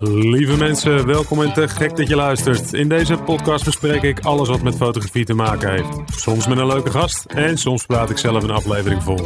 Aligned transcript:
Lieve 0.00 0.56
mensen, 0.56 1.06
welkom 1.06 1.42
en 1.42 1.52
te 1.52 1.68
gek 1.68 1.96
dat 1.96 2.08
je 2.08 2.16
luistert. 2.16 2.72
In 2.72 2.88
deze 2.88 3.16
podcast 3.16 3.64
bespreek 3.64 4.02
ik 4.02 4.20
alles 4.20 4.48
wat 4.48 4.62
met 4.62 4.76
fotografie 4.76 5.24
te 5.24 5.34
maken 5.34 5.70
heeft. 5.70 6.20
Soms 6.20 6.48
met 6.48 6.58
een 6.58 6.66
leuke 6.66 6.90
gast 6.90 7.24
en 7.24 7.58
soms 7.58 7.86
praat 7.86 8.10
ik 8.10 8.18
zelf 8.18 8.42
een 8.42 8.50
aflevering 8.50 9.02
vol. 9.02 9.18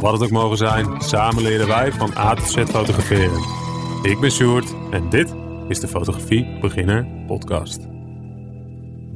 Wat 0.00 0.12
het 0.12 0.22
ook 0.22 0.30
mogen 0.30 0.56
zijn, 0.56 1.00
samen 1.00 1.42
leren 1.42 1.66
wij 1.66 1.92
van 1.92 2.16
A 2.16 2.34
tot 2.34 2.50
Z 2.50 2.56
fotograferen. 2.56 3.40
Ik 4.02 4.20
ben 4.20 4.30
Sjoerd 4.30 4.74
en 4.90 5.08
dit 5.08 5.34
is 5.68 5.80
de 5.80 5.88
Fotografie 5.88 6.58
Beginner 6.60 7.06
Podcast. 7.26 7.86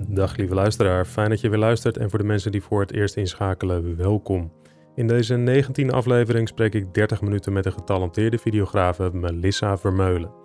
Dag 0.08 0.36
lieve 0.36 0.54
luisteraar, 0.54 1.04
fijn 1.04 1.28
dat 1.28 1.40
je 1.40 1.48
weer 1.48 1.58
luistert 1.58 1.96
en 1.96 2.10
voor 2.10 2.18
de 2.18 2.24
mensen 2.24 2.52
die 2.52 2.62
voor 2.62 2.80
het 2.80 2.92
eerst 2.92 3.16
inschakelen, 3.16 3.96
welkom. 3.96 4.52
In 4.94 5.06
deze 5.06 5.64
19e 5.64 5.86
aflevering 5.86 6.48
spreek 6.48 6.74
ik 6.74 6.94
30 6.94 7.20
minuten 7.20 7.52
met 7.52 7.64
de 7.64 7.70
getalenteerde 7.70 8.38
videografe 8.38 9.10
Melissa 9.12 9.78
Vermeulen. 9.78 10.39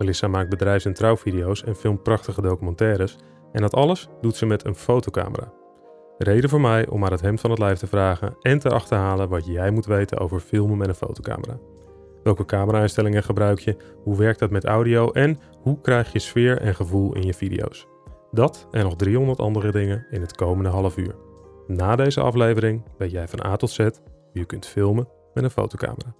Melissa 0.00 0.28
maakt 0.28 0.48
bedrijfs- 0.48 0.84
en 0.84 0.92
trouwvideo's 0.92 1.64
en 1.64 1.76
filmt 1.76 2.02
prachtige 2.02 2.42
documentaires. 2.42 3.16
En 3.52 3.60
dat 3.60 3.74
alles 3.74 4.08
doet 4.20 4.36
ze 4.36 4.46
met 4.46 4.66
een 4.66 4.74
fotocamera. 4.74 5.52
Reden 6.18 6.50
voor 6.50 6.60
mij 6.60 6.88
om 6.88 7.02
haar 7.02 7.10
het 7.10 7.20
hemd 7.20 7.40
van 7.40 7.50
het 7.50 7.58
lijf 7.58 7.78
te 7.78 7.86
vragen 7.86 8.36
en 8.40 8.58
te 8.58 8.68
achterhalen 8.68 9.28
wat 9.28 9.46
jij 9.46 9.70
moet 9.70 9.86
weten 9.86 10.18
over 10.18 10.40
filmen 10.40 10.78
met 10.78 10.88
een 10.88 10.94
fotocamera. 10.94 11.58
Welke 12.22 12.44
camera-instellingen 12.44 13.22
gebruik 13.22 13.58
je? 13.58 13.76
Hoe 14.02 14.16
werkt 14.16 14.38
dat 14.38 14.50
met 14.50 14.64
audio? 14.64 15.10
En 15.10 15.38
hoe 15.62 15.80
krijg 15.80 16.12
je 16.12 16.18
sfeer 16.18 16.60
en 16.60 16.74
gevoel 16.74 17.14
in 17.14 17.22
je 17.22 17.34
video's? 17.34 17.86
Dat 18.30 18.68
en 18.70 18.84
nog 18.84 18.96
300 18.96 19.38
andere 19.38 19.72
dingen 19.72 20.06
in 20.10 20.20
het 20.20 20.36
komende 20.36 20.70
half 20.70 20.96
uur. 20.96 21.14
Na 21.66 21.96
deze 21.96 22.20
aflevering 22.20 22.82
weet 22.98 23.10
jij 23.10 23.28
van 23.28 23.44
A 23.46 23.56
tot 23.56 23.70
Z 23.70 23.78
hoe 23.78 23.90
je 24.32 24.44
kunt 24.44 24.66
filmen 24.66 25.08
met 25.34 25.44
een 25.44 25.50
fotocamera. 25.50 26.14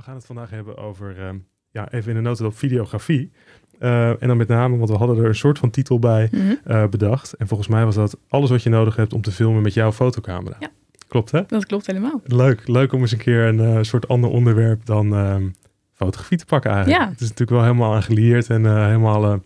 We 0.00 0.06
gaan 0.06 0.14
het 0.14 0.26
vandaag 0.26 0.50
hebben 0.50 0.76
over, 0.76 1.18
ehm, 1.18 1.36
ja, 1.70 1.92
even 1.92 2.10
in 2.10 2.16
de 2.16 2.28
notendop 2.28 2.56
videografie. 2.56 3.32
Uh, 3.80 4.08
en 4.08 4.28
dan 4.28 4.36
met 4.36 4.48
name, 4.48 4.76
want 4.76 4.90
we 4.90 4.96
hadden 4.96 5.16
er 5.18 5.24
een 5.24 5.34
soort 5.34 5.58
van 5.58 5.70
titel 5.70 5.98
bij 5.98 6.28
Mhm. 6.32 6.54
uh, 6.66 6.86
bedacht. 6.86 7.32
En 7.32 7.48
volgens 7.48 7.68
mij 7.68 7.84
was 7.84 7.94
dat 7.94 8.16
alles 8.28 8.50
wat 8.50 8.62
je 8.62 8.70
nodig 8.70 8.96
hebt 8.96 9.12
om 9.12 9.20
te 9.22 9.32
filmen 9.32 9.62
met 9.62 9.74
jouw 9.74 9.92
fotocamera. 9.92 10.56
Ja. 10.60 10.68
Klopt 11.08 11.30
hè? 11.30 11.42
Dat 11.46 11.66
klopt 11.66 11.86
helemaal. 11.86 12.20
Leuk, 12.24 12.68
leuk 12.68 12.92
om 12.92 13.00
eens 13.00 13.12
een 13.12 13.18
keer 13.18 13.44
een 13.46 13.60
eh, 13.60 13.78
soort 13.82 14.08
ander 14.08 14.30
onderwerp 14.30 14.84
dan 14.86 15.14
ehm, 15.14 15.48
fotografie 15.92 16.38
te 16.38 16.44
pakken 16.44 16.70
eigenlijk. 16.70 17.02
Ja. 17.02 17.08
Het 17.10 17.20
is 17.20 17.28
natuurlijk 17.28 17.50
wel 17.50 17.62
helemaal 17.62 17.94
aan 17.94 18.02
geleerd 18.02 18.50
en 18.50 18.66
eh, 18.66 18.84
helemaal, 18.84 19.24
eh, 19.24 19.38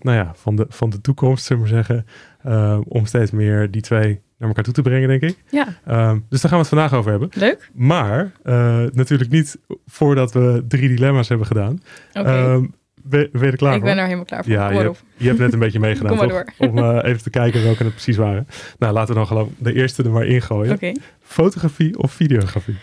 nou 0.00 0.16
ja, 0.16 0.32
van 0.34 0.56
de, 0.56 0.66
van 0.68 0.90
de 0.90 1.00
toekomst, 1.00 1.44
zullen 1.44 1.62
we 1.64 1.68
maar 1.72 1.84
zeggen. 1.84 2.06
eh, 2.42 2.80
om 2.84 3.06
steeds 3.06 3.30
meer 3.30 3.70
die 3.70 3.82
twee 3.82 4.20
naar 4.46 4.54
elkaar 4.56 4.64
toe 4.64 4.82
te 4.82 4.90
brengen, 4.90 5.08
denk 5.08 5.22
ik. 5.22 5.36
Ja, 5.50 5.66
Ehm, 5.86 6.18
dus 6.28 6.40
daar 6.40 6.50
gaan 6.50 6.60
we 6.60 6.66
het 6.66 6.68
vandaag 6.68 6.92
over 6.92 7.10
hebben. 7.10 7.28
leuk. 7.34 7.70
Maar 7.74 8.32
eh, 8.42 8.84
natuurlijk 8.92 9.30
niet 9.30 9.58
voordat 9.86 10.32
we 10.32 10.64
drie 10.68 10.88
dilemma's 10.88 11.28
hebben 11.28 11.46
gedaan. 11.46 11.82
Oké. 12.14 12.28
Ehm, 12.28 12.64
ben, 13.02 13.28
ben 13.32 13.40
je 13.44 13.50
er 13.50 13.56
klaar 13.56 13.72
ik 13.74 13.78
voor? 13.78 13.88
ben 13.88 13.98
er 13.98 14.04
helemaal 14.04 14.24
klaar 14.24 14.44
voor. 14.44 14.52
Ja, 14.52 14.70
je 14.70 14.76
hebt, 14.76 14.88
op. 14.88 14.98
je 15.16 15.26
hebt 15.26 15.38
net 15.38 15.52
een 15.52 15.58
beetje 15.58 15.80
meegedaan, 15.88 16.16
Kom 16.16 16.26
maar 16.28 16.44
toch? 16.44 16.68
Om 16.68 16.78
eh, 16.78 16.98
even 17.10 17.22
te 17.22 17.30
kijken 17.30 17.62
welke 17.62 17.82
het 17.84 17.92
precies 17.92 18.16
waren. 18.16 18.46
Nou, 18.78 18.92
laten 18.92 19.08
we 19.08 19.14
dan 19.18 19.26
gewoon 19.26 19.54
de 19.58 19.72
eerste 19.74 20.02
er 20.02 20.10
maar 20.10 20.26
ingooien. 20.26 20.72
Oké, 20.72 20.92
Fotografie 21.22 21.98
of 21.98 22.12
videografie? 22.12 22.76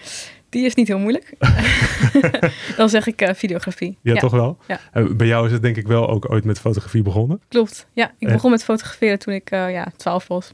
die 0.50 0.66
is 0.66 0.76
niet 0.76 0.88
heel 0.88 1.00
moeilijk. 1.00 1.34
Dan 2.78 2.90
zeg 2.90 3.08
ik 3.08 3.22
eh, 3.22 3.34
videografie. 3.34 3.98
Ja, 4.02 4.16
toch 4.16 4.32
wel? 4.32 4.58
Ja. 4.68 4.80
Bij 5.16 5.28
jou 5.28 5.46
is 5.46 5.52
het 5.52 5.62
denk 5.62 5.78
ik 5.78 5.88
wel 5.88 6.10
ook 6.10 6.32
ooit 6.32 6.44
met 6.44 6.60
fotografie 6.60 7.02
begonnen. 7.02 7.42
Klopt. 7.48 7.88
Ja, 7.94 8.12
ik 8.18 8.28
begon 8.28 8.52
met 8.52 8.64
fotograferen 8.64 9.20
toen 9.20 9.34
ik 9.34 9.50
ja, 9.50 9.92
12 9.98 10.28
was. 10.28 10.54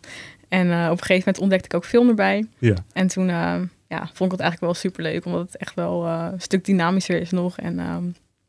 En 0.50 0.72
eh, 0.72 0.86
op 0.86 0.92
een 0.92 1.06
gegeven 1.06 1.24
moment 1.26 1.40
ontdekte 1.40 1.66
ik 1.66 1.74
ook 1.74 1.86
film 1.86 2.10
erbij. 2.10 2.46
Ja. 2.58 2.76
En 2.94 3.08
toen 3.08 3.30
eh, 3.30 3.56
ja, 3.88 4.10
vond 4.14 4.32
ik 4.32 4.38
het 4.38 4.40
eigenlijk 4.40 4.60
wel 4.60 4.74
super 4.74 5.04
leuk, 5.04 5.26
omdat 5.26 5.42
het 5.42 5.58
echt 5.58 5.76
wel 5.76 6.06
eh, 6.06 6.28
een 6.32 6.42
stuk 6.42 6.66
dynamischer 6.66 7.22
is 7.22 7.32
nog. 7.32 7.58
En 7.58 7.80
ehm, 7.80 8.04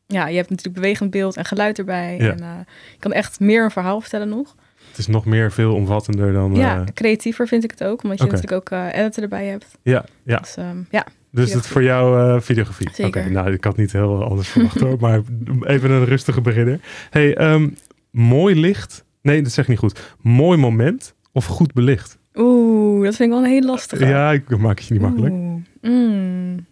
ja, 0.06 0.28
je 0.28 0.36
hebt 0.36 0.50
natuurlijk 0.50 0.76
bewegend 0.76 1.10
beeld 1.10 1.36
en 1.36 1.44
geluid 1.44 1.78
erbij. 1.78 2.16
Ja. 2.18 2.30
En 2.30 2.66
je 2.92 2.98
kan 2.98 3.12
echt 3.12 3.40
meer 3.40 3.64
een 3.64 3.70
verhaal 3.70 4.00
vertellen 4.00 4.28
nog. 4.28 4.54
Het 4.88 4.98
is 4.98 5.06
nog 5.06 5.24
meer 5.24 5.52
veelomvattender 5.52 6.32
dan... 6.32 6.54
ja, 6.54 6.84
creatiever 6.94 7.46
vind 7.46 7.64
ik 7.64 7.70
het 7.70 7.84
ook, 7.84 8.02
omdat 8.02 8.18
je 8.18 8.24
natuurlijk 8.24 8.52
ook 8.52 8.78
editor 8.92 9.22
erbij 9.22 9.46
hebt. 9.46 9.78
ja, 9.82 10.04
ja. 10.22 10.38
Dus 10.38 10.56
ehm, 10.56 10.78
ja, 10.90 11.06
Dus 11.30 11.52
het 11.52 11.66
voor 11.66 11.82
jou 11.82 12.40
videografie. 12.42 13.06
Oké, 13.06 13.28
nou, 13.28 13.52
ik 13.52 13.64
had 13.64 13.76
niet 13.76 13.92
heel 13.92 14.24
anders 14.24 14.48
verwacht 14.48 14.80
hoor. 14.80 14.96
Maar 15.00 15.20
even 15.60 15.90
een 15.90 16.04
rustige 16.04 16.40
beginner. 16.40 16.80
hey, 17.10 17.36
ehm, 17.36 17.68
mooi 18.10 18.60
licht. 18.60 19.04
Nee, 19.22 19.42
dat 19.42 19.52
zeg 19.52 19.64
ik 19.64 19.70
niet 19.70 19.78
goed. 19.78 20.14
Mooi 20.20 20.58
moment 20.58 21.14
of 21.32 21.46
goed 21.46 21.72
belicht? 21.72 22.18
Oeh, 22.34 23.04
dat 23.04 23.16
vind 23.16 23.28
ik 23.32 23.36
wel 23.36 23.44
een 23.44 23.50
hele 23.50 23.66
lastige. 23.66 24.06
Ja, 24.06 24.32
ik 24.32 24.58
maak 24.58 24.78
het 24.78 24.86
je 24.88 24.92
niet 24.92 25.02
makkelijk. 25.02 25.34
Mm. 25.34 26.66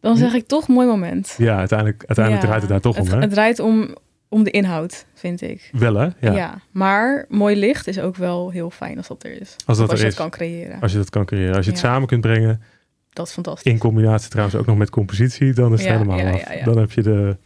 Dan 0.00 0.16
zeg 0.16 0.32
ik 0.34 0.46
toch 0.46 0.68
mooi 0.68 0.86
moment. 0.86 1.34
Ja, 1.38 1.58
uiteindelijk, 1.58 2.02
uiteindelijk 2.06 2.44
Ja, 2.44 2.48
draait 2.48 2.62
het 2.62 2.70
daar 2.70 2.80
toch 2.80 2.96
het, 2.96 3.06
om, 3.06 3.12
hè? 3.12 3.20
Het 3.20 3.30
draait 3.30 3.58
om, 3.58 3.96
om 4.28 4.42
de 4.44 4.50
inhoud, 4.50 5.06
vind 5.14 5.42
ik. 5.42 5.70
Wel, 5.72 5.94
hè? 5.94 6.08
Ja. 6.20 6.32
Ja. 6.32 6.58
maar 6.70 7.24
mooi 7.28 7.56
licht 7.56 7.86
is 7.86 7.98
ook 7.98 8.16
wel 8.16 8.50
heel 8.50 8.70
fijn 8.70 8.96
als 8.96 9.06
dat 9.08 9.24
er 9.24 9.40
is. 9.40 9.56
Als 9.66 9.78
dat 9.78 9.90
als 9.90 9.98
er 9.98 10.04
je 10.04 10.10
is. 10.12 10.18
het 10.18 10.22
kan 10.22 10.30
creëren. 10.30 10.80
Als 10.80 10.92
je 10.92 10.98
dat 10.98 11.10
kan 11.10 11.24
creëren. 11.24 11.54
Als 11.56 11.64
je 11.64 11.70
het 11.70 11.80
Ja. 11.80 11.88
samen 11.88 12.08
kunt 12.08 12.20
brengen, 12.20 12.62
Dat 13.12 13.26
is 13.26 13.32
fantastisch. 13.32 13.72
in 13.72 13.78
combinatie 13.78 14.28
trouwens 14.30 14.56
ook 14.56 14.66
nog 14.66 14.76
met 14.76 14.90
compositie, 14.90 15.52
dan 15.52 15.72
is 15.72 15.80
het 15.84 15.90
helemaal 15.90 16.20
af. 16.32 16.42
Dan 16.64 16.78
heb 16.78 16.92
je 16.92 17.02
de, 17.02 17.36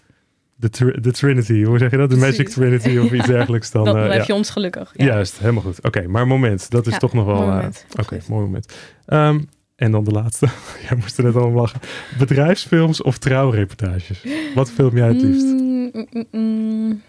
de, 0.61 0.69
tr- 0.71 1.01
de 1.01 1.13
Trinity, 1.13 1.63
hoe 1.65 1.79
zeg 1.79 1.91
je 1.91 1.97
dat? 1.97 2.11
De. 2.11 2.17
Magic 2.17 2.49
Trinity 2.49 2.97
of 2.99 3.13
iets 3.13 3.27
dergelijks. 3.37 3.71
Dan, 3.71 3.85
dan 3.85 3.97
eh, 3.97 4.03
dan 4.03 4.11
heb 4.13 4.25
je 4.25 4.35
ons 4.35 4.51
gelukkig. 4.51 4.93
Ja. 4.97 5.05
Juist, 5.05 5.39
helemaal 5.39 5.63
goed. 5.63 5.85
Oké, 5.85 6.07
maar 6.09 6.27
moment, 6.27 6.71
dat 6.71 6.87
is 6.87 6.99
toch 6.99 7.13
nog 7.13 7.27
wel... 7.27 7.43
eh, 7.51 7.67
Oké, 8.01 8.19
mooi 8.29 8.45
moment. 8.45 8.73
Ehm, 9.07 9.41
en 9.77 9.91
dan 9.91 10.05
de 10.05 10.11
laatste. 10.11 10.47
Jij 10.89 10.97
moest 11.01 11.19
er 11.19 11.25
net 11.25 11.35
al 11.35 11.47
om 11.47 11.55
lachen. 11.55 11.81
Bedrijfsfilms 12.19 13.03
of 13.03 13.19
trouwreportages? 13.19 14.25
Wat 14.55 14.71
film 14.71 14.97
jij 14.97 15.09
het 15.09 15.23
liefst? 15.23 15.45
Mm, 15.47 15.91
mm, 16.13 16.25
mm. 16.31 17.03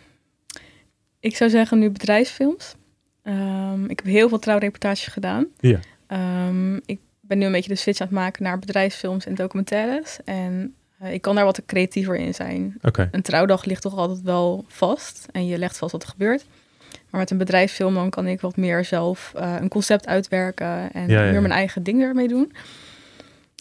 Ik 1.20 1.36
zou 1.36 1.50
zeggen 1.50 1.80
nu 1.80 1.90
bedrijfsfilms. 1.90 2.76
Ehm, 3.24 3.84
ik 3.84 4.00
heb 4.00 4.06
heel 4.06 4.30
veel 4.30 4.40
trouwreportages 4.40 5.08
gedaan. 5.08 5.46
Ja. 5.60 5.80
Ehm, 6.08 6.76
ik 6.76 7.00
ben 7.22 7.38
nu 7.38 7.46
een 7.46 7.52
beetje 7.52 7.70
de 7.70 7.76
switch 7.76 8.00
aan 8.00 8.08
het 8.08 8.16
maken 8.16 8.44
naar 8.44 8.60
bedrijfsfilms 8.60 9.26
en 9.26 9.36
documentaires. 9.36 10.18
En 10.26 10.74
ik 11.04 11.22
kan 11.22 11.36
daar 11.36 11.46
wat 11.46 11.62
creatiever 11.66 12.16
in 12.16 12.34
zijn. 12.34 12.78
Een 13.12 13.22
trouwdag 13.22 13.66
ligt 13.66 13.82
toch 13.82 13.96
altijd 13.96 14.22
wel 14.22 14.66
vast 14.68 15.28
en 15.32 15.46
je 15.46 15.58
legt 15.58 15.78
vast 15.78 15.92
wat 15.92 16.04
er 16.04 16.10
gebeurt. 16.10 16.46
Maar 17.10 17.20
met 17.20 17.32
een 17.32 17.38
bedrijfsfilm 17.38 18.10
kan 18.10 18.28
ik 18.28 18.42
wat 18.42 18.58
meer 18.58 18.86
zelf 18.86 19.34
eh, 19.36 19.56
een 19.60 19.68
concept 19.70 20.08
uitwerken 20.08 20.92
en 20.94 21.08
Ja, 21.08 21.20
ja, 21.20 21.26
ja. 21.26 21.32
meer 21.32 21.42
mijn 21.42 21.54
eigen 21.54 21.84
ding 21.84 22.02
ermee 22.02 22.28
doen. 22.28 22.52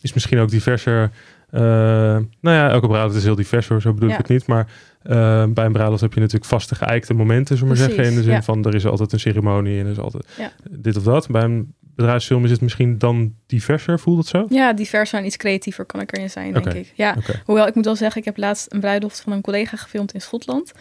is 0.03 0.13
misschien 0.13 0.39
ook 0.39 0.51
diverser... 0.51 1.11
eh, 1.51 1.61
nou 1.61 2.57
ja, 2.57 2.71
elke 2.71 2.87
bruiloft 2.87 3.17
is 3.17 3.25
heel 3.25 3.35
divers 3.35 3.69
hoor, 3.69 3.81
zo 3.81 3.93
bedoel 3.93 4.11
ik 4.11 4.17
het 4.17 4.29
niet. 4.29 4.47
Maar 4.47 4.71
eh, 5.03 5.45
bij 5.47 5.65
een 5.65 5.73
bruiloft 5.73 6.01
heb 6.01 6.13
je 6.13 6.21
natuurlijk 6.21 6.51
vaste 6.51 6.75
geëikte 6.75 7.15
momenten, 7.15 7.57
zullen 7.57 7.73
we 7.73 7.79
maar 7.79 7.89
zeggen. 7.89 8.11
In 8.11 8.15
de 8.15 8.23
zin 8.23 8.43
van, 8.43 8.65
er 8.65 8.75
is 8.75 8.87
altijd 8.87 9.13
een 9.13 9.21
ceremonie 9.21 9.79
en 9.79 9.85
er 9.85 9.93
is 9.93 9.99
altijd 9.99 10.25
dit 10.71 10.97
of 10.97 11.03
dat. 11.03 11.29
Bij 11.29 11.43
een 11.43 11.75
bedrijfsfilm 11.99 12.45
is 12.45 12.51
het 12.51 12.61
misschien 12.61 12.99
dan 12.99 13.35
diverser, 13.47 13.99
voelt 13.99 14.19
het 14.19 14.27
zo? 14.27 14.47
Ja, 14.49 14.73
diverser 14.73 15.19
en 15.19 15.25
iets 15.25 15.37
creatiever 15.37 15.85
kan 15.85 16.01
ik 16.01 16.17
erin 16.17 16.31
zijn, 16.31 16.53
denk 16.53 16.73
ik. 16.73 16.93
Ja, 16.95 17.17
hoewel 17.45 17.67
ik 17.67 17.75
moet 17.75 17.85
wel 17.85 17.97
zeggen, 17.97 18.19
ik 18.21 18.25
heb 18.25 18.37
laatst 18.37 18.73
een 18.73 18.81
bruiloft 18.81 19.21
van 19.21 19.33
een 19.33 19.41
collega 19.41 19.77
gefilmd 19.77 20.13
in 20.15 20.21
Schotland. 20.21 20.73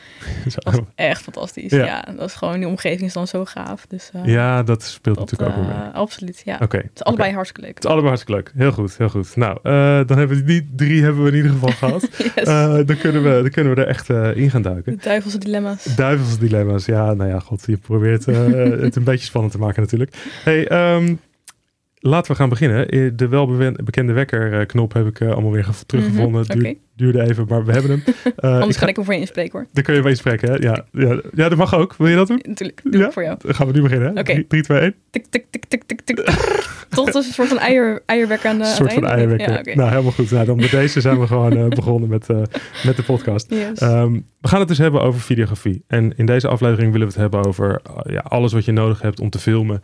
Zo. 0.49 0.55
Dat 0.63 0.73
was 0.75 0.79
echt 0.95 1.21
fantastisch. 1.21 1.71
Ja. 1.71 1.85
Ja. 1.85 2.05
dat 2.17 2.29
is 2.29 2.33
gewoon, 2.35 2.57
die 2.59 2.67
omgeving 2.67 3.01
is 3.01 3.13
dan 3.13 3.27
zo 3.27 3.45
gaaf. 3.45 3.85
Dus 3.87 4.09
eh, 4.13 4.25
Ja, 4.25 4.63
dat 4.63 4.83
speelt 4.83 5.17
dat, 5.17 5.31
natuurlijk 5.31 5.59
ook 5.59 5.65
mee. 5.65 5.75
eh, 5.75 5.93
absoluut, 5.93 6.41
ja. 6.45 6.59
Oké. 6.61 6.77
Het 6.77 6.89
is 6.95 7.03
allebei 7.03 7.33
hartstikke 7.33 7.61
leuk. 7.61 7.75
Het 7.75 7.83
is 7.83 7.89
allemaal 7.89 8.09
hartstikke 8.09 8.41
leuk. 8.41 8.51
Heel 8.55 8.71
goed, 8.71 8.97
heel 8.97 9.09
goed. 9.09 9.35
Nou, 9.35 9.57
eh, 9.63 9.71
dan 10.07 10.17
hebben 10.17 10.37
we 10.37 10.43
die 10.43 10.69
drie 10.75 11.03
hebben 11.03 11.23
we 11.23 11.29
in 11.29 11.35
ieder 11.35 11.51
geval 11.51 11.71
gehad. 11.81 12.07
Yes. 12.17 12.33
Eh, 12.33 12.73
dan, 12.85 12.97
kunnen 12.97 13.23
we, 13.23 13.29
dan 13.41 13.49
kunnen 13.49 13.75
we 13.75 13.81
er 13.81 13.87
echt 13.87 14.09
in 14.37 14.49
gaan 14.49 14.61
duiken. 14.61 14.95
de 14.97 15.03
duivelse 15.03 15.37
dilemma's. 15.37 15.83
Duivelse 15.83 16.39
dilemma's. 16.39 16.85
Ja, 16.85 17.13
nou 17.13 17.29
ja, 17.29 17.39
god, 17.39 17.63
je 17.65 17.77
probeert 17.77 18.25
het 18.85 18.95
een 18.95 19.03
beetje 19.03 19.25
spannend 19.25 19.53
te 19.53 19.59
maken 19.59 19.81
natuurlijk. 19.81 20.15
Hey, 20.43 20.67
ehm, 20.67 21.06
laten 21.99 22.31
we 22.31 22.37
gaan 22.37 22.49
beginnen. 22.49 22.89
Eh, 22.89 23.09
De 23.15 23.27
welbekende 23.27 24.13
wekkerknop 24.13 24.93
heb 24.93 25.07
ik 25.07 25.19
eh, 25.19 25.31
allemaal 25.31 25.51
weer 25.51 25.63
gev- 25.63 25.81
teruggevonden. 25.85 26.41
Mhm, 26.41 26.59
Duur-. 26.59 26.75
Duurde 26.95 27.21
even, 27.29 27.45
maar 27.49 27.65
we 27.65 27.71
hebben 27.71 27.91
hem. 27.91 28.03
Eh, 28.37 28.51
Anders 28.59 28.77
ga- 28.77 28.87
ik 28.87 28.95
hem 28.95 29.05
voor 29.05 29.13
je 29.13 29.19
inspreken 29.19 29.51
hoor. 29.51 29.67
Dan 29.73 29.83
kun 29.83 29.93
je 29.95 30.01
wel 30.01 30.09
inspreken, 30.09 30.49
hè? 30.51 30.55
Ja, 30.57 30.85
ja, 30.91 31.21
ja, 31.33 31.49
dat 31.49 31.57
mag 31.57 31.75
ook. 31.75 31.95
Wil 31.97 32.07
je 32.07 32.15
dat 32.15 32.27
doen? 32.27 32.39
Natuurlijk, 32.47 32.81
doe 32.83 33.01
Ja? 33.01 33.07
ik 33.07 33.13
voor 33.13 33.23
jou. 33.23 33.37
Dan 33.41 33.55
gaan 33.55 33.67
we 33.67 33.73
nu 33.73 33.81
beginnen. 33.81 34.17
Oké. 34.17 34.43
3, 34.47 34.61
2, 34.63 34.79
1. 34.79 34.95
Tik, 35.09 35.25
tik, 35.29 35.45
tik, 35.49 35.65
tik, 35.65 35.83
tik, 35.83 36.01
tik. 36.01 36.15
Toch 36.89 37.13
een 37.13 37.23
soort 37.23 37.47
van 37.47 37.57
eier, 37.59 38.01
eierwekker 38.05 38.49
aan 38.49 38.57
de 38.57 38.63
Een 38.63 38.69
soort 38.69 38.93
van 38.93 39.05
eierwekker. 39.05 39.69
Ja. 39.69 39.75
Nou, 39.75 39.89
helemaal 39.89 40.11
goed. 40.11 40.31
Nou, 40.31 40.45
dan 40.45 40.55
met 40.55 40.71
deze 40.71 41.01
zijn 41.01 41.19
we 41.19 41.27
gewoon 41.27 41.69
begonnen 41.69 42.09
met, 42.09 42.27
met 42.83 42.95
de 42.95 43.03
podcast. 43.05 43.45
Yes. 43.49 43.79
Ehm, 43.79 44.11
we 44.41 44.47
gaan 44.47 44.59
het 44.59 44.67
dus 44.67 44.77
hebben 44.77 45.01
over 45.01 45.19
videografie. 45.21 45.83
En 45.87 46.13
in 46.17 46.25
deze 46.25 46.47
aflevering 46.47 46.91
willen 46.91 47.07
we 47.07 47.13
het 47.13 47.21
hebben 47.21 47.45
over 47.45 47.81
ja, 48.09 48.19
alles 48.19 48.53
wat 48.53 48.65
je 48.65 48.71
nodig 48.71 49.01
hebt 49.01 49.19
om 49.19 49.29
te 49.29 49.39
filmen. 49.39 49.81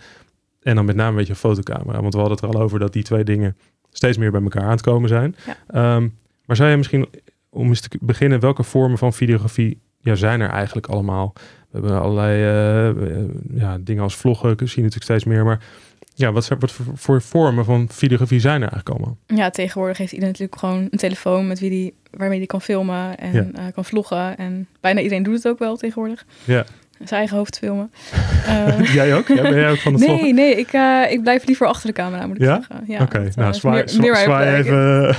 En 0.63 0.75
dan 0.75 0.85
met 0.85 0.95
name 0.95 1.09
een 1.09 1.15
beetje 1.15 1.31
een 1.33 1.39
fotocamera. 1.39 2.01
Want 2.01 2.13
we 2.13 2.19
hadden 2.19 2.37
het 2.37 2.45
er 2.49 2.55
al 2.55 2.61
over 2.61 2.79
dat 2.79 2.93
die 2.93 3.03
twee 3.03 3.23
dingen 3.23 3.57
steeds 3.91 4.17
meer 4.17 4.31
bij 4.31 4.41
elkaar 4.41 4.63
aan 4.63 4.69
het 4.69 4.81
komen 4.81 5.09
zijn. 5.09 5.35
Ja. 5.45 5.57
Ehm, 5.67 6.07
maar 6.45 6.55
zou 6.55 6.69
je 6.69 6.77
misschien, 6.77 7.07
om 7.49 7.67
eens 7.67 7.81
te 7.81 7.97
beginnen, 8.01 8.39
welke 8.39 8.63
vormen 8.63 8.97
van 8.97 9.13
videografie 9.13 9.81
ja, 9.99 10.15
zijn 10.15 10.41
er 10.41 10.49
eigenlijk 10.49 10.87
allemaal? 10.87 11.33
We 11.69 11.79
hebben 11.79 12.01
allerlei 12.01 12.41
eh, 12.43 12.89
eh, 12.89 13.25
ja, 13.53 13.77
dingen 13.81 14.03
als 14.03 14.15
vloggen, 14.15 14.49
zie 14.57 14.67
je 14.67 14.75
natuurlijk 14.81 15.03
steeds 15.03 15.23
meer. 15.23 15.43
Maar 15.45 15.63
ja, 16.15 16.31
wat, 16.31 16.43
zijn, 16.45 16.59
wat 16.59 16.71
voor, 16.71 16.85
voor 16.93 17.21
vormen 17.21 17.65
van 17.65 17.87
videografie 17.91 18.39
zijn 18.39 18.61
er 18.61 18.69
eigenlijk 18.71 18.89
allemaal? 18.89 19.17
Ja, 19.25 19.49
tegenwoordig 19.49 19.97
heeft 19.97 20.11
iedereen 20.11 20.31
natuurlijk 20.33 20.59
gewoon 20.59 20.87
een 20.89 20.97
telefoon 20.97 21.47
met 21.47 21.59
wie 21.59 21.69
die, 21.69 21.93
waarmee 22.11 22.37
die 22.37 22.47
kan 22.47 22.61
filmen 22.61 23.17
en 23.17 23.33
Ja. 23.33 23.47
eh, 23.53 23.73
kan 23.73 23.85
vloggen. 23.85 24.37
En 24.37 24.67
bijna 24.79 25.01
iedereen 25.01 25.23
doet 25.23 25.35
het 25.35 25.47
ook 25.47 25.59
wel 25.59 25.75
tegenwoordig. 25.77 26.25
Ja. 26.43 26.65
Zijn 27.05 27.19
eigen 27.19 27.37
hoofd 27.37 27.57
filmen. 27.57 27.91
Eh, 28.47 28.93
jij 28.93 29.15
ook? 29.15 29.27
Ja, 29.27 29.41
ben 29.41 29.53
jij 29.55 29.71
ook 29.71 29.77
van 29.77 29.93
het 29.93 30.03
vloggen? 30.03 30.23
nee, 30.23 30.33
nee, 30.33 30.55
ik, 30.55 30.73
eh, 30.73 31.01
ik 31.09 31.21
blijf 31.21 31.45
liever 31.45 31.67
achter 31.67 31.87
de 31.87 31.93
camera, 31.93 32.27
moet 32.27 32.35
ik 32.35 32.41
Ja? 32.41 32.55
zeggen. 32.55 32.83
Ja, 32.87 33.01
Oké, 33.01 33.17
nou 33.35 33.47
eh, 33.53 33.53
zwaai, 33.59 33.83
meer- 33.99 34.15
zwaai 34.15 34.55
even 34.57 35.15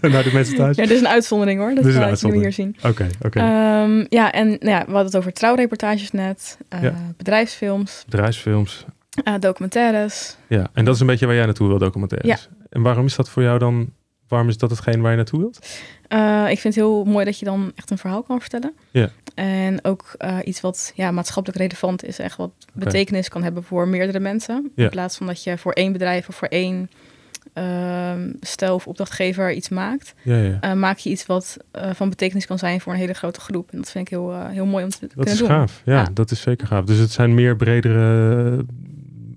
naar 0.12 0.22
de 0.22 0.30
mensen 0.32 0.56
thuis. 0.56 0.76
Ja, 0.76 0.82
dit 0.82 0.92
is 0.92 1.00
een 1.00 1.08
uitzondering 1.08 1.60
hoor. 1.60 1.74
Dat, 1.74 1.84
is 1.84 1.94
een 1.94 2.16
jullie 2.16 2.40
hier 2.40 2.52
zien. 2.52 2.76
Oké, 2.82 3.06
oké. 3.22 3.38
Ehm, 3.38 4.04
ja, 4.08 4.32
en 4.32 4.46
nou 4.48 4.58
ja, 4.70 4.78
we 4.78 4.84
hadden 4.92 5.04
het 5.04 5.16
over 5.16 5.32
trouwreportages 5.32 6.10
net, 6.10 6.58
Ja. 6.80 6.94
bedrijfsfilms, 7.16 8.02
Bedrijfsfilms. 8.08 8.84
documentaires. 9.40 10.36
Ja, 10.46 10.66
en 10.72 10.84
dat 10.84 10.94
is 10.94 11.00
een 11.00 11.06
beetje 11.06 11.26
waar 11.26 11.34
jij 11.34 11.44
naartoe 11.44 11.68
wil, 11.68 11.78
documentaires. 11.78 12.48
En 12.70 12.82
waarom 12.82 13.06
is 13.06 13.16
dat 13.16 13.30
voor 13.30 13.42
jou 13.42 13.58
dan, 13.58 13.90
waarom 14.28 14.48
is 14.48 14.58
dat 14.58 14.70
hetgeen 14.70 15.00
waar 15.00 15.10
je 15.10 15.16
naartoe 15.16 15.38
wilt? 15.40 15.58
Ik 16.50 16.58
vind 16.60 16.74
het 16.74 16.84
heel 16.84 17.04
mooi 17.04 17.24
dat 17.24 17.38
je 17.38 17.44
dan 17.44 17.72
echt 17.74 17.90
een 17.90 17.98
verhaal 17.98 18.22
kan 18.22 18.40
vertellen. 18.40 18.74
Ja. 18.90 19.10
En 19.36 19.84
ook 19.84 20.14
eh, 20.18 20.38
iets 20.44 20.60
wat 20.60 20.92
ja, 20.94 21.10
maatschappelijk 21.10 21.60
relevant 21.60 22.04
is, 22.04 22.18
echt 22.18 22.36
wat 22.36 22.50
betekenis 22.72 23.28
kan 23.28 23.42
hebben 23.42 23.62
voor 23.62 23.88
meerdere 23.88 24.20
mensen. 24.20 24.70
Ja. 24.74 24.84
In 24.84 24.90
plaats 24.90 25.16
van 25.16 25.26
dat 25.26 25.42
je 25.44 25.58
voor 25.58 25.72
één 25.72 25.92
bedrijf 25.92 26.28
of 26.28 26.34
voor 26.36 26.48
één 26.48 26.90
ehm, 27.52 28.32
stel 28.40 28.74
of 28.74 28.86
opdrachtgever 28.86 29.52
iets 29.52 29.68
maakt, 29.68 30.14
Ja, 30.22 30.36
ja. 30.36 30.58
eh, 30.60 30.72
maak 30.72 30.98
je 30.98 31.10
iets 31.10 31.26
wat 31.26 31.56
eh, 31.70 31.90
van 31.94 32.08
betekenis 32.08 32.46
kan 32.46 32.58
zijn 32.58 32.80
voor 32.80 32.92
een 32.92 32.98
hele 32.98 33.12
grote 33.12 33.40
groep. 33.40 33.70
En 33.70 33.78
dat 33.78 33.90
vind 33.90 34.04
ik 34.06 34.10
heel, 34.10 34.46
heel 34.46 34.66
mooi 34.66 34.84
om 34.84 34.90
te 34.90 34.98
Dat 35.00 35.12
kunnen 35.14 35.32
is 35.32 35.38
doen. 35.38 35.48
gaaf. 35.48 35.82
Ja, 35.84 35.92
Ja. 35.94 36.08
dat 36.12 36.30
is 36.30 36.40
zeker 36.40 36.66
gaaf. 36.66 36.84
Dus 36.84 36.98
het 36.98 37.10
zijn 37.10 37.34
meer 37.34 37.56
bredere 37.56 38.64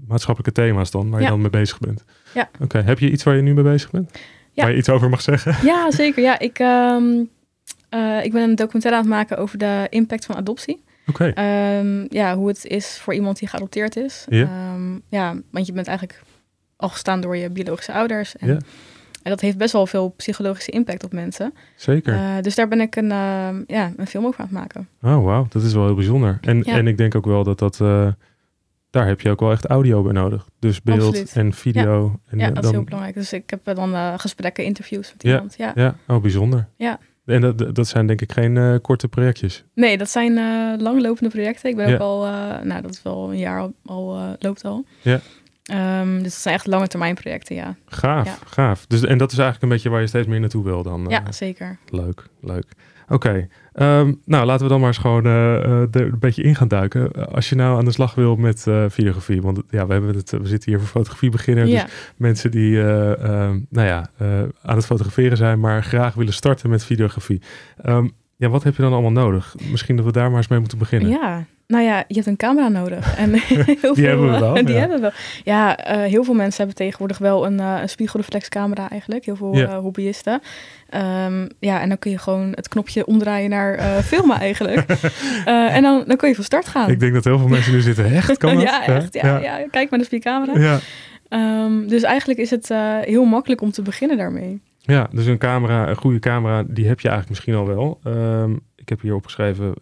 maatschappelijke 0.08 0.62
thema's 0.62 0.92
dan, 0.92 1.10
waar 1.10 1.22
je 1.22 1.28
dan 1.28 1.42
mee 1.42 1.50
bezig 1.50 1.80
bent. 1.80 2.04
Ja. 2.34 2.50
Oké, 2.60 2.82
heb 2.82 3.00
je 3.00 3.12
iets 3.12 3.24
waar 3.24 3.36
je 3.36 3.42
nu 3.42 3.54
mee 3.54 3.64
bezig 3.64 3.92
bent? 3.92 4.12
Waar 4.56 4.72
je 4.72 4.78
iets 4.78 4.90
over 4.90 5.10
mag 5.10 5.22
zeggen? 5.22 5.56
Ja, 5.64 5.92
zeker. 5.92 6.24
Ja, 6.24 6.40
ik, 6.40 6.60
ehm, 6.60 7.04
eh, 7.90 8.24
ik 8.24 8.32
ben 8.32 8.42
een 8.50 8.56
documentaire 8.56 9.00
aan 9.02 9.06
het 9.08 9.16
maken 9.16 9.38
over 9.38 9.58
de 9.58 9.88
impact 9.90 10.26
van 10.26 10.36
adoptie. 10.36 10.84
Oké, 11.08 11.28
Ehm, 11.28 12.06
ja, 12.10 12.36
hoe 12.36 12.48
het 12.48 12.66
is 12.66 12.98
voor 12.98 13.14
iemand 13.14 13.40
die 13.40 13.48
geadopteerd 13.48 13.96
is. 13.96 14.26
Ja. 14.30 14.44
Ehm, 14.44 14.98
ja, 15.10 15.36
want 15.52 15.66
je 15.66 15.74
bent 15.74 15.88
eigenlijk 15.88 16.22
al 16.76 16.90
gestaan 16.90 17.22
door 17.22 17.38
je 17.38 17.50
biologische 17.50 17.94
ouders. 17.94 18.38
En, 18.38 18.48
Ja. 18.48 18.54
en 19.24 19.30
dat 19.32 19.42
heeft 19.42 19.58
best 19.58 19.74
wel 19.74 19.88
veel 19.88 20.10
psychologische 20.10 20.72
impact 20.72 21.04
op 21.04 21.14
mensen. 21.14 21.54
zeker. 21.76 22.14
Eh, 22.14 22.42
dus 22.42 22.56
daar 22.56 22.68
ben 22.68 22.82
ik 22.82 22.96
een, 22.96 23.12
ehm, 23.12 23.64
ja, 23.68 23.92
een 23.98 24.08
film 24.08 24.26
over 24.26 24.40
aan 24.40 24.46
het 24.46 24.56
maken. 24.56 24.88
oh, 25.02 25.24
wauw, 25.24 25.46
dat 25.50 25.64
is 25.64 25.74
wel 25.74 25.86
heel 25.86 25.96
bijzonder. 25.96 26.38
En, 26.42 26.62
Ja. 26.66 26.74
en 26.74 26.88
ik 26.88 26.98
denk 26.98 27.16
ook 27.16 27.26
wel 27.26 27.44
dat 27.44 27.60
dat, 27.60 27.82
eh, 27.82 28.08
daar 28.90 29.08
heb 29.08 29.22
je 29.22 29.30
ook 29.30 29.40
wel 29.40 29.52
echt 29.52 29.66
audio 29.66 30.02
bij 30.04 30.12
nodig. 30.14 30.48
Dus 30.60 30.82
beeld 30.82 31.02
Absoluut. 31.02 31.32
en 31.36 31.54
video. 31.54 32.20
En, 32.28 32.38
Ja, 32.40 32.46
dat 32.46 32.56
dan, 32.56 32.64
is 32.64 32.72
heel 32.72 32.84
belangrijk. 32.84 33.16
Dus 33.16 33.34
ik 33.34 33.50
heb 33.50 33.60
dan 33.76 34.20
gesprekken, 34.20 34.64
interviews 34.64 35.12
met 35.14 35.24
Ja. 35.24 35.34
iemand. 35.34 35.56
Ja. 35.58 35.72
Ja, 35.76 35.96
oh, 36.08 36.22
bijzonder. 36.22 36.68
Ja. 36.76 37.00
En 37.30 37.42
dat, 37.42 37.76
dat 37.76 37.88
zijn 37.88 38.08
denk 38.08 38.22
ik 38.22 38.32
geen 38.32 38.58
eh, 38.58 38.76
korte 38.82 39.08
projectjes. 39.08 39.64
Nee, 39.74 39.98
dat 39.98 40.10
zijn 40.10 40.38
eh, 40.38 40.82
langlopende 40.82 41.30
projecten. 41.30 41.70
Ik 41.70 41.76
ben 41.76 41.88
Ja. 41.88 41.94
ook 41.94 42.00
al, 42.00 42.26
eh, 42.26 42.62
nou 42.64 42.82
dat 42.82 42.92
is 42.92 43.02
wel 43.04 43.32
een 43.32 43.38
jaar 43.38 43.60
al, 43.60 43.74
al 43.86 44.36
loopt 44.40 44.64
al. 44.66 44.86
Ja. 45.02 45.20
Ehm, 45.64 46.16
dus 46.18 46.34
het 46.34 46.42
zijn 46.42 46.56
echt 46.56 46.68
lange 46.68 46.88
termijn 46.88 47.16
projecten, 47.16 47.56
ja. 47.56 47.76
Gaaf, 47.86 48.26
Ja. 48.26 48.38
gaaf. 48.46 48.86
Dus, 48.88 49.04
en 49.04 49.18
dat 49.18 49.32
is 49.32 49.38
eigenlijk 49.38 49.64
een 49.64 49.70
beetje 49.78 49.90
waar 49.90 50.02
je 50.02 50.08
steeds 50.08 50.28
meer 50.28 50.40
naartoe 50.40 50.64
wil 50.64 50.84
dan. 50.84 51.06
Ja, 51.10 51.32
zeker. 51.32 51.78
Leuk, 51.90 52.24
leuk. 52.42 52.66
Oké, 53.10 53.48
ehm, 53.74 54.14
nou 54.26 54.46
laten 54.46 54.64
we 54.66 54.72
dan 54.72 54.80
maar 54.80 54.88
eens 54.88 54.98
gewoon 54.98 55.26
eh, 55.26 55.56
eh, 55.56 55.82
er 55.82 56.02
een 56.02 56.20
beetje 56.20 56.44
in 56.44 56.56
gaan 56.56 56.68
duiken. 56.68 57.12
Eh, 57.12 57.24
Als 57.24 57.50
je 57.50 57.56
nou 57.56 57.78
aan 57.78 57.86
de 57.86 57.92
slag 57.92 58.16
wil 58.16 58.36
met 58.36 58.68
videografie, 58.88 59.42
want 59.42 59.62
ja, 59.70 59.88
we, 59.88 59.94
hebben 59.94 60.16
het, 60.16 60.32
we 60.32 60.48
zitten 60.48 60.70
hier 60.70 60.80
voor 60.80 60.90
fotografie 60.90 61.30
beginnen. 61.30 61.68
Ja. 61.68 61.84
Dus 61.84 61.94
mensen 62.18 62.52
die 62.52 62.82
eh, 62.82 63.24
ehm, 63.24 63.60
nou 63.70 63.88
ja, 63.88 64.10
aan 64.62 64.76
het 64.76 64.86
fotograferen 64.86 65.38
zijn, 65.38 65.60
maar 65.60 65.84
graag 65.84 66.14
willen 66.14 66.34
starten 66.34 66.70
met 66.70 66.86
videografie. 66.86 67.42
Ehm, 67.82 68.08
ja, 68.36 68.50
wat 68.50 68.64
heb 68.64 68.76
je 68.76 68.82
dan 68.82 68.94
allemaal 68.94 69.12
nodig? 69.12 69.56
Misschien 69.72 69.96
dat 69.96 70.06
we 70.06 70.12
daar 70.12 70.30
maar 70.30 70.38
eens 70.38 70.48
mee 70.48 70.60
moeten 70.60 70.78
beginnen. 70.78 71.10
Ja, 71.10 71.46
nou 71.70 71.84
ja, 71.84 72.04
je 72.08 72.16
hebt 72.16 72.28
een 72.28 72.38
camera 72.38 72.68
nodig. 72.68 73.16
En 73.18 73.34
heel 73.34 73.94
Die 73.94 74.08
hebben 74.08 74.32
we 74.32 74.40
wel, 74.40 74.54
Die 74.66 74.74
ja. 74.74 74.80
hebben 74.80 74.98
we 74.98 75.02
wel. 75.02 75.12
Ja, 75.44 75.78
eh, 75.78 76.02
heel 76.02 76.24
veel 76.24 76.34
mensen 76.34 76.58
hebben 76.58 76.76
tegenwoordig 76.76 77.18
wel 77.18 77.46
een, 77.46 77.60
eh, 77.60 77.78
een 77.82 77.90
spiegelreflexcamera 77.90 78.90
eigenlijk. 78.90 79.26
Heel 79.26 79.36
veel 79.36 79.54
eh, 79.54 79.78
hobbyisten. 79.78 80.42
Ehm, 80.90 81.48
ja, 81.60 81.82
en 81.82 81.90
dan 81.90 82.00
kun 82.00 82.12
je 82.12 82.18
gewoon 82.18 82.52
het 82.52 82.68
knopje 82.68 83.06
omdraaien 83.06 83.50
naar 83.50 83.80
filmen 84.12 84.40
eigenlijk. 84.40 84.86
En 85.46 85.82
dan, 85.82 86.04
dan 86.08 86.18
kun 86.18 86.30
je 86.30 86.36
van 86.36 86.44
start 86.44 86.68
gaan. 86.68 86.90
Ik 86.90 87.00
denk 87.00 87.14
dat 87.14 87.24
heel 87.24 87.40
veel 87.40 87.48
mensen 87.48 87.74
nu 87.74 87.82
zitten, 87.82 88.06
echt? 88.06 88.38
Kan 88.38 88.54
dat? 88.54 88.64
ja, 88.64 88.86
echt. 88.86 89.14
Ja, 89.14 89.38
ja. 89.38 89.68
kijk 89.72 89.90
maar 89.90 90.00
de 90.00 90.06
spiercamera. 90.06 90.60
ja. 90.60 90.80
Ehm, 91.30 91.88
dus 91.88 92.04
eigenlijk 92.04 92.40
is 92.40 92.50
het 92.50 92.70
heel 93.02 93.26
makkelijk 93.26 93.62
om 93.62 93.72
te 93.72 93.82
beginnen 93.82 94.18
daarmee. 94.18 94.62
Ja, 94.80 95.10
dus 95.12 95.26
een 95.26 95.38
camera, 95.38 95.90
een 95.90 95.96
goede 95.96 96.20
camera, 96.20 96.64
die 96.68 96.88
heb 96.88 97.00
je 97.00 97.10
eigenlijk 97.10 97.30
misschien 97.30 97.56
al 97.56 97.68
wel. 97.68 98.00
Ehm, 98.04 98.52
ik 98.90 98.96
heb 98.96 99.04
hier 99.04 99.16
opgeschreven, 99.16 99.66
eh, 99.66 99.74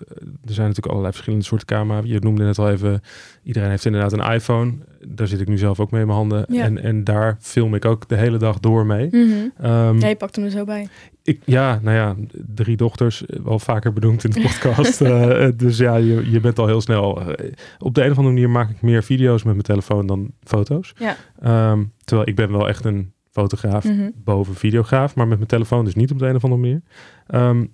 er 0.45 0.54
zijn 0.54 0.68
natuurlijk 0.68 0.88
allerlei 0.88 1.12
verschillende 1.13 1.45
soorten 1.45 1.68
camera. 1.68 2.01
Je 2.04 2.19
noemde 2.19 2.44
net 2.44 2.57
al 2.59 2.69
even, 2.69 3.01
iedereen 3.44 3.69
heeft 3.69 3.86
inderdaad 3.86 4.13
een 4.13 4.33
iPhone. 4.33 4.74
Daar 5.07 5.27
zit 5.27 5.39
ik 5.42 5.48
nu 5.48 5.57
zelf 5.57 5.80
ook 5.80 5.92
mee 5.92 6.01
in 6.01 6.07
mijn 6.07 6.19
handen. 6.19 6.45
Ja. 6.50 6.63
En, 6.63 6.83
en 6.83 7.04
daar 7.04 7.38
film 7.39 7.75
ik 7.75 7.86
ook 7.86 8.07
de 8.07 8.15
hele 8.15 8.38
dag 8.38 8.59
door 8.59 8.86
mee. 8.86 9.09
Ja, 9.62 10.07
je 10.07 10.15
pakt 10.18 10.36
hem 10.36 10.45
er 10.45 10.51
zo 10.51 10.63
bij. 10.63 10.88
ik, 11.24 11.42
ja, 11.45 11.80
nou 11.81 11.95
ja, 11.95 12.15
drie 12.54 12.77
dochters, 12.77 13.25
eh, 13.25 13.39
wel 13.44 13.59
vaker 13.59 13.94
benoemd 13.94 14.24
in 14.24 14.30
de 14.31 14.42
podcast. 14.42 15.01
Eh, 15.07 15.48
dus 15.56 15.77
ja, 15.77 15.95
je, 15.95 16.31
je 16.31 16.39
bent 16.39 16.59
al 16.59 16.68
heel 16.68 16.81
snel. 16.81 17.21
op 17.80 17.94
de 17.95 18.04
een 18.04 18.12
of 18.12 18.18
andere 18.18 18.33
manier 18.36 18.50
maak 18.50 18.69
ik 18.69 18.81
meer 18.81 19.04
video's 19.04 19.44
met 19.44 19.54
mijn 19.54 19.65
telefoon 19.65 20.06
dan 20.07 20.31
foto's. 20.44 20.94
Ja. 20.98 21.15
Ehm, 21.39 21.83
terwijl 22.04 22.27
ik 22.27 22.36
ben 22.36 22.51
wel 22.51 22.68
echt 22.68 22.86
een 22.86 23.12
fotograaf 23.31 23.83
Mhm. 23.83 24.09
boven 24.24 24.56
videograaf, 24.56 25.15
maar 25.15 25.27
met 25.27 25.38
mijn 25.38 25.50
telefoon 25.50 25.86
dus 25.86 25.95
niet 25.95 26.12
op 26.12 26.19
de 26.19 26.27
een 26.27 26.36
of 26.36 26.44
andere 26.44 26.62
manier. 26.62 26.81
Ehm, 27.27 27.65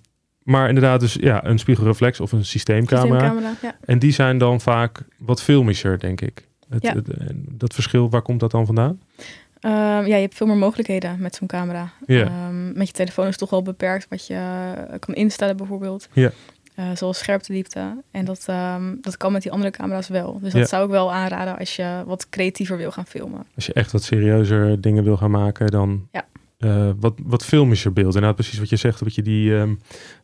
maar 0.44 0.68
inderdaad, 0.68 1.00
dus 1.00 1.14
ja, 1.20 1.44
een 1.44 1.58
spiegelreflex 1.58 2.20
of 2.20 2.32
een 2.32 2.44
systeemcamera. 2.44 3.18
Systeemcamera, 3.18 3.54
ja. 3.62 3.76
En 3.84 3.98
die 3.98 4.12
zijn 4.12 4.38
dan 4.38 4.60
vaak 4.60 5.02
wat 5.18 5.42
filmischer, 5.42 5.98
denk 5.98 6.20
ik. 6.20 6.48
Het, 6.68 6.82
Ja. 6.82 6.94
het- 6.94 7.08
en 7.08 7.44
dat 7.50 7.74
verschil, 7.74 8.10
waar 8.10 8.22
komt 8.22 8.40
dat 8.40 8.50
dan 8.50 8.66
vandaan? 8.66 9.00
Ehm, 9.60 9.74
ja, 9.76 10.04
je 10.04 10.12
hebt 10.22 10.34
veel 10.34 10.46
meer 10.46 10.56
mogelijkheden 10.56 11.16
met 11.20 11.34
zo'n 11.34 11.46
camera. 11.48 11.92
Ehm, 12.06 12.78
met 12.78 12.86
je 12.86 12.92
telefoon 12.92 13.26
is 13.26 13.36
toch 13.36 13.50
wel 13.50 13.62
beperkt 13.62 14.06
wat 14.08 14.26
je 14.26 14.34
eh, 14.88 14.98
kan 14.98 15.14
instellen 15.14 15.56
bijvoorbeeld. 15.56 16.08
Ja. 16.12 16.30
Eh, 16.74 16.84
zoals 16.94 17.18
scherptediepte. 17.18 18.02
En 18.10 18.24
dat, 18.24 18.42
ehm, 18.46 18.94
dat 19.00 19.16
kan 19.16 19.32
met 19.32 19.42
die 19.42 19.52
andere 19.52 19.70
camera's 19.70 20.08
wel. 20.08 20.38
Dus 20.40 20.52
dat 20.52 20.68
zou 20.68 20.84
ik 20.84 20.90
wel 20.90 21.12
aanraden 21.12 21.58
als 21.58 21.76
je 21.76 22.02
wat 22.06 22.28
creatiever 22.28 22.76
wil 22.76 22.90
gaan 22.90 23.06
filmen. 23.06 23.46
Als 23.54 23.66
je 23.66 23.72
echt 23.72 23.92
wat 23.92 24.02
serieuzer 24.02 24.80
dingen 24.80 25.04
wil 25.04 25.16
gaan 25.16 25.30
maken, 25.30 25.66
dan 25.66 26.08
Ja. 26.12 26.24
Eh, 26.64 26.90
wat, 27.00 27.14
wat 27.24 27.44
filmischer 27.44 27.92
beeld. 27.92 28.06
Inderdaad, 28.14 28.34
precies 28.34 28.58
wat 28.58 28.68
je 28.68 28.76
zegt, 28.76 28.98
dat 29.04 29.14
je 29.14 29.22
die 29.22 29.56
ehm, 29.56 29.74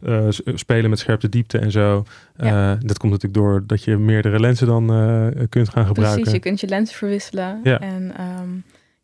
eh, 0.03 0.27
s- 0.29 0.41
spelen 0.55 0.91
met 0.91 0.99
scherpte 0.99 1.29
diepte 1.29 1.59
en 1.59 1.71
zo. 1.71 2.05
Ja. 2.37 2.73
Eh, 2.73 2.79
dat 2.81 2.99
komt 2.99 3.13
natuurlijk 3.13 3.41
door 3.43 3.63
dat 3.67 3.85
je 3.85 3.97
meerdere 3.97 4.41
lenzen 4.41 4.67
dan 4.67 4.93
eh, 4.93 5.27
kunt 5.49 5.69
gaan 5.69 5.87
gebruiken. 5.87 6.15
Precies, 6.21 6.33
je 6.33 6.39
kunt 6.49 6.61
je 6.61 6.69
lenzen 6.69 6.97
verwisselen. 6.97 7.61
Ja. 7.65 7.81
En 7.81 8.13
ehm, 8.17 8.49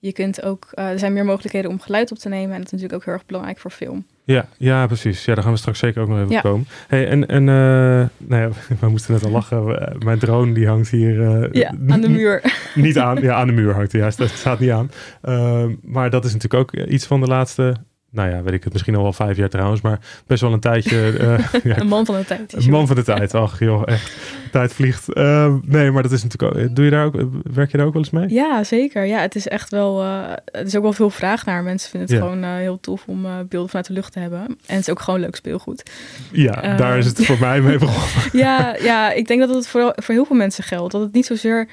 je 0.06 0.12
kunt 0.12 0.42
ook, 0.42 0.68
eh, 0.74 0.88
er 0.90 0.98
zijn 0.98 1.12
meer 1.12 1.24
mogelijkheden 1.24 1.70
om 1.70 1.80
geluid 1.80 2.10
op 2.10 2.18
te 2.18 2.28
nemen. 2.28 2.50
En 2.50 2.56
dat 2.56 2.64
is 2.66 2.70
natuurlijk 2.72 2.94
ook 2.98 3.04
heel 3.04 3.14
erg 3.14 3.26
belangrijk 3.26 3.58
voor 3.58 3.70
film. 3.70 4.06
Ja, 4.24 4.48
ja, 4.58 4.86
precies. 4.86 5.24
Ja, 5.24 5.34
daar 5.34 5.42
gaan 5.42 5.52
we 5.52 5.58
straks 5.58 5.78
zeker 5.78 6.02
ook 6.02 6.08
nog 6.08 6.16
even 6.18 6.30
Ja. 6.30 6.36
op 6.36 6.42
komen. 6.42 6.66
Hey, 6.88 7.08
en 7.08 7.26
en 7.26 7.48
eh, 7.48 8.08
nou 8.28 8.42
ja, 8.42 8.48
we 8.80 8.88
moesten 8.88 9.12
net 9.12 9.24
al 9.24 9.30
lachen. 9.30 9.80
Eh, 9.80 9.98
Mijn 10.04 10.18
drone 10.18 10.52
die 10.52 10.66
hangt 10.66 10.88
hier... 10.90 11.48
Ja, 11.56 11.74
aan 11.88 12.00
de 12.00 12.08
muur. 12.08 12.42
Niet 12.74 12.98
aan, 12.98 13.22
ja, 13.22 13.34
aan 13.34 13.46
de 13.46 13.52
muur 13.52 13.74
hangt 13.74 13.92
hij 13.92 14.00
juist. 14.00 14.18
Dat 14.18 14.28
staat 14.28 14.58
niet 14.60 14.70
aan. 14.70 14.90
Ehm, 15.22 15.74
maar 15.82 16.10
dat 16.10 16.24
is 16.24 16.32
natuurlijk 16.32 16.74
ook 16.74 16.84
iets 16.86 17.06
van 17.06 17.20
de 17.20 17.26
laatste... 17.26 17.76
Nou 18.16 18.30
ja, 18.30 18.42
weet 18.42 18.52
ik 18.54 18.64
het 18.64 18.72
misschien 18.72 18.94
al 18.96 19.02
wel 19.02 19.12
vijf 19.12 19.36
jaar 19.36 19.48
trouwens. 19.48 19.80
Maar 19.80 19.98
best 20.26 20.40
wel 20.40 20.52
een 20.52 20.60
tijdje... 20.60 21.10
eh, 21.18 21.38
ja, 21.70 21.78
Een 21.80 21.86
man 21.86 22.06
van 22.06 22.14
de 22.16 22.24
tijd. 22.24 22.52
een 22.52 22.70
man 22.70 22.86
van 22.86 22.96
de 22.96 23.02
tijd. 23.02 23.34
Ach 23.34 23.58
joh, 23.58 23.82
echt. 23.86 24.12
Tijd 24.52 24.72
vliegt. 24.72 25.12
Ehm, 25.12 25.56
nee, 25.62 25.90
maar 25.90 26.02
dat 26.02 26.12
is 26.12 26.22
natuurlijk 26.22 26.58
ook... 26.58 26.74
Doe 26.76 26.84
je 26.84 26.90
daar 26.90 27.04
ook... 27.04 27.14
Werk 27.54 27.70
je 27.70 27.76
daar 27.76 27.86
ook 27.86 27.92
wel 27.92 28.02
eens 28.02 28.10
mee? 28.10 28.28
Ja, 28.28 28.64
zeker. 28.64 29.04
Ja, 29.04 29.20
het 29.20 29.34
is 29.34 29.48
echt 29.48 29.70
wel. 29.70 30.02
eh 30.02 30.30
er 30.52 30.64
is 30.66 30.76
ook 30.76 30.82
wel 30.82 30.92
veel 30.92 31.10
vraag 31.10 31.44
naar. 31.44 31.62
Mensen 31.62 31.90
vinden 31.90 32.08
het 32.08 32.18
gewoon 32.18 32.42
eh, 32.42 32.54
heel 32.54 32.80
tof 32.80 33.02
om 33.06 33.22
beelden 33.48 33.68
vanuit 33.68 33.86
de 33.86 33.92
lucht 33.92 34.12
te 34.12 34.18
hebben. 34.18 34.40
En 34.46 34.54
het 34.66 34.78
is 34.80 34.90
ook 34.90 35.00
gewoon 35.00 35.20
leuk 35.20 35.36
speelgoed. 35.36 35.90
Ja, 36.32 36.62
Ehm. 36.62 36.76
daar 36.76 36.98
is 36.98 37.06
het 37.06 37.24
voor 37.26 37.36
mij 37.40 37.60
mee 37.60 37.78
begonnen. 37.86 38.30
ja, 38.32 38.76
ja, 38.82 39.12
ik 39.12 39.26
denk 39.26 39.40
dat 39.40 39.54
het 39.54 39.68
voor, 39.68 39.92
voor 39.96 40.14
heel 40.14 40.24
veel 40.24 40.36
mensen 40.36 40.64
geldt. 40.64 40.92
Dat 40.92 41.00
het 41.00 41.12
niet 41.12 41.26
zozeer 41.26 41.68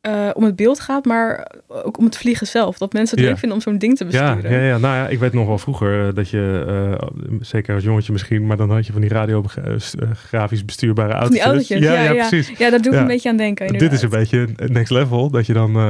eh, 0.00 0.28
om 0.32 0.44
het 0.44 0.56
beeld 0.56 0.80
gaat, 0.80 1.04
maar 1.04 1.50
ook 1.68 1.98
om 1.98 2.04
het 2.04 2.16
vliegen 2.16 2.46
zelf. 2.46 2.78
Dat 2.78 2.92
mensen 2.92 3.14
het 3.16 3.24
Ja. 3.24 3.30
leuk 3.30 3.38
vinden 3.40 3.58
om 3.58 3.62
zo'n 3.64 3.78
ding 3.78 3.96
te 3.96 4.04
Ja, 4.08 4.34
besturen. 4.34 4.60
ja, 4.60 4.66
ja, 4.68 4.78
nou 4.78 4.96
ja, 4.96 5.08
ik 5.08 5.18
weet 5.18 5.32
nog 5.32 5.46
wel 5.46 5.58
vroeger 5.58 6.06
eh, 6.08 6.14
dat 6.14 6.28
je, 6.30 6.64
eh, 6.98 7.08
zeker 7.40 7.74
als 7.74 7.84
jongetje 7.84 8.12
misschien, 8.12 8.46
maar 8.46 8.56
dan 8.56 8.70
had 8.70 8.86
je 8.86 8.92
van 8.92 9.00
die 9.00 9.10
radiografisch 9.10 10.64
bestuurbare 10.64 11.28
die 11.28 11.40
autootjes. 11.40 11.78
Ja, 11.80 11.92
Ja, 11.92 12.00
ja, 12.02 12.12
ja. 12.12 12.28
precies. 12.28 12.58
Ja, 12.58 12.70
daar 12.70 12.78
doe 12.80 12.88
ik 12.92 12.94
Ja. 12.94 13.00
een 13.00 13.06
beetje 13.06 13.28
aan 13.28 13.36
denken. 13.36 13.78
Dit 13.78 13.92
is 13.92 14.02
een 14.02 14.08
beetje 14.08 14.48
next 14.56 14.90
level, 14.90 15.30
dat 15.30 15.46
je 15.46 15.52
dan, 15.52 15.68
eh, 15.68 15.82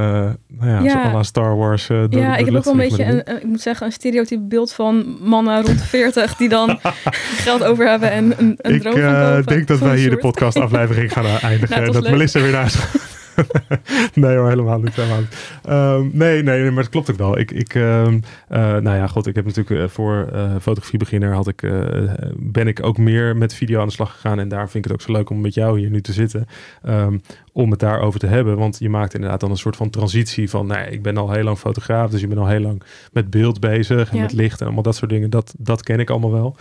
nou 0.49 0.71
ja, 0.71 0.81
Ja. 0.81 1.13
la 1.13 1.23
Star 1.23 1.57
Wars. 1.57 1.87
door, 1.87 1.97
Ja, 2.11 2.33
de 2.35 2.39
ik 2.39 2.45
heb 2.47 2.55
ook 2.55 2.65
wel 2.65 2.73
een 2.73 2.79
beetje 2.79 3.05
een, 3.05 3.37
ik 3.37 3.45
moet 3.45 3.61
zeggen, 3.61 3.87
een 3.87 3.93
stereotype 3.93 4.41
beeld 4.43 4.73
van 4.73 5.17
mannen 5.23 5.55
rond 5.63 5.79
de 5.79 5.85
40 5.85 6.37
die 6.37 6.49
dan 6.49 6.79
geld 7.47 7.65
over 7.65 7.89
hebben 7.89 8.11
en 8.11 8.25
een, 8.39 8.55
een 8.59 8.75
Ik 8.75 8.81
droom 8.81 8.95
kopen. 8.95 9.45
denk 9.47 9.67
dat 9.67 9.79
wij 9.79 9.95
hier 9.97 10.05
de 10.05 10.11
soort. 10.11 10.21
podcastaflevering 10.21 11.13
gaan 11.13 11.25
eindigen. 11.51 11.69
Nou, 11.71 11.87
en 11.87 11.93
dat 11.93 12.03
leuk. 12.03 12.11
Melissa 12.13 12.41
weer 12.41 12.53
naar. 12.53 12.73
nee 14.15 14.37
hoor, 14.37 14.49
helemaal 14.49 14.79
niet. 14.79 14.95
Helemaal 14.95 15.21
niet. 15.21 15.59
Ehm, 15.65 16.09
nee, 16.13 16.43
nee, 16.43 16.61
nee, 16.61 16.71
maar 16.71 16.83
het 16.83 16.93
klopt 16.93 17.11
ook 17.11 17.17
wel. 17.17 17.39
Ik, 17.39 17.51
ik 17.51 17.75
ehm, 17.75 18.21
eh, 18.49 18.61
nou 18.61 18.97
ja, 18.97 19.07
god, 19.07 19.27
ik 19.27 19.35
heb 19.35 19.45
natuurlijk 19.45 19.81
uh, 19.81 19.89
voor 19.89 20.29
uh, 20.33 20.55
fotografiebeginner 20.61 21.33
had 21.33 21.49
ik, 21.49 21.61
ben 22.37 22.67
ik 22.67 22.83
ook 22.83 22.99
meer 22.99 23.37
met 23.37 23.55
video 23.55 23.81
aan 23.81 23.87
de 23.87 23.93
slag 23.93 24.13
gegaan. 24.13 24.39
En 24.39 24.49
daar 24.49 24.71
vind 24.71 24.85
ik 24.85 24.91
het 24.91 24.93
ook 24.93 25.07
zo 25.07 25.13
leuk 25.13 25.31
om 25.31 25.41
met 25.41 25.55
jou 25.55 25.79
hier 25.79 25.91
nu 25.91 26.01
te 26.01 26.13
zitten. 26.13 26.47
Um, 26.89 27.21
om 27.53 27.71
het 27.71 27.81
daarover 27.81 28.21
te 28.21 28.27
hebben. 28.27 28.57
Want 28.57 28.79
je 28.79 28.89
maakt 28.89 29.15
inderdaad 29.15 29.41
dan 29.41 29.51
een 29.51 29.57
soort 29.57 29.77
van 29.77 29.91
transitie 29.91 30.51
van, 30.51 30.67
nee, 30.67 30.91
ik 30.91 31.03
ben 31.03 31.17
al 31.17 31.31
heel 31.31 31.45
lang 31.45 31.59
fotograaf. 31.59 32.11
Dus 32.11 32.21
je 32.21 32.27
bent 32.27 32.41
al 32.41 32.47
heel 32.47 32.61
lang 32.61 32.83
met 33.13 33.31
beeld 33.31 33.61
bezig 33.61 34.11
en 34.11 34.17
ja. 34.17 34.23
met 34.23 34.33
licht 34.33 34.61
en 34.61 34.67
allemaal 34.67 34.83
dat 34.83 34.97
soort 34.97 35.11
dingen. 35.11 35.31
Dat, 35.31 35.55
dat 35.59 35.83
ken 35.83 36.01
ik 36.01 36.11
allemaal 36.11 36.33
wel. 36.33 36.57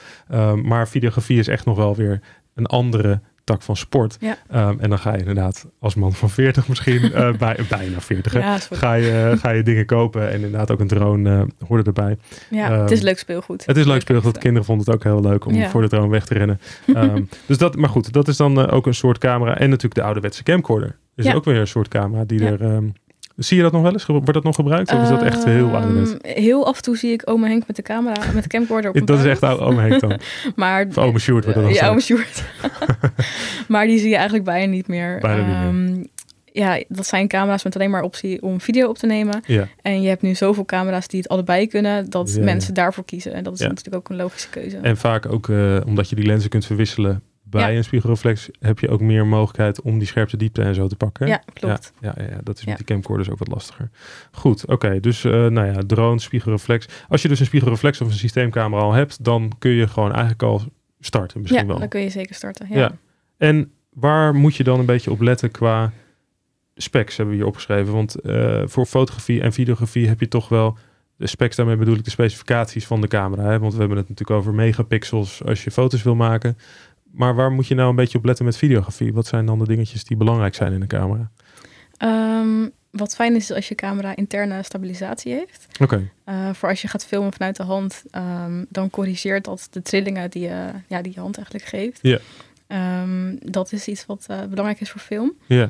maar 0.55 0.87
videografie 0.87 1.39
is 1.39 1.47
echt 1.47 1.65
nog 1.65 1.77
wel 1.77 1.95
weer 1.95 2.21
een 2.55 2.65
andere 2.65 3.21
tak 3.49 3.61
van 3.61 3.75
sport. 3.75 4.17
Ja. 4.19 4.37
Um, 4.69 4.79
en 4.79 4.89
dan 4.89 4.99
ga 4.99 5.11
je 5.11 5.19
inderdaad 5.19 5.65
als 5.79 5.95
man 5.95 6.13
van 6.13 6.29
40 6.29 6.67
misschien, 6.67 7.01
uh, 7.03 7.31
bij, 7.43 7.57
bijna 7.69 8.01
40, 8.01 8.33
ja, 8.33 8.57
ga, 8.57 8.93
je, 8.93 9.35
ga 9.39 9.49
je 9.49 9.63
dingen 9.63 9.85
kopen. 9.85 10.29
En 10.29 10.35
inderdaad 10.35 10.71
ook 10.71 10.79
een 10.79 10.87
drone 10.87 11.35
uh, 11.35 11.67
hoorde 11.67 11.83
erbij. 11.83 12.17
Ja, 12.49 12.71
um, 12.71 12.79
het 12.81 12.91
is 12.91 13.01
leuk 13.01 13.19
speelgoed. 13.19 13.65
Het 13.65 13.77
is 13.77 13.85
leuk 13.85 14.01
speelgoed. 14.01 14.37
Kinderen 14.37 14.65
vonden 14.65 14.85
het 14.85 14.95
ook 14.95 15.03
heel 15.03 15.21
leuk 15.21 15.45
om 15.45 15.53
ja. 15.53 15.69
voor 15.69 15.81
de 15.81 15.89
drone 15.89 16.09
weg 16.09 16.25
te 16.25 16.33
rennen. 16.33 16.59
Um, 16.87 17.29
dus 17.47 17.57
dat, 17.57 17.75
maar 17.75 17.89
goed, 17.89 18.13
dat 18.13 18.27
is 18.27 18.37
dan 18.37 18.59
uh, 18.59 18.73
ook 18.73 18.85
een 18.85 18.93
soort 18.93 19.17
camera. 19.17 19.57
En 19.57 19.69
natuurlijk 19.69 19.95
de 19.95 20.03
ouderwetse 20.03 20.43
camcorder. 20.43 20.95
Dus 21.15 21.33
ook 21.33 21.45
weer 21.45 21.57
een 21.57 21.67
soort 21.67 21.87
camera 21.87 22.23
die 22.25 22.45
er 22.45 22.83
Zie 23.39 23.57
je 23.57 23.63
dat 23.63 23.71
nog 23.71 23.81
wel 23.81 23.91
eens? 23.91 24.05
Wordt 24.05 24.33
dat 24.33 24.43
nog 24.43 24.55
gebruikt? 24.55 24.93
Of 24.93 25.01
is 25.01 25.09
dat 25.09 25.23
echt 25.23 25.43
heel 25.43 25.75
ouderwets? 25.75 26.15
Heel 26.21 26.65
af 26.65 26.75
en 26.75 26.81
toe 26.81 26.97
zie 26.97 27.11
ik 27.11 27.21
oma 27.25 27.47
Henk 27.47 27.67
met 27.67 27.75
de 27.75 27.81
camera, 27.81 28.15
met 28.33 28.43
de 28.43 28.49
camcorder 28.49 28.91
op 28.91 29.07
Dat 29.07 29.19
is 29.19 29.25
echt 29.25 29.43
oma 29.43 29.81
Henk 29.81 29.99
dan? 30.01 30.19
maar, 30.55 30.85
of 30.89 30.97
oma 30.97 31.17
Sjoerd 31.17 31.43
wordt 31.43 31.59
dat 31.59 31.69
dan 31.69 31.73
Ja, 31.73 31.89
oma 31.89 31.99
Sjoerd. 31.99 32.43
maar 33.67 33.87
die 33.87 33.99
zie 33.99 34.09
je 34.09 34.15
eigenlijk 34.15 34.45
bijna 34.45 34.71
niet 34.71 34.87
meer. 34.87 35.19
Bijna 35.19 35.45
niet 35.47 35.73
meer. 35.73 35.91
Um, 35.91 36.07
ja, 36.51 36.83
dat 36.87 37.07
zijn 37.07 37.27
camera's 37.27 37.63
met 37.63 37.75
alleen 37.75 37.89
maar 37.89 38.01
optie 38.01 38.41
om 38.41 38.61
video 38.61 38.89
op 38.89 38.97
te 38.97 39.05
nemen. 39.05 39.41
Ja. 39.45 39.67
En 39.81 40.01
je 40.01 40.07
hebt 40.07 40.21
nu 40.21 40.35
zoveel 40.35 40.65
camera's 40.65 41.07
die 41.07 41.19
het 41.19 41.29
allebei 41.29 41.67
kunnen, 41.67 42.09
dat 42.09 42.33
ja, 42.33 42.43
mensen 42.43 42.73
daarvoor 42.73 43.05
kiezen. 43.05 43.33
En 43.33 43.43
dat 43.43 43.53
is 43.53 43.59
natuurlijk 43.59 43.95
ook 43.95 44.09
een 44.09 44.15
logische 44.15 44.49
keuze. 44.49 44.77
En 44.77 44.97
vaak 44.97 45.31
ook 45.31 45.47
uh, 45.47 45.77
omdat 45.85 46.09
je 46.09 46.15
die 46.15 46.25
lenzen 46.25 46.49
kunt 46.49 46.65
verwisselen 46.65 47.21
bij 47.49 47.77
een 47.77 47.83
spiegelreflex 47.83 48.49
heb 48.59 48.79
je 48.79 48.89
ook 48.89 49.01
meer 49.01 49.27
mogelijkheid 49.27 49.81
om 49.81 49.97
die 49.97 50.07
scherpte 50.07 50.37
diepte 50.37 50.61
en 50.61 50.75
zo 50.75 50.87
te 50.87 50.95
pakken. 50.95 51.27
Ja, 51.27 51.41
klopt. 51.53 51.93
Ja, 51.99 52.13
ja, 52.17 52.23
ja 52.23 52.39
dat 52.43 52.57
is 52.57 52.65
met 52.65 52.77
die 52.77 52.85
camcorders 52.85 53.29
ook 53.29 53.37
wat 53.37 53.47
lastiger. 53.47 53.89
Goed, 54.31 54.65
oké. 54.65 54.99
dus 54.99 55.23
uh, 55.23 55.31
nou 55.31 55.67
ja, 55.67 55.81
drone, 55.87 56.19
spiegelreflex. 56.19 56.87
Als 57.07 57.21
je 57.21 57.27
dus 57.27 57.39
een 57.39 57.45
spiegelreflex 57.45 58.01
of 58.01 58.07
een 58.07 58.13
systeemcamera 58.13 58.81
al 58.81 58.93
hebt, 58.93 59.23
dan 59.23 59.51
kun 59.59 59.71
je 59.71 59.87
gewoon 59.87 60.11
eigenlijk 60.11 60.43
al 60.43 60.61
starten 60.99 61.41
misschien 61.41 61.61
ja, 61.61 61.67
wel. 61.67 61.79
dan 61.79 61.87
kun 61.87 62.01
je 62.01 62.09
zeker 62.09 62.35
starten. 62.35 62.67
Ja. 62.69 62.91
En 63.37 63.71
waar 63.89 64.35
moet 64.35 64.55
je 64.55 64.63
dan 64.63 64.79
een 64.79 64.85
beetje 64.85 65.11
op 65.11 65.21
letten 65.21 65.51
qua 65.51 65.91
specs 66.75 67.17
hebben 67.17 67.35
we 67.35 67.41
hier 67.41 67.49
opgeschreven? 67.49 67.93
Want 67.93 68.15
uh, 68.23 68.61
voor 68.65 68.85
fotografie 68.85 69.41
en 69.41 69.53
videografie 69.53 70.07
heb 70.07 70.19
je 70.19 70.27
toch 70.27 70.49
wel 70.49 70.77
de 71.19 71.27
specs, 71.27 71.55
daarmee 71.55 71.75
bedoel 71.75 71.95
ik 71.95 72.03
de 72.03 72.09
specificaties 72.09 72.85
van 72.85 73.01
de 73.01 73.07
camera. 73.07 73.43
Hè? 73.43 73.59
Want 73.59 73.73
we 73.73 73.79
hebben 73.79 73.97
het 73.97 74.09
natuurlijk 74.09 74.39
over 74.39 74.53
megapixels 74.53 75.43
als 75.45 75.63
je 75.63 75.71
foto's 75.71 76.03
wil 76.03 76.15
maken. 76.15 76.57
Maar 77.11 77.35
waar 77.35 77.51
moet 77.51 77.67
je 77.67 77.75
nou 77.75 77.89
een 77.89 77.95
beetje 77.95 78.17
op 78.17 78.25
letten 78.25 78.45
met 78.45 78.57
videografie? 78.57 79.13
Wat 79.13 79.27
zijn 79.27 79.45
dan 79.45 79.59
de 79.59 79.65
dingetjes 79.65 80.03
die 80.03 80.17
belangrijk 80.17 80.55
zijn 80.55 80.73
in 80.73 80.81
een 80.81 80.87
camera? 80.87 81.31
Um, 82.03 82.71
wat 82.91 83.15
fijn 83.15 83.35
is 83.35 83.51
als 83.51 83.67
je 83.67 83.75
camera 83.75 84.15
interne 84.15 84.63
stabilisatie 84.63 85.33
heeft. 85.33 85.67
Oké. 85.79 85.83
Okay. 85.83 86.09
Uh, 86.25 86.53
voor 86.53 86.69
als 86.69 86.81
je 86.81 86.87
gaat 86.87 87.05
filmen 87.05 87.33
vanuit 87.33 87.55
de 87.55 87.63
hand, 87.63 88.03
um, 88.11 88.65
dan 88.69 88.89
corrigeert 88.89 89.45
dat 89.45 89.67
de 89.71 89.81
trillingen 89.81 90.29
die 90.29 90.41
je, 90.41 90.71
ja, 90.87 91.01
die 91.01 91.13
je 91.13 91.19
hand 91.19 91.35
eigenlijk 91.35 91.65
geeft. 91.65 91.99
Ja. 92.01 92.19
Yeah. 92.67 93.01
Um, 93.01 93.37
dat 93.41 93.71
is 93.71 93.87
iets 93.87 94.05
wat 94.05 94.25
uh, 94.31 94.43
belangrijk 94.43 94.81
is 94.81 94.89
voor 94.89 95.01
film. 95.01 95.33
Ja. 95.45 95.55
Yeah. 95.55 95.69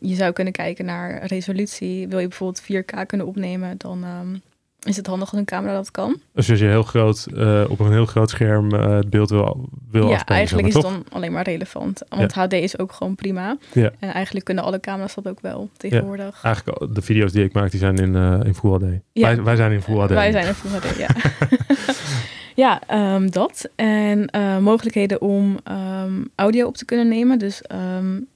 je 0.00 0.14
zou 0.14 0.32
kunnen 0.32 0.52
kijken 0.52 0.84
naar 0.84 1.26
resolutie. 1.26 2.08
Wil 2.08 2.18
je 2.18 2.28
bijvoorbeeld 2.28 2.62
4K 2.62 3.06
kunnen 3.06 3.26
opnemen, 3.26 3.78
dan 3.78 4.04
is 4.84 4.96
het 4.96 5.06
handig 5.06 5.30
als 5.30 5.38
een 5.38 5.44
camera 5.44 5.74
dat 5.74 5.90
kan. 5.90 6.20
Dus 6.34 6.50
als 6.50 6.58
je 6.58 6.64
heel 6.64 6.82
groot, 6.82 7.26
uh, 7.34 7.64
op 7.68 7.80
een 7.80 7.92
heel 7.92 8.06
groot 8.06 8.30
scherm 8.30 8.74
uh, 8.74 8.96
het 8.96 9.10
beeld 9.10 9.30
wil, 9.30 9.68
wil 9.90 10.08
Ja, 10.08 10.12
afspelen, 10.12 10.38
eigenlijk 10.38 10.68
is 10.68 10.74
het 10.74 10.82
dan 10.82 11.04
alleen 11.10 11.32
maar 11.32 11.44
relevant. 11.44 12.02
Want 12.08 12.34
ja. 12.34 12.42
HD 12.42 12.52
is 12.52 12.78
ook 12.78 12.92
gewoon 12.92 13.14
prima. 13.14 13.56
Ja. 13.72 13.90
En 13.98 14.12
eigenlijk 14.12 14.44
kunnen 14.44 14.64
alle 14.64 14.80
camera's 14.80 15.14
dat 15.14 15.28
ook 15.28 15.40
wel 15.40 15.70
tegenwoordig. 15.76 16.42
Ja, 16.42 16.54
eigenlijk 16.54 16.94
de 16.94 17.02
video's 17.02 17.32
die 17.32 17.44
ik 17.44 17.52
maak, 17.52 17.70
die 17.70 17.80
zijn 17.80 17.96
in, 17.96 18.14
uh, 18.14 18.40
in 18.44 18.54
Full 18.54 18.70
HD. 18.70 18.84
Wij, 19.12 19.42
wij 19.42 19.56
zijn 19.56 19.72
in 19.72 19.82
Full 19.82 19.98
HD. 19.98 20.10
Wij 20.10 20.32
zijn 20.32 20.46
in 20.46 20.54
Full 20.54 20.70
HD, 20.70 20.96
ja. 20.96 21.08
ja, 22.88 23.14
um, 23.14 23.30
dat. 23.30 23.68
En 23.74 24.30
mogelijkheden 24.62 25.20
om 25.20 25.58
um, 26.04 26.30
audio 26.34 26.66
op 26.66 26.76
te 26.76 26.84
kunnen 26.84 27.08
nemen. 27.08 27.38
Dus 27.38 27.62
um, 27.96 28.26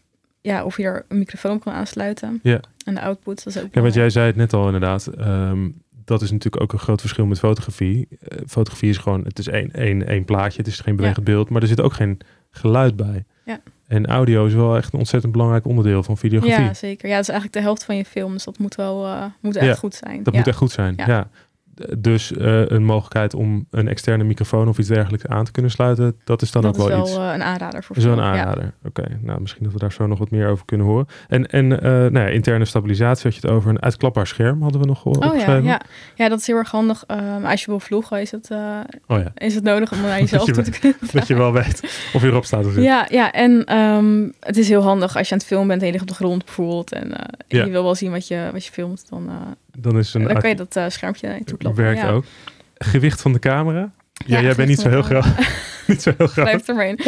ja, 0.41 0.65
of 0.65 0.77
je 0.77 0.83
er 0.83 1.05
een 1.09 1.19
microfoon 1.19 1.59
kan 1.59 1.73
aansluiten. 1.73 2.41
Ja. 2.43 2.61
En 2.85 2.95
de 2.95 3.01
output, 3.01 3.45
dat 3.45 3.57
is 3.57 3.63
ook 3.63 3.75
Ja, 3.75 3.81
want 3.81 3.95
jij 3.95 4.11
zei 4.11 4.27
het 4.27 4.37
net 4.37 4.53
al 4.53 4.67
inderdaad. 4.67 5.11
Um, 5.19 5.83
dat 6.07 6.23
is 6.23 6.31
natuurlijk 6.31 6.63
ook 6.63 6.73
een 6.73 6.79
groot 6.79 7.01
verschil 7.01 7.27
met 7.27 7.39
fotografie. 7.39 8.09
Uh, 8.11 8.39
fotografie 8.47 8.91
is 8.91 8.99
gewoon, 8.99 9.25
het 9.25 9.39
is 9.39 9.49
één, 9.49 9.73
één, 9.73 10.07
één 10.07 10.25
plaatje, 10.25 10.59
het 10.59 10.67
is 10.67 10.81
geen 10.81 10.97
bewegend 10.97 11.27
ja. 11.27 11.33
beeld, 11.33 11.49
maar 11.49 11.63
er 11.63 11.69
zit 11.69 11.81
ook 11.81 11.93
geen 11.93 12.19
geluid 12.51 12.97
bij. 12.97 13.25
Ja. 13.45 13.61
En 13.87 14.07
audio 14.07 14.47
is 14.47 14.55
wel 14.55 14.77
echt 14.77 14.93
een 14.93 14.99
ontzettend 14.99 15.33
belangrijk 15.33 15.67
onderdeel 15.67 16.03
van 16.03 16.17
videografie. 16.17 16.65
Ja, 16.65 16.75
zeker. 16.75 17.09
Ja, 17.09 17.15
dat 17.15 17.23
is 17.23 17.29
eigenlijk 17.29 17.59
de 17.59 17.65
helft 17.65 17.85
van 17.85 17.97
je 17.97 18.05
film, 18.05 18.33
dus 18.33 18.45
dat 18.45 18.59
moet 18.59 18.75
wel 18.75 19.07
uh, 19.07 19.25
moet 19.41 19.57
echt 19.57 19.67
ja, 19.67 19.75
goed 19.75 19.95
zijn. 19.95 20.23
Dat 20.23 20.35
moet 20.35 20.47
echt 20.47 20.57
goed 20.57 20.71
zijn, 20.71 20.95
ja. 20.97 21.31
Dus 21.99 22.33
uh, 22.33 22.67
een 22.67 22.85
mogelijkheid 22.85 23.35
om 23.35 23.67
een 23.71 23.89
externe 23.89 24.25
microfoon 24.25 24.69
of 24.69 24.79
iets 24.79 24.89
dergelijks 24.89 25.27
aan 25.27 25.45
te 25.45 25.51
kunnen 25.51 25.71
sluiten, 25.71 26.21
dat 26.25 26.43
is 26.43 26.51
dan 26.51 26.63
dat 26.63 26.71
ook 26.71 26.77
wel, 26.77 26.89
wel 26.89 26.99
iets. 26.99 27.11
Dat 27.11 27.19
is 27.19 27.25
wel 27.25 27.35
een 27.35 27.43
aanrader 27.43 27.85
voor 27.85 27.97
een 27.97 28.21
aanrader. 28.21 28.63
Ja. 28.63 28.73
Oké, 28.85 29.01
okay. 29.01 29.19
nou 29.21 29.41
misschien 29.41 29.63
dat 29.65 29.73
we 29.73 29.79
daar 29.79 29.93
zo 29.93 30.07
nog 30.07 30.19
wat 30.19 30.31
meer 30.31 30.49
over 30.49 30.65
kunnen 30.65 30.87
horen. 30.87 31.07
En, 31.29 31.47
en 31.47 31.65
uh, 31.65 31.81
nou 31.81 32.19
ja, 32.19 32.27
interne 32.27 32.65
stabilisatie 32.65 33.23
had 33.23 33.35
je 33.35 33.47
het 33.47 33.57
over. 33.57 33.71
Een 33.71 33.83
uitklapbaar 33.83 34.27
scherm 34.27 34.63
hadden 34.63 34.81
we 34.81 34.87
nog 34.87 35.01
gehoord. 35.01 35.25
Oh 35.25 35.37
ja, 35.37 35.55
ja. 35.55 35.81
ja, 36.15 36.29
dat 36.29 36.39
is 36.39 36.47
heel 36.47 36.57
erg 36.57 36.71
handig. 36.71 37.05
Um, 37.11 37.45
als 37.45 37.61
je 37.61 37.67
wil 37.67 37.81
vloggen 37.81 38.21
is 38.21 38.31
het, 38.31 38.51
uh, 38.53 38.81
oh, 39.07 39.19
ja. 39.19 39.33
is 39.35 39.55
het 39.55 39.65
nodig 39.65 39.93
om 39.93 40.01
naar 40.03 40.21
jezelf 40.21 40.45
toe 40.45 40.65
te 40.65 40.71
kunnen. 40.71 40.99
dat 41.13 41.27
je 41.27 41.35
wel 41.35 41.53
weet 41.53 41.81
of 42.15 42.23
je 42.23 42.29
erop 42.29 42.45
staat 42.45 42.67
of 42.67 42.77
Ja, 42.77 43.07
ja 43.11 43.33
en 43.33 43.77
um, 43.77 44.33
het 44.41 44.57
is 44.57 44.69
heel 44.69 44.83
handig 44.83 45.17
als 45.17 45.29
je 45.29 45.33
aan 45.33 45.41
het 45.41 45.49
filmen 45.49 45.69
bent 45.69 45.81
en 45.81 45.87
je 45.87 45.93
ligt 45.93 46.05
op 46.05 46.11
de 46.11 46.25
grond 46.25 46.45
bijvoorbeeld. 46.45 46.93
En 46.93 47.13
je 47.49 47.71
wil 47.71 47.83
wel 47.83 47.95
zien 47.95 48.11
wat 48.11 48.29
je, 48.29 48.49
wat 48.53 48.65
je 48.65 48.73
filmt, 48.73 49.07
dan, 49.09 49.31
dan, 49.77 49.99
is 49.99 50.15
een 50.15 50.23
dan 50.25 50.41
kan 50.41 50.49
je 50.51 50.57
dat 50.57 50.93
schermpje 50.93 51.29
naartoe 51.29 51.59
klappen. 51.59 51.85
Werkt 51.85 52.01
ja. 52.01 52.11
ook. 52.11 52.25
Gewicht 52.75 53.21
van 53.23 53.33
de 53.33 53.39
camera? 53.39 53.91
Ja, 54.27 54.37
Ja, 54.37 54.43
jij 54.43 54.55
bent 54.55 54.69
niet 54.69 54.81
zo 54.81 54.89
heel 54.89 55.03
groot. 55.03 55.25
niet 55.87 56.03
zo 56.03 56.13
heel 56.17 56.27
groot. 56.27 56.45
Blijf 56.45 56.69
ermee. 56.69 56.95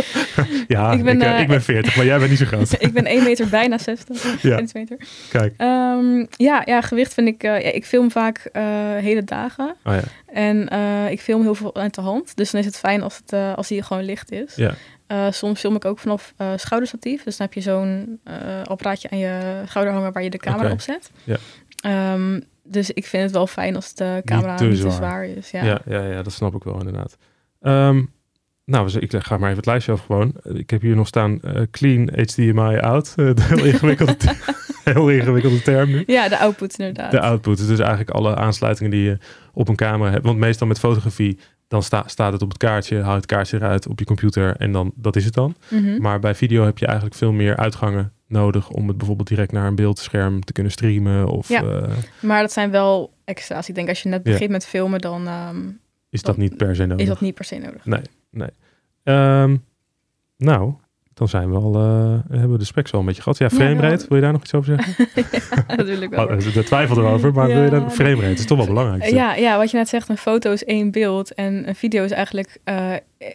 Ja, 0.68 0.92
Ik 0.92 0.98
ik 0.98 1.04
ben, 1.04 1.18
ben, 1.18 1.34
eh, 1.34 1.40
ik 1.40 1.48
ben 1.48 1.62
40, 1.62 1.96
maar 1.96 2.04
jij 2.04 2.18
bent 2.18 2.30
niet 2.30 2.38
zo 2.38 2.44
groot. 2.44 2.72
ik 2.82 2.92
ben 2.92 3.04
1 3.04 3.22
meter, 3.24 3.48
bijna 3.48 3.78
60 3.78 4.42
Ja. 4.42 4.56
centimeter. 4.56 4.96
Kijk. 5.30 5.54
Ehm, 5.56 6.24
ja, 6.36 6.62
ja, 6.64 6.80
gewicht 6.80 7.14
vind 7.14 7.28
ik... 7.28 7.42
eh, 7.42 7.50
ja, 7.62 7.70
ik 7.72 7.84
film 7.84 8.10
vaak 8.10 8.38
eh, 8.52 8.62
hele 8.96 9.24
dagen. 9.24 9.74
Oh 9.84 9.94
ja. 9.94 10.02
En 10.32 10.68
eh, 10.68 11.10
ik 11.10 11.20
film 11.20 11.42
heel 11.42 11.54
veel 11.54 11.74
uit 11.74 11.94
de 11.94 12.00
hand. 12.00 12.36
Dus 12.36 12.50
dan 12.50 12.60
is 12.60 12.66
het 12.66 12.78
fijn 12.78 13.02
als, 13.02 13.16
het, 13.16 13.32
eh, 13.32 13.54
als 13.54 13.68
die 13.68 13.82
gewoon 13.82 14.04
licht 14.04 14.30
is. 14.32 14.54
Ja. 14.56 14.74
Eh, 15.06 15.26
soms 15.30 15.60
film 15.60 15.74
ik 15.76 15.84
ook 15.84 15.98
vanaf 15.98 16.32
eh, 16.36 16.52
schouderstatief. 16.56 17.22
Dus 17.22 17.36
dan 17.36 17.46
heb 17.46 17.54
je 17.54 17.60
zo'n 17.70 18.20
eh, 18.24 18.34
apparaatje 18.64 19.10
aan 19.10 19.18
je 19.18 19.62
schouder 19.66 19.92
hangen 19.94 20.12
waar 20.12 20.22
je 20.22 20.30
de 20.30 20.38
camera 20.38 20.64
Oké. 20.64 20.72
op 20.72 20.80
zet. 20.80 21.10
Ja. 21.24 21.36
Ehm, 21.82 22.40
dus 22.68 22.90
ik 22.90 23.06
vind 23.06 23.22
het 23.22 23.32
wel 23.32 23.46
fijn 23.46 23.74
als 23.74 23.94
de 23.94 24.22
camera 24.24 24.56
te 24.56 24.64
niet 24.64 24.74
te 24.74 24.80
zwaar. 24.80 24.92
zwaar 24.92 25.26
is. 25.26 25.50
Ja. 25.50 25.64
Ja. 25.64 25.80
Ja, 25.86 26.04
ja, 26.04 26.22
dat 26.22 26.32
snap 26.32 26.54
ik 26.54 26.64
wel 26.64 26.78
inderdaad. 26.78 27.16
Ehm, 27.60 28.02
nou, 28.64 28.98
ik 28.98 29.14
ga 29.18 29.36
maar 29.36 29.46
even 29.46 29.56
het 29.56 29.66
lijstje 29.66 29.92
af 29.92 30.04
gewoon. 30.04 30.34
Ik 30.42 30.70
heb 30.70 30.80
hier 30.80 30.96
nog 30.96 31.06
staan 31.06 31.40
eh, 31.40 31.62
clean 31.70 32.10
HDMI 32.14 32.78
out. 32.78 33.12
Eh, 33.16 33.34
de 33.34 33.42
heel 33.42 33.64
ingewikkelde, 33.64 34.16
heel 34.84 35.08
ingewikkelde 35.10 35.62
term 35.62 35.90
nu. 35.90 36.02
Ja, 36.06 36.28
de 36.28 36.38
output 36.38 36.78
inderdaad. 36.78 37.10
De 37.10 37.20
output. 37.20 37.66
Dus 37.66 37.78
eigenlijk 37.78 38.10
alle 38.10 38.36
aansluitingen 38.36 38.90
die 38.90 39.02
je 39.02 39.18
op 39.52 39.68
een 39.68 39.76
camera 39.76 40.10
hebt. 40.10 40.24
Want 40.24 40.38
meestal 40.38 40.66
met 40.66 40.78
fotografie, 40.78 41.38
dan 41.68 41.82
sta, 41.82 42.02
staat 42.06 42.32
het 42.32 42.42
op 42.42 42.48
het 42.48 42.58
kaartje. 42.58 43.02
Haal 43.02 43.14
het 43.14 43.26
kaartje 43.26 43.56
eruit 43.56 43.86
op 43.86 43.98
je 43.98 44.04
computer 44.04 44.56
en 44.56 44.72
dan 44.72 44.92
dat 44.94 45.16
is 45.16 45.24
het 45.24 45.34
dan. 45.34 45.54
Mhm. 45.68 46.00
Maar 46.00 46.20
bij 46.20 46.34
video 46.34 46.64
heb 46.64 46.78
je 46.78 46.86
eigenlijk 46.86 47.16
veel 47.16 47.32
meer 47.32 47.56
uitgangen 47.56 48.12
nodig 48.28 48.70
om 48.70 48.88
het 48.88 48.96
bijvoorbeeld 48.96 49.28
direct 49.28 49.52
naar 49.52 49.66
een 49.66 49.74
beeldscherm 49.74 50.44
te 50.44 50.52
kunnen 50.52 50.72
streamen. 50.72 51.26
Of 51.28 51.48
Ja. 51.48 51.62
eh, 51.62 51.92
Maar 52.20 52.40
dat 52.40 52.52
zijn 52.52 52.70
wel 52.70 53.12
extra's. 53.24 53.68
Ik 53.68 53.74
denk 53.74 53.88
als 53.88 54.02
je 54.02 54.08
net 54.08 54.20
Ja. 54.24 54.32
begint 54.32 54.50
met 54.50 54.66
filmen, 54.66 55.00
dan 55.00 55.26
ehm, 55.26 55.56
is 56.10 56.22
dat 56.22 56.36
niet 56.36 56.56
per 56.56 56.76
se 56.76 56.82
nodig. 56.86 57.02
is 57.02 57.08
dat 57.08 57.20
niet 57.20 57.34
per 57.34 57.44
se 57.44 57.58
nodig. 57.58 57.84
Nee, 57.84 58.00
nee. 58.30 58.48
Ehm, 59.02 59.56
nou, 60.36 60.72
dan 61.14 61.28
zijn 61.28 61.50
we 61.50 61.56
al, 61.56 61.74
eh, 61.74 62.18
hebben 62.30 62.52
we 62.52 62.58
de 62.58 62.64
specs 62.64 62.90
wel 62.90 63.00
een 63.00 63.06
beetje 63.06 63.22
gehad. 63.22 63.38
Ja, 63.38 63.46
Ja, 63.50 63.56
framerate, 63.56 63.96
wel. 63.96 64.06
wil 64.08 64.16
je 64.16 64.22
daar 64.22 64.32
nog 64.32 64.42
iets 64.42 64.54
over 64.54 64.74
zeggen? 64.76 65.06
ja, 65.86 66.02
ik 66.02 66.10
wel. 66.10 66.26
Oh, 66.26 66.38
de 66.54 66.62
twijfel 66.64 66.96
erover, 66.98 67.32
maar 67.32 67.46
wil 67.46 67.56
je 67.56 67.62
Ja, 67.62 67.70
daar 67.70 67.90
framerate? 67.90 68.32
is 68.32 68.46
toch 68.46 68.58
wel 68.58 68.66
belangrijk. 68.66 69.04
Ja, 69.10 69.34
ja, 69.34 69.56
wat 69.58 69.70
je 69.70 69.76
net 69.76 69.88
zegt, 69.88 70.08
een 70.08 70.16
foto 70.16 70.52
is 70.52 70.64
één 70.64 70.90
beeld. 70.90 71.34
En 71.34 71.68
een 71.68 71.74
video 71.74 72.04
is 72.04 72.10
eigenlijk... 72.10 72.58
eh, 72.64 72.92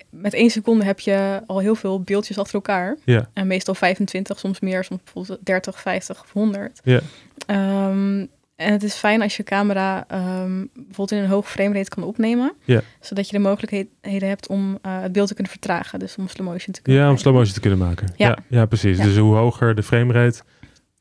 met 0.10 0.34
één 0.34 0.50
seconde 0.50 0.86
heb 0.86 1.00
je 1.00 1.42
al 1.46 1.60
heel 1.60 1.76
veel 1.76 2.02
beeldjes 2.02 2.38
achter 2.38 2.54
elkaar. 2.56 2.98
Ja, 3.04 3.30
En 3.34 3.48
meestal 3.48 3.76
25, 3.76 4.40
soms 4.40 4.60
meer, 4.60 4.84
soms 4.84 5.02
bijvoorbeeld 5.04 5.40
30, 5.46 5.82
50 5.82 6.22
of 6.22 6.32
100. 6.32 6.80
ja, 6.84 7.00
Ehm, 7.46 8.26
en 8.56 8.72
het 8.72 8.84
is 8.84 8.94
fijn 8.96 9.22
als 9.22 9.38
je 9.38 9.44
camera 9.44 10.06
ehm, 10.08 10.66
bijvoorbeeld 10.74 11.12
in 11.12 11.18
een 11.18 11.30
hoog 11.30 11.50
framerate 11.52 11.90
kan 11.90 12.04
opnemen. 12.04 12.54
Ja. 12.64 12.82
Zodat 13.00 13.26
je 13.30 13.32
de 13.38 13.44
mogelijkheden 13.44 14.28
hebt 14.28 14.48
om 14.48 14.78
eh, 14.82 15.02
het 15.02 15.12
beeld 15.12 15.28
te 15.28 15.34
kunnen 15.34 15.52
vertragen. 15.52 16.00
Dus 16.00 16.16
om 16.16 16.28
slow 16.28 16.48
motion 16.48 16.74
te 16.74 16.82
kunnen 16.82 17.04
ja, 17.04 17.10
om 17.10 17.18
slow 17.18 17.34
motion 17.34 17.54
te 17.54 17.60
kunnen 17.60 17.80
maken. 17.80 18.14
Ja, 18.16 18.28
Ja. 18.28 18.38
ja, 18.48 18.66
precies. 18.66 18.98
Dus 19.00 19.18
hoe 19.18 19.36
hoger 19.36 19.76
de 19.76 19.84
framerate, 19.84 20.42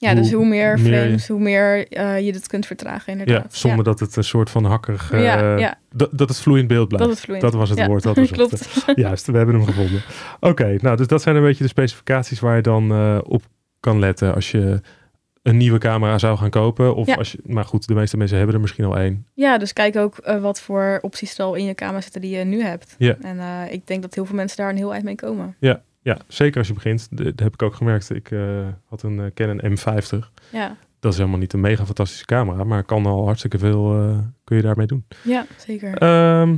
Ja, 0.02 0.14
dus 0.14 0.32
hoe 0.32 0.46
meer 0.46 0.78
meer 0.80 0.92
je- 0.92 1.00
frames, 1.00 1.28
hoe 1.28 1.40
meer 1.40 1.88
eh, 1.88 2.20
je 2.20 2.32
dit 2.32 2.46
kunt 2.46 2.66
vertragen 2.66 3.12
Ja, 3.14 3.18
inderdaad. 3.20 3.54
zonder 3.54 3.84
dat 3.84 4.00
het 4.00 4.16
een 4.16 4.24
soort 4.24 4.50
van 4.50 4.64
hakkerig... 4.64 5.12
eh, 5.12 5.22
Ja, 5.24 5.56
ja. 5.56 5.78
Dat, 5.94 6.28
het 6.28 6.36
vloeiend 6.40 6.68
beeld 6.68 6.88
blijft. 6.88 7.06
Dat 7.06 7.14
het 7.16 7.24
vloeiend. 7.24 7.50
Dat 7.50 7.60
was 7.60 7.68
het 7.70 7.78
Ja, 7.78 7.86
woord. 7.86 8.02
Dat 8.02 8.16
was 8.16 8.28
het. 8.30 8.36
Klopt. 8.38 8.84
Juist, 8.94 9.26
we 9.26 9.36
hebben 9.36 9.54
hem 9.54 9.64
gevonden. 9.64 10.02
Oké, 10.40 10.76
nou, 10.80 10.96
dus 10.96 11.06
dat 11.06 11.22
zijn 11.22 11.36
een 11.36 11.42
beetje 11.42 11.62
de 11.64 11.70
specificaties 11.70 12.40
waar 12.40 12.56
je 12.56 12.62
dan 12.62 12.90
eh, 12.92 13.18
op 13.22 13.42
kan 13.80 13.98
letten 13.98 14.34
als 14.34 14.50
je 14.50 14.80
een 15.42 15.56
nieuwe 15.56 15.78
camera 15.78 16.18
zou 16.18 16.36
gaan 16.38 16.50
kopen. 16.50 16.94
Of 16.94 17.06
Ja. 17.06 17.14
als 17.14 17.32
je, 17.32 17.38
maar 17.46 17.64
goed, 17.64 17.86
de 17.86 17.94
meeste 17.94 18.16
mensen 18.16 18.36
hebben 18.36 18.54
er 18.54 18.60
misschien 18.60 18.84
al 18.84 18.98
één. 18.98 19.26
Ja, 19.34 19.58
dus 19.58 19.72
kijk 19.72 19.96
ook 19.96 20.18
eh, 20.18 20.40
wat 20.40 20.60
voor 20.60 20.98
opties 21.02 21.38
er 21.38 21.44
al 21.44 21.54
in 21.54 21.64
je 21.64 21.74
camera 21.74 22.00
zitten 22.00 22.20
die 22.20 22.36
je 22.38 22.44
nu 22.44 22.62
hebt. 22.62 22.94
Ja. 22.98 23.16
En 23.20 23.38
eh, 23.38 23.72
ik 23.72 23.86
denk 23.86 24.02
dat 24.02 24.14
heel 24.14 24.24
veel 24.26 24.36
mensen 24.36 24.56
daar 24.56 24.68
een 24.70 24.76
heel 24.76 24.92
eind 24.92 25.04
mee 25.04 25.14
komen. 25.14 25.56
Ja, 25.60 25.82
zeker 26.28 26.58
als 26.58 26.68
je 26.68 26.74
begint. 26.74 27.08
Dat 27.10 27.38
heb 27.40 27.52
ik 27.52 27.62
ook 27.62 27.74
gemerkt. 27.74 28.14
Ik 28.14 28.30
eh, 28.30 28.66
had 28.88 29.02
een 29.02 29.20
eh, 29.20 29.26
Canon 29.34 29.60
M50. 29.60 30.18
Ja, 30.50 30.76
Dat 31.00 31.12
is 31.12 31.18
helemaal 31.18 31.38
niet 31.38 31.52
een 31.52 31.60
mega 31.60 31.84
fantastische 31.84 32.24
camera, 32.24 32.64
maar 32.64 32.84
kan 32.84 33.06
al 33.06 33.24
hartstikke 33.24 33.58
veel 33.58 33.94
eh, 33.94 34.18
kun 34.44 34.56
je 34.56 34.62
daarmee 34.62 34.86
doen. 34.86 35.04
ja 35.22 35.46
zeker. 35.56 35.94
Ehm, 35.98 36.56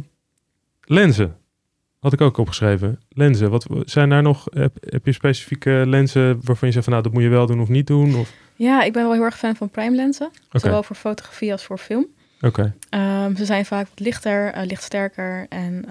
lenzen. 0.81 1.37
Had 1.99 2.13
ik 2.13 2.21
ook 2.21 2.37
opgeschreven. 2.37 3.01
Lenzen. 3.09 3.51
Wat 3.51 3.67
zijn 3.85 4.09
daar 4.09 4.23
nog? 4.23 4.47
Heb, 4.53 4.77
heb 4.81 5.07
je 5.07 5.13
specifieke 5.13 5.83
lenzen 5.87 6.41
waarvan 6.43 6.69
je 6.69 6.75
zegt 6.75 6.85
van 6.85 6.93
nou 6.93 7.05
dat 7.05 7.13
moet 7.13 7.23
je 7.23 7.29
wel 7.29 7.47
doen 7.47 7.61
of 7.61 7.69
niet 7.69 7.87
doen? 7.87 8.15
Of... 8.15 8.33
Ja, 8.55 8.83
ik 8.83 8.93
ben 8.93 9.03
wel 9.03 9.13
heel 9.13 9.23
erg 9.23 9.39
fan 9.39 9.57
van 9.57 9.71
prime 9.71 9.97
lenzen. 9.97 10.31
Zowel 10.51 10.83
voor 10.83 10.97
fotografie 10.97 11.53
als 11.53 11.65
voor 11.65 11.79
film. 11.79 12.07
oké. 12.41 12.75
Ehm, 12.89 13.35
ze 13.35 13.45
zijn 13.45 13.65
vaak 13.65 13.89
wat 13.89 14.01
lichter, 14.01 14.53
eh, 14.53 14.67
lichtsterker 14.67 15.47
en 15.49 15.85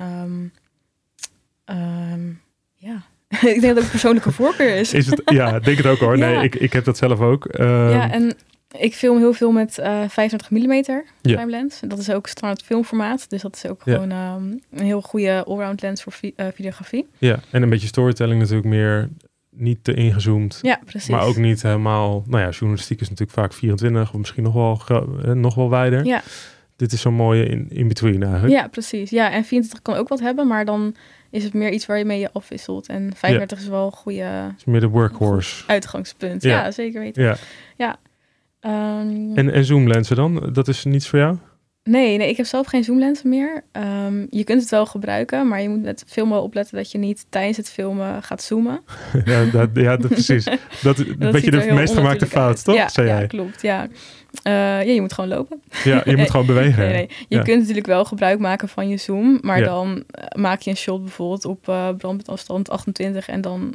ehm, 1.65 2.31
ja. 2.75 3.03
ik 3.55 3.61
denk 3.61 3.61
dat 3.61 3.75
het 3.75 3.83
ook 3.83 3.89
persoonlijke 3.89 4.31
voorkeur 4.31 4.75
is. 4.75 4.93
Is 4.93 5.05
het? 5.05 5.21
Ja, 5.25 5.55
ik 5.55 5.63
denk 5.63 5.77
het 5.77 5.85
ook 5.87 5.99
hoor. 5.99 6.17
Nee, 6.23 6.33
Ja. 6.33 6.41
ik, 6.41 6.55
ik 6.55 6.73
heb 6.73 6.83
dat 6.85 6.97
zelf 6.97 7.19
ook. 7.19 7.45
Ehm, 7.45 7.89
ja, 7.89 8.11
en 8.11 8.33
ik 8.77 8.93
film 8.95 9.17
heel 9.17 9.33
veel 9.33 9.51
met 9.51 9.77
eh 9.77 9.99
35 10.09 10.49
mm 10.49 10.83
prime 11.21 11.49
lens. 11.49 11.79
En 11.81 11.87
Dat 11.89 11.99
is 11.99 12.09
ook 12.11 12.27
standaard 12.27 12.63
filmformaat. 12.63 13.29
Dus 13.29 13.41
dat 13.41 13.55
is 13.55 13.67
ook 13.69 13.81
gewoon 13.81 14.11
ehm, 14.11 14.43
een 14.71 14.85
heel 14.85 15.01
goede 15.01 15.43
allround 15.43 15.81
lens 15.81 16.03
voor 16.03 16.11
vi- 16.11 16.33
eh, 16.35 16.47
videografie. 16.53 17.07
ja, 17.17 17.39
en 17.51 17.61
een 17.61 17.69
beetje 17.69 17.87
storytelling 17.87 18.39
natuurlijk 18.39 18.67
meer 18.67 19.09
niet 19.55 19.83
te 19.83 19.93
ingezoomd. 19.93 20.59
Ja, 20.61 20.79
precies. 20.85 21.09
Maar 21.09 21.23
ook 21.25 21.37
niet 21.37 21.61
helemaal, 21.61 22.23
nou 22.27 22.43
ja, 22.43 22.49
journalistiek 22.49 23.01
is 23.01 23.09
natuurlijk 23.09 23.37
vaak 23.39 23.53
24 23.53 24.09
of 24.13 24.17
misschien 24.19 24.43
nog 24.43 24.53
wel, 24.53 24.81
eh, 24.87 25.31
nog 25.31 25.55
wel 25.55 25.69
wijder. 25.69 26.05
Ja. 26.05 26.21
Dit 26.75 26.91
is 26.91 27.01
zo'n 27.01 27.13
mooie 27.13 27.45
in, 27.45 27.65
in 27.69 27.87
between 27.87 28.23
eigenlijk. 28.23 28.53
Ja, 28.53 28.67
precies. 28.67 29.09
Ja, 29.09 29.31
en 29.31 29.43
24 29.43 29.81
kan 29.81 29.95
ook 29.95 30.07
wat 30.07 30.19
hebben, 30.19 30.47
maar 30.47 30.65
dan 30.65 30.95
is 31.29 31.43
het 31.43 31.53
meer 31.53 31.71
iets 31.71 31.85
waar 31.85 31.97
je 31.97 32.05
mee 32.05 32.19
je 32.19 32.31
afwisselt. 32.33 32.87
En 32.87 33.11
35 33.15 33.59
is 33.59 33.67
wel 33.67 33.85
een 33.85 33.91
goede 33.91 34.53
is 34.57 34.65
meer 34.65 34.79
de 34.79 34.87
workhorse. 34.87 35.63
uitgangspunt. 35.67 36.43
Ja. 36.43 36.63
Ja, 36.63 36.71
zeker 36.71 37.01
weten. 37.01 37.37
Ja. 37.77 37.97
Ehm, 38.59 39.35
En, 39.35 39.49
en 39.53 39.65
zoomlenzen 39.65 40.15
dan? 40.15 40.49
Dat 40.53 40.67
is 40.67 40.83
niets 40.83 41.07
voor 41.07 41.19
jou? 41.19 41.37
Nee, 41.83 42.17
nee, 42.17 42.29
ik 42.29 42.37
heb 42.37 42.45
zelf 42.45 42.67
geen 42.67 42.83
zoomlenzen 42.83 43.29
meer. 43.29 43.63
Ehm, 43.71 44.25
je 44.29 44.43
kunt 44.43 44.61
het 44.61 44.69
wel 44.69 44.85
gebruiken, 44.85 45.47
maar 45.47 45.61
je 45.61 45.69
moet 45.69 45.81
met 45.81 46.03
filmen 46.07 46.41
opletten 46.41 46.77
dat 46.77 46.91
je 46.91 46.97
niet 46.97 47.25
tijdens 47.29 47.57
het 47.57 47.69
filmen 47.69 48.23
gaat 48.23 48.41
zoomen. 48.43 48.79
ja, 49.25 49.45
dat, 49.45 49.69
ja 49.73 49.97
dat, 49.97 50.11
precies. 50.17 50.43
Dat, 50.81 50.97
een 50.97 51.15
beetje 51.17 51.39
ziet 51.39 51.53
er 51.53 51.67
de 51.67 51.73
meest 51.73 51.93
gemaakte 51.93 52.27
fout, 52.27 52.63
toch? 52.63 52.75
Ja, 52.75 52.89
Zei 52.89 53.07
ja 53.07 53.17
jij. 53.17 53.27
klopt. 53.27 53.61
Ja. 53.61 53.87
Eh, 54.43 54.51
ja, 54.53 54.79
je 54.79 55.01
moet 55.01 55.13
gewoon 55.13 55.29
lopen. 55.29 55.61
Ja, 55.83 56.01
je 56.05 56.17
moet 56.17 56.29
gewoon 56.31 56.45
bewegen. 56.55 56.83
Nee, 56.83 56.93
nee. 56.93 57.09
Je 57.27 57.35
Ja. 57.37 57.41
kunt 57.41 57.59
natuurlijk 57.59 57.87
wel 57.87 58.05
gebruik 58.05 58.39
maken 58.39 58.67
van 58.69 58.89
je 58.89 58.97
zoom, 58.97 59.37
maar 59.41 59.59
Ja. 59.59 59.65
dan 59.65 60.03
eh, 60.09 60.41
maak 60.41 60.61
je 60.61 60.69
een 60.69 60.77
shot 60.77 61.01
bijvoorbeeld 61.01 61.45
op 61.45 61.67
eh 61.69 61.89
brandafstand 61.97 62.69
28 62.69 63.27
en 63.27 63.41
dan 63.41 63.73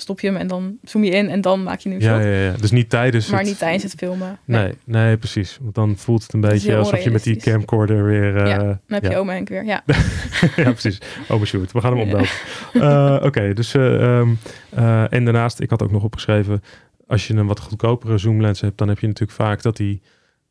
stop 0.00 0.20
je 0.20 0.26
hem 0.26 0.36
en 0.36 0.46
dan 0.46 0.76
zoom 0.82 1.04
je 1.04 1.10
in 1.10 1.28
en 1.28 1.40
dan 1.40 1.62
maak 1.62 1.80
je 1.80 1.90
een 1.90 2.00
Ja, 2.00 2.14
shot. 2.14 2.24
ja, 2.24 2.30
ja. 2.30 2.52
Dus 2.52 2.70
niet 2.70 2.90
tijdens 2.90 3.28
maar 3.30 3.38
het... 3.38 3.48
niet 3.48 3.58
tijdens 3.58 3.82
het 3.82 3.94
filmen. 3.94 4.38
Nee, 4.44 4.74
nee, 4.84 5.16
precies. 5.16 5.58
Want 5.60 5.74
dan 5.74 5.96
voelt 5.96 6.22
het 6.22 6.32
een 6.32 6.42
is 6.42 6.48
beetje 6.50 6.76
alsof 6.76 7.00
je 7.02 7.10
met 7.10 7.22
die 7.22 7.36
camcorder 7.36 8.04
weer... 8.04 8.36
eh, 8.36 8.46
Ja, 8.46 8.58
Dan 8.58 8.78
heb 8.86 9.02
je 9.02 9.10
ja. 9.10 9.16
oma 9.16 9.32
Henk 9.32 9.48
weer. 9.48 9.64
Ja. 9.64 9.82
ja, 10.56 10.70
precies. 10.70 10.98
Sjoerd. 11.44 11.72
We 11.72 11.80
gaan 11.80 11.98
hem 11.98 12.00
opbellen. 12.00 12.28
Eh, 12.72 13.24
Oké, 13.28 13.52
dus... 13.54 13.74
eh, 13.74 14.18
ehm, 14.18 14.28
eh, 14.70 15.12
en 15.12 15.24
daarnaast, 15.24 15.60
ik 15.60 15.70
had 15.70 15.82
ook 15.82 15.90
nog 15.92 16.02
opgeschreven... 16.02 16.62
Als 17.06 17.26
je 17.26 17.34
een 17.34 17.46
wat 17.46 17.60
goedkopere 17.60 18.18
zoomlens 18.18 18.60
hebt... 18.60 18.78
dan 18.78 18.88
heb 18.88 18.98
je 18.98 19.06
natuurlijk 19.06 19.38
vaak 19.38 19.62
dat 19.62 19.76
die... 19.76 20.02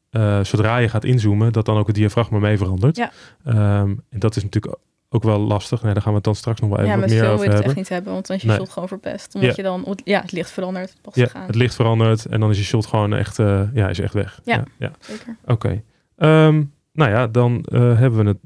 eh, 0.10 0.44
zodra 0.44 0.78
je 0.78 0.90
gaat 0.90 1.04
inzoomen... 1.04 1.52
dat 1.52 1.66
dan 1.66 1.78
ook 1.78 1.88
het 1.88 1.96
diafragma 1.96 2.40
mee 2.40 2.58
verandert. 2.58 2.98
Ja. 2.98 3.12
Ehm, 3.46 3.90
en 4.10 4.20
dat 4.20 4.36
is 4.36 4.44
natuurlijk 4.44 4.78
ook 5.10 5.24
wel 5.24 5.40
lastig. 5.40 5.82
Nee, 5.84 5.94
daar 5.94 6.02
gaan 6.02 6.12
we 6.12 6.18
het 6.18 6.26
dan 6.26 6.36
straks 6.36 6.60
nog 6.60 6.70
wel 6.70 6.80
even 6.80 6.90
ja, 6.92 6.96
wat 7.00 7.06
met 7.06 7.14
meer 7.14 7.20
film 7.24 7.34
over 7.34 7.46
wil 7.46 7.50
je 7.56 7.58
het 7.58 7.66
hebben. 7.66 7.82
echt 7.82 7.90
niet 7.90 7.98
hebben, 7.98 8.14
want 8.14 8.28
dan 8.28 8.36
is 8.36 8.42
je 8.42 8.48
Nee. 8.48 8.58
shot 8.58 8.70
gewoon 8.70 8.88
verpest. 8.88 9.36
Omdat 9.36 9.50
Ja. 9.50 9.56
je 9.56 9.64
dan, 9.64 9.98
ja, 10.04 10.22
het 10.22 10.32
licht 10.32 10.52
verandert. 10.52 10.96
Pas 11.02 11.16
Ja, 11.16 11.26
gaan. 11.28 11.46
het 11.46 11.56
licht 11.56 11.76
verandert 11.76 12.26
en 12.26 12.40
dan 12.40 12.50
is 12.50 12.58
je 12.58 12.64
shot 12.64 12.86
gewoon 12.86 13.14
echt, 13.14 13.40
eh, 13.40 13.62
ja, 13.74 13.90
is 13.90 14.00
echt 14.00 14.14
weg. 14.14 14.40
Ja. 14.44 14.64
ja. 14.78 14.92
Zeker. 15.00 15.38
Oké. 15.46 15.82
Ehm, 16.18 16.64
nou 17.00 17.12
ja, 17.12 17.28
dan 17.28 17.66
eh, 17.72 18.00
hebben 18.00 18.24
we 18.26 18.30
het. 18.30 18.38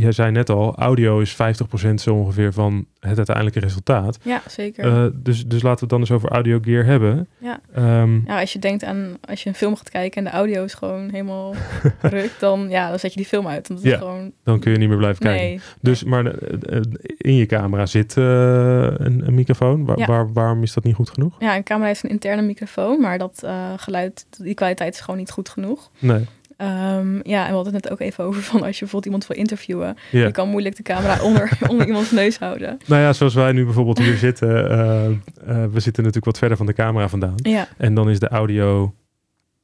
Jij 0.00 0.12
zei 0.12 0.30
net 0.30 0.50
al, 0.50 0.74
audio 0.76 1.20
is 1.20 1.32
50% 1.32 1.94
zo 1.94 2.14
ongeveer 2.14 2.52
van 2.52 2.86
het 3.00 3.16
uiteindelijke 3.16 3.60
resultaat. 3.60 4.18
Ja, 4.22 4.42
zeker. 4.48 4.84
Eh, 4.84 5.06
dus, 5.14 5.46
dus 5.46 5.62
laten 5.62 5.74
we 5.74 5.80
het 5.80 5.88
dan 5.88 6.00
eens 6.00 6.10
over 6.10 6.28
audio 6.30 6.58
gear 6.62 6.84
hebben. 6.84 7.28
Ja. 7.38 7.60
Ehm, 7.74 8.26
ja, 8.26 8.40
als 8.40 8.52
je 8.52 8.58
denkt 8.58 8.84
aan, 8.84 9.16
als 9.28 9.42
je 9.42 9.48
een 9.48 9.54
film 9.54 9.76
gaat 9.76 9.90
kijken 9.90 10.24
en 10.24 10.30
de 10.30 10.36
audio 10.36 10.64
is 10.64 10.74
gewoon 10.74 11.08
helemaal 11.10 11.54
ruk, 12.00 12.30
dan, 12.38 12.66
ja, 12.68 12.88
dan 12.88 12.98
zet 12.98 13.10
je 13.12 13.16
die 13.16 13.28
film 13.28 13.46
uit. 13.46 13.70
Ja. 13.82 13.98
gewoon, 13.98 14.32
dan 14.44 14.60
kun 14.60 14.72
je 14.72 14.78
niet 14.78 14.88
meer 14.88 14.98
blijven 14.98 15.22
kijken. 15.22 15.46
nee. 15.46 15.60
Dus, 15.80 16.04
maar 16.04 16.26
eh, 16.26 16.80
in 17.16 17.34
je 17.34 17.46
camera 17.46 17.86
zit 17.86 18.16
een, 18.16 19.26
een 19.26 19.34
microfoon. 19.34 19.84
Waar, 19.84 19.98
Ja. 19.98 20.06
waar, 20.06 20.32
waarom 20.32 20.62
is 20.62 20.72
dat 20.72 20.84
niet 20.84 20.94
goed 20.94 21.10
genoeg? 21.10 21.36
Ja, 21.38 21.56
een 21.56 21.62
camera 21.64 21.86
heeft 21.86 22.04
een 22.04 22.10
interne 22.10 22.42
microfoon, 22.42 23.00
maar 23.00 23.18
dat 23.18 23.46
geluid, 23.76 24.26
die 24.38 24.54
kwaliteit 24.54 24.94
is 24.94 25.00
gewoon 25.00 25.18
niet 25.18 25.30
goed 25.30 25.48
genoeg. 25.48 25.90
Nee. 25.98 26.26
Ehm, 26.60 27.14
ja, 27.22 27.42
en 27.44 27.48
we 27.48 27.54
hadden 27.54 27.74
het 27.74 27.82
net 27.82 27.90
ook 27.90 28.00
even 28.00 28.24
over 28.24 28.42
van 28.42 28.62
als 28.62 28.74
je 28.74 28.78
bijvoorbeeld 28.80 29.04
iemand 29.04 29.26
wil 29.26 29.36
interviewen, 29.36 29.96
je 30.10 30.30
kan 30.30 30.48
moeilijk 30.48 30.76
de 30.76 30.82
camera 30.82 31.22
onder, 31.22 31.50
onder 31.70 31.86
iemands 31.86 32.10
neus 32.10 32.38
houden. 32.38 32.78
Nou 32.86 33.02
ja, 33.02 33.12
zoals 33.12 33.34
wij 33.34 33.52
nu 33.52 33.64
bijvoorbeeld 33.64 33.98
hier 33.98 34.16
zitten. 34.16 34.70
eh, 34.70 35.06
eh, 35.06 35.12
we 35.46 35.80
zitten 35.80 36.02
natuurlijk 36.04 36.24
wat 36.24 36.38
verder 36.38 36.56
van 36.56 36.66
de 36.66 36.72
camera 36.72 37.08
vandaan. 37.08 37.34
Ja, 37.36 37.68
En 37.76 37.94
dan 37.94 38.10
is 38.10 38.18
de 38.18 38.28
audio, 38.28 38.94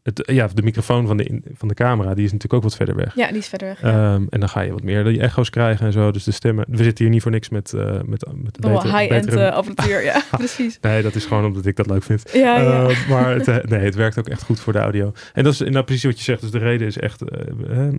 het, 0.07 0.23
ja, 0.33 0.49
de 0.55 0.63
microfoon 0.63 1.07
van 1.07 1.17
de, 1.17 1.41
van 1.55 1.69
de 1.69 1.75
camera, 1.75 2.15
die 2.15 2.25
is 2.25 2.33
natuurlijk 2.33 2.53
ook 2.55 2.63
wat 2.63 2.77
verder 2.77 2.95
weg. 2.97 3.15
ja 3.15 3.29
die 3.29 3.37
is 3.39 3.49
verder 3.49 3.69
weg. 3.69 3.81
Ja. 3.81 3.89
Ehm, 4.15 4.25
en 4.31 4.41
dan 4.41 4.49
ga 4.49 4.61
je 4.61 4.73
wat 4.73 4.83
meer 4.83 5.05
die 5.05 5.21
echo's 5.21 5.51
krijgen 5.51 5.87
en 5.87 5.93
zo. 5.93 6.11
Dus 6.11 6.25
de 6.25 6.31
stemmen. 6.31 6.65
We 6.69 6.83
zitten 6.83 7.05
hier 7.05 7.13
niet 7.13 7.23
voor 7.23 7.31
niks 7.31 7.49
met, 7.49 7.73
eh 7.73 8.01
met, 8.05 8.27
met 8.61 8.83
high-end 8.83 9.37
apparatuur, 9.37 10.05
ja, 10.05 10.23
precies. 10.37 10.79
Nee, 10.81 11.03
dat 11.03 11.15
is 11.15 11.25
gewoon 11.25 11.45
omdat 11.45 11.67
ik 11.67 11.77
dat 11.77 11.87
leuk 11.87 12.03
vind. 12.03 12.31
Ja, 12.33 12.61
ja. 12.61 12.89
Eh, 12.89 13.09
maar 13.09 13.35
het, 13.35 13.49
eh, 13.49 13.57
nee, 13.65 13.81
het 13.81 13.95
werkt 13.95 14.19
ook 14.19 14.29
echt 14.29 14.43
goed 14.43 14.61
voor 14.61 14.73
de 14.73 14.79
audio. 14.79 15.13
En 15.33 15.45
dat 15.45 15.53
is 15.53 15.59
nou 15.61 15.85
precies 15.85 16.05
wat 16.05 16.19
je 16.19 16.25
zegt. 16.25 16.41
Dus 16.41 16.51
de 16.51 16.59
reden 16.59 16.87
is 16.87 16.99
echt, 16.99 17.21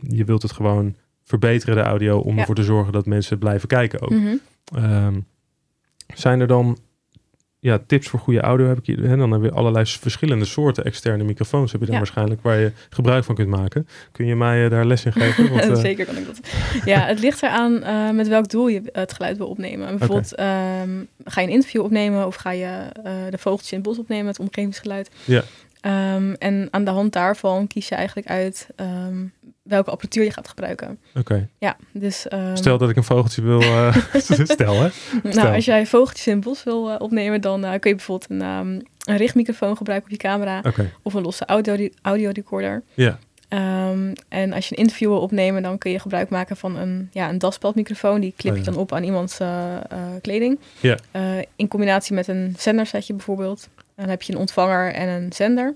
je 0.01 0.23
wilt 0.25 0.41
het 0.41 0.51
gewoon 0.51 0.95
verbeteren, 1.23 1.75
de 1.75 1.81
audio, 1.81 2.19
om 2.19 2.33
Ja. 2.33 2.39
ervoor 2.39 2.55
te 2.55 2.63
zorgen 2.63 2.93
dat 2.93 3.05
mensen 3.05 3.37
blijven 3.37 3.67
kijken 3.67 4.01
ook. 4.01 4.09
Mhm. 4.09 4.35
Ehm, 4.75 5.19
zijn 6.15 6.39
er 6.39 6.47
dan 6.47 6.77
ja, 7.59 7.79
tips 7.87 8.07
voor 8.07 8.19
goede 8.19 8.39
audio? 8.41 8.67
Heb 8.67 8.77
ik 8.77 8.85
hier, 8.85 9.05
en 9.05 9.17
dan 9.17 9.31
hebben 9.31 9.49
we 9.49 9.55
allerlei 9.55 9.85
verschillende 9.85 10.45
soorten 10.45 10.83
externe 10.85 11.23
microfoons. 11.23 11.71
Heb 11.71 11.79
je 11.79 11.85
dan 11.87 11.95
Ja. 11.95 12.01
waarschijnlijk 12.01 12.41
waar 12.41 12.57
je 12.57 12.71
gebruik 12.89 13.23
van 13.23 13.35
kunt 13.35 13.49
maken. 13.49 13.87
Kun 14.11 14.25
je 14.25 14.35
mij 14.35 14.63
eh, 14.63 14.69
daar 14.69 14.85
les 14.85 15.05
in 15.05 15.11
geven? 15.13 15.49
Want, 15.49 15.61
eh, 15.61 15.75
Zeker 15.75 16.05
kan 16.05 16.17
ik 16.17 16.25
dat. 16.25 16.39
Ja, 16.85 17.05
het 17.05 17.19
ligt 17.19 17.43
eraan 17.43 17.83
eh, 17.83 18.09
met 18.09 18.27
welk 18.27 18.49
doel 18.49 18.67
je 18.67 18.81
het 18.91 19.13
geluid 19.13 19.37
wil 19.37 19.47
opnemen. 19.47 19.97
Bijvoorbeeld, 19.97 20.35
ehm, 20.35 20.89
ga 21.25 21.41
je 21.41 21.47
een 21.47 21.53
interview 21.53 21.81
opnemen 21.81 22.25
of 22.25 22.35
ga 22.35 22.51
je 22.51 22.85
de 23.29 23.37
vogeltjes 23.37 23.71
in 23.71 23.77
het 23.77 23.87
bos 23.87 23.97
opnemen, 23.99 24.27
het 24.27 24.39
omgevingsgeluid. 24.39 25.09
Ja. 25.25 25.43
Ehm, 25.81 26.33
en 26.33 26.67
aan 26.71 26.83
de 26.85 26.91
hand 26.91 27.13
daarvan 27.13 27.67
kies 27.67 27.87
je 27.87 27.95
eigenlijk 27.95 28.27
uit 28.27 28.67
ehm, 28.75 29.25
welke 29.67 29.91
apparatuur 29.91 30.23
je 30.23 30.31
gaat 30.31 30.47
gebruiken. 30.47 30.99
Oké, 31.15 31.47
Ja, 31.57 31.77
dus 31.91 32.27
ehm, 32.27 32.55
stel 32.55 32.77
dat 32.77 32.89
ik 32.89 32.95
een 32.95 33.03
vogeltje 33.03 33.41
wil... 33.41 33.61
eh, 33.61 33.95
stel 34.13 34.81
hè? 34.81 34.89
stel. 34.89 35.31
nou, 35.43 35.55
als 35.55 35.65
jij 35.65 35.85
vogeltjes 35.85 36.27
in 36.27 36.39
bos 36.39 36.63
wil 36.63 36.89
eh, 36.91 36.95
opnemen, 36.99 37.41
dan 37.41 37.63
eh, 37.63 37.79
kun 37.79 37.89
je 37.89 37.95
bijvoorbeeld 37.95 38.29
een, 38.31 38.41
ehm, 38.41 38.79
een 39.11 39.17
richtmicrofoon 39.17 39.77
gebruiken 39.77 40.07
op 40.11 40.11
je 40.21 40.27
camera 40.27 40.61
of 41.01 41.13
een 41.13 41.21
losse 41.21 41.45
audio, 41.45 41.87
audio 42.01 42.29
recorder. 42.33 42.83
ja. 42.93 43.19
Ehm, 43.47 44.13
en 44.29 44.53
als 44.53 44.67
je 44.69 44.75
een 44.75 44.81
interview 44.81 45.09
wil 45.09 45.19
opnemen, 45.19 45.61
dan 45.61 45.77
kun 45.77 45.91
je 45.91 45.99
gebruik 45.99 46.29
maken 46.29 46.57
van 46.57 46.75
een, 46.77 47.09
ja, 47.11 47.29
een 47.29 47.37
daspeldmicrofoon. 47.37 48.19
Die 48.21 48.33
klip 48.35 48.51
Oh, 48.53 48.59
je 48.59 48.65
ja. 48.65 48.71
dan 48.71 48.79
op 48.81 48.93
aan 48.93 49.03
iemands 49.03 49.37
kleding. 50.21 50.59
Ja. 50.79 50.97
In 51.55 51.67
combinatie 51.67 52.15
met 52.15 52.27
een 52.27 52.55
zendersetje 52.57 53.13
bijvoorbeeld. 53.13 53.69
Dan 53.95 54.09
heb 54.09 54.21
je 54.21 54.33
een 54.33 54.39
ontvanger 54.39 54.93
en 54.93 55.07
een 55.07 55.33
zender. 55.33 55.73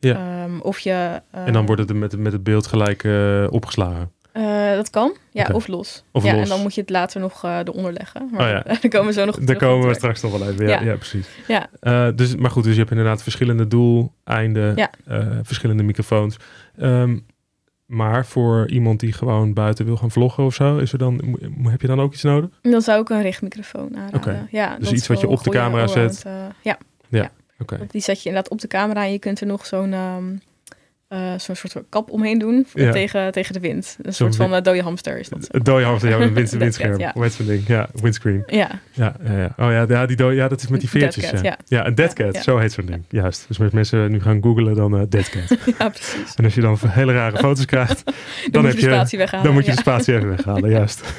Ja. 0.00 0.42
Ehm, 0.44 0.58
of 0.60 0.78
je... 0.78 1.20
eh, 1.30 1.46
En 1.46 1.52
dan 1.52 1.66
wordt 1.66 1.80
het 1.88 1.96
met, 1.96 2.18
met 2.18 2.32
het 2.32 2.42
beeld 2.42 2.66
gelijk 2.66 3.04
eh, 3.04 3.46
opgeslagen. 3.50 4.10
eh, 4.32 4.72
dat 4.74 4.90
kan, 4.90 5.16
ja, 5.30 5.48
of 5.52 5.66
los. 5.66 6.04
Of 6.12 6.24
ja, 6.24 6.32
los. 6.32 6.42
en 6.42 6.48
dan 6.48 6.60
moet 6.60 6.74
je 6.74 6.80
het 6.80 6.90
later 6.90 7.20
nog 7.20 7.44
eh 7.44 7.58
eronder 7.58 7.92
leggen. 7.92 8.28
Maar 8.32 8.40
Oh 8.40 8.48
ja. 8.48 8.62
daar 8.80 8.88
komen 8.90 9.06
we 9.06 9.12
zo 9.12 9.24
nog 9.24 9.36
Daar 9.38 9.56
komen 9.56 9.88
we 9.88 9.94
straks 9.94 10.22
nog 10.22 10.38
wel 10.38 10.48
even. 10.50 10.66
Ja, 10.68 10.80
ja. 10.80 10.86
Ja. 10.86 10.94
precies. 10.96 11.28
Ja. 11.48 11.66
Eh, 11.80 12.08
dus, 12.14 12.36
maar 12.36 12.50
goed, 12.50 12.62
dus 12.64 12.72
je 12.72 12.78
hebt 12.78 12.90
inderdaad 12.90 13.22
verschillende 13.22 13.66
doeleinden, 13.66 14.76
Ja. 14.76 14.90
eh, 15.06 15.26
verschillende 15.42 15.82
microfoons. 15.82 16.36
Ehm, 16.76 17.18
maar 17.86 18.26
voor 18.26 18.68
iemand 18.70 19.00
die 19.00 19.12
gewoon 19.12 19.52
buiten 19.54 19.84
wil 19.84 19.96
gaan 19.96 20.10
vloggen 20.10 20.44
of 20.44 20.54
zo, 20.54 20.76
is 20.76 20.92
er 20.92 20.98
dan, 20.98 21.38
heb 21.62 21.80
je 21.80 21.86
dan 21.86 22.00
ook 22.00 22.12
iets 22.12 22.22
nodig? 22.22 22.50
Dan 22.62 22.80
zou 22.82 23.00
ik 23.00 23.08
een 23.08 23.22
richtmicrofoon 23.22 23.96
aanraden. 23.96 24.16
Oké. 24.20 24.46
Ja, 24.50 24.76
Dus 24.78 24.92
iets 24.92 25.06
wat 25.06 25.20
je 25.20 25.28
op 25.28 25.42
de 25.42 25.50
camera 25.50 25.86
zet. 25.86 26.22
eh, 26.26 26.32
ja. 26.62 26.78
Ja. 27.08 27.18
ja. 27.22 27.30
Die 27.90 28.00
zet 28.00 28.22
je 28.22 28.28
inderdaad 28.28 28.52
op 28.52 28.60
de 28.60 28.66
camera 28.68 29.04
en 29.04 29.12
je 29.12 29.18
kunt 29.18 29.40
er 29.40 29.46
nog 29.46 29.66
zo'n 29.66 29.94
zo'n 31.36 31.56
soort 31.56 31.84
kap 31.88 32.10
omheen 32.10 32.38
doen 32.38 32.66
Ja. 32.74 32.92
tegen, 32.92 33.32
tegen 33.32 33.52
de 33.54 33.60
wind. 33.60 33.96
Een 34.02 34.14
soort 34.14 34.36
van 34.36 34.54
eh, 34.54 34.62
dode 34.62 34.82
hamster 34.82 35.18
is 35.18 35.28
dat. 35.28 35.48
Het 35.50 35.64
dode 35.64 35.84
hamster, 35.84 36.10
ja, 36.10 36.16
een 36.20 36.34
wind, 36.34 36.50
windscherm. 36.64 36.98
cat, 36.98 37.36
ja. 37.36 37.44
Ding? 37.44 37.66
Ja, 37.66 37.88
windscreen. 38.02 38.42
Ja, 38.46 38.70
Ja, 38.92 39.16
ja, 39.24 39.38
ja. 39.38 39.54
Oh 39.56 39.70
ja, 39.72 39.84
ja, 39.88 40.06
die 40.06 40.24
ja, 40.24 40.48
dat 40.48 40.60
is 40.62 40.68
met 40.68 40.80
die 40.80 40.88
veertjes. 40.88 41.30
cat, 41.30 41.40
ja. 41.40 41.56
ja. 41.66 41.86
een 41.86 41.94
dead 41.94 42.12
cat, 42.12 42.36
zo 42.36 42.58
heet 42.58 42.72
zo'n 42.72 42.86
ding. 42.86 43.04
Juist. 43.08 43.44
Dus 43.48 43.60
als 43.60 43.72
mensen 43.72 44.10
nu 44.10 44.20
gaan 44.20 44.42
googlen, 44.42 44.74
dan 44.74 44.98
eh, 44.98 45.02
dead 45.08 45.28
cat. 45.28 45.58
ja, 45.78 45.88
precies. 45.88 46.34
en 46.34 46.44
als 46.44 46.54
je 46.54 46.60
dan 46.60 46.78
hele 46.86 47.12
rare 47.12 47.36
foto's 47.46 47.64
krijgt, 47.64 48.04
Dan, 48.04 48.14
dan, 48.50 48.62
moet 48.62 48.70
heb 48.70 48.80
je 48.80 48.86
de 48.86 48.92
spatie 48.94 49.18
weghalen. 49.18 49.44
dan 49.44 49.54
moet 49.54 49.64
je 49.64 49.70
de 49.70 49.76
spatie 49.76 50.14
even 50.14 50.28
weghalen. 50.28 50.70
Juist. 50.70 51.14